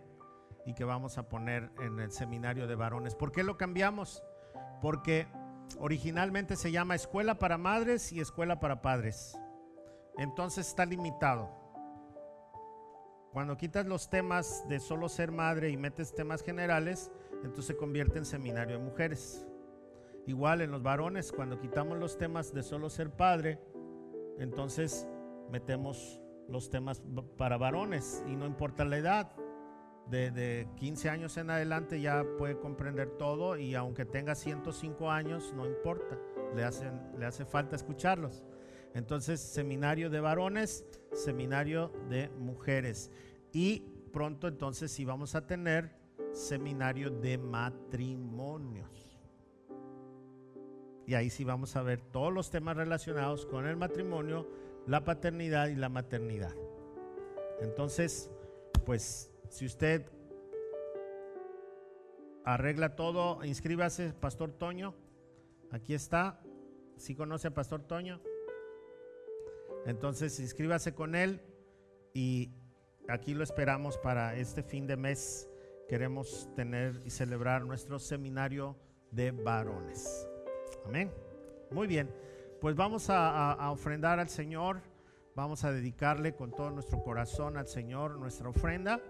y 0.64 0.74
que 0.74 0.84
vamos 0.84 1.18
a 1.18 1.28
poner 1.28 1.70
en 1.80 2.00
el 2.00 2.10
seminario 2.10 2.66
de 2.66 2.74
varones. 2.74 3.14
¿Por 3.14 3.30
qué 3.32 3.44
lo 3.44 3.56
cambiamos? 3.56 4.22
Porque 4.80 5.28
originalmente 5.78 6.56
se 6.56 6.72
llama 6.72 6.94
Escuela 6.94 7.38
para 7.38 7.58
Madres 7.58 8.12
y 8.12 8.20
Escuela 8.20 8.60
para 8.60 8.82
Padres. 8.82 9.38
Entonces 10.18 10.68
está 10.68 10.86
limitado. 10.86 11.50
Cuando 13.32 13.56
quitas 13.56 13.84
los 13.84 14.08
temas 14.08 14.66
de 14.68 14.80
solo 14.80 15.08
ser 15.08 15.30
madre 15.30 15.68
y 15.68 15.76
metes 15.76 16.14
temas 16.14 16.42
generales, 16.42 17.10
entonces 17.42 17.66
se 17.66 17.76
convierte 17.76 18.18
en 18.18 18.24
seminario 18.24 18.78
de 18.78 18.84
mujeres. 18.84 19.46
Igual 20.26 20.62
en 20.62 20.70
los 20.70 20.82
varones, 20.82 21.32
cuando 21.32 21.60
quitamos 21.60 21.98
los 21.98 22.16
temas 22.16 22.54
de 22.54 22.62
solo 22.62 22.88
ser 22.88 23.10
padre, 23.10 23.60
entonces 24.38 25.06
metemos 25.50 26.20
los 26.48 26.70
temas 26.70 27.02
para 27.36 27.58
varones 27.58 28.24
y 28.26 28.36
no 28.36 28.46
importa 28.46 28.84
la 28.84 28.96
edad 28.96 29.32
de, 30.10 30.68
15 30.76 31.10
años 31.10 31.36
en 31.36 31.50
adelante 31.50 32.00
ya 32.00 32.24
puede 32.38 32.58
comprender 32.58 33.10
todo 33.10 33.56
y 33.56 33.74
aunque 33.74 34.04
tenga 34.04 34.34
105 34.34 35.10
años, 35.10 35.52
no 35.54 35.66
importa, 35.66 36.18
le, 36.54 36.64
hacen, 36.64 37.00
le 37.18 37.26
hace 37.26 37.44
falta 37.44 37.76
escucharlos. 37.76 38.44
Entonces, 38.94 39.40
seminario 39.40 40.08
de 40.08 40.20
varones, 40.20 40.86
seminario 41.12 41.92
de 42.08 42.30
mujeres. 42.30 43.10
Y 43.52 43.80
pronto 44.12 44.48
entonces 44.48 44.90
sí 44.90 45.04
vamos 45.04 45.34
a 45.34 45.46
tener 45.46 45.90
seminario 46.32 47.10
de 47.10 47.36
matrimonios. 47.38 49.20
Y 51.06 51.14
ahí 51.14 51.30
sí 51.30 51.44
vamos 51.44 51.76
a 51.76 51.82
ver 51.82 52.00
todos 52.00 52.32
los 52.32 52.50
temas 52.50 52.76
relacionados 52.76 53.46
con 53.46 53.66
el 53.66 53.76
matrimonio, 53.76 54.48
la 54.86 55.04
paternidad 55.04 55.68
y 55.68 55.76
la 55.76 55.88
maternidad. 55.88 56.54
Entonces, 57.60 58.30
pues 58.84 59.30
si 59.50 59.66
usted 59.66 60.06
arregla 62.44 62.96
todo, 62.96 63.44
inscríbase, 63.44 64.12
Pastor 64.12 64.52
Toño. 64.52 64.94
Aquí 65.70 65.94
está. 65.94 66.40
Si 66.96 67.14
conoce 67.14 67.48
a 67.48 67.54
Pastor 67.54 67.82
Toño? 67.82 68.20
Entonces, 69.84 70.40
inscríbase 70.40 70.94
con 70.94 71.14
él 71.14 71.40
y 72.14 72.52
aquí 73.08 73.34
lo 73.34 73.44
esperamos 73.44 73.98
para 73.98 74.36
este 74.36 74.62
fin 74.62 74.86
de 74.86 74.96
mes. 74.96 75.48
Queremos 75.88 76.48
tener 76.54 77.00
y 77.04 77.10
celebrar 77.10 77.64
nuestro 77.64 77.98
seminario 77.98 78.76
de 79.10 79.30
varones. 79.30 80.28
Amén. 80.84 81.12
Muy 81.70 81.86
bien. 81.86 82.10
Pues 82.60 82.74
vamos 82.74 83.10
a, 83.10 83.52
a 83.52 83.70
ofrendar 83.70 84.18
al 84.18 84.28
Señor 84.28 84.80
vamos 85.36 85.64
a 85.64 85.70
dedicarle 85.70 86.34
con 86.34 86.50
todo 86.50 86.70
nuestro 86.70 87.02
corazón 87.02 87.58
al 87.58 87.68
Señor 87.68 88.18
nuestra 88.18 88.48
ofrenda. 88.48 89.00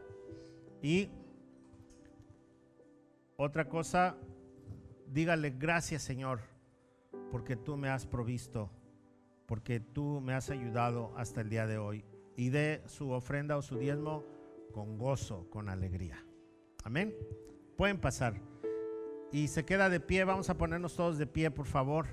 Y 0.82 1.08
otra 3.36 3.68
cosa, 3.68 4.16
dígale 5.12 5.50
gracias 5.50 6.02
Señor, 6.02 6.40
porque 7.30 7.56
tú 7.56 7.76
me 7.76 7.88
has 7.88 8.06
provisto, 8.06 8.70
porque 9.46 9.80
tú 9.80 10.20
me 10.20 10.34
has 10.34 10.50
ayudado 10.50 11.12
hasta 11.16 11.40
el 11.40 11.50
día 11.50 11.66
de 11.66 11.78
hoy. 11.78 12.04
Y 12.36 12.50
dé 12.50 12.82
su 12.86 13.10
ofrenda 13.10 13.56
o 13.56 13.62
su 13.62 13.78
diezmo 13.78 14.24
con 14.72 14.98
gozo, 14.98 15.48
con 15.50 15.68
alegría. 15.68 16.22
Amén. 16.84 17.14
Pueden 17.76 17.98
pasar. 17.98 18.40
Y 19.32 19.48
se 19.48 19.64
queda 19.64 19.88
de 19.88 20.00
pie, 20.00 20.24
vamos 20.24 20.50
a 20.50 20.56
ponernos 20.56 20.94
todos 20.94 21.18
de 21.18 21.26
pie, 21.26 21.50
por 21.50 21.66
favor. 21.66 22.06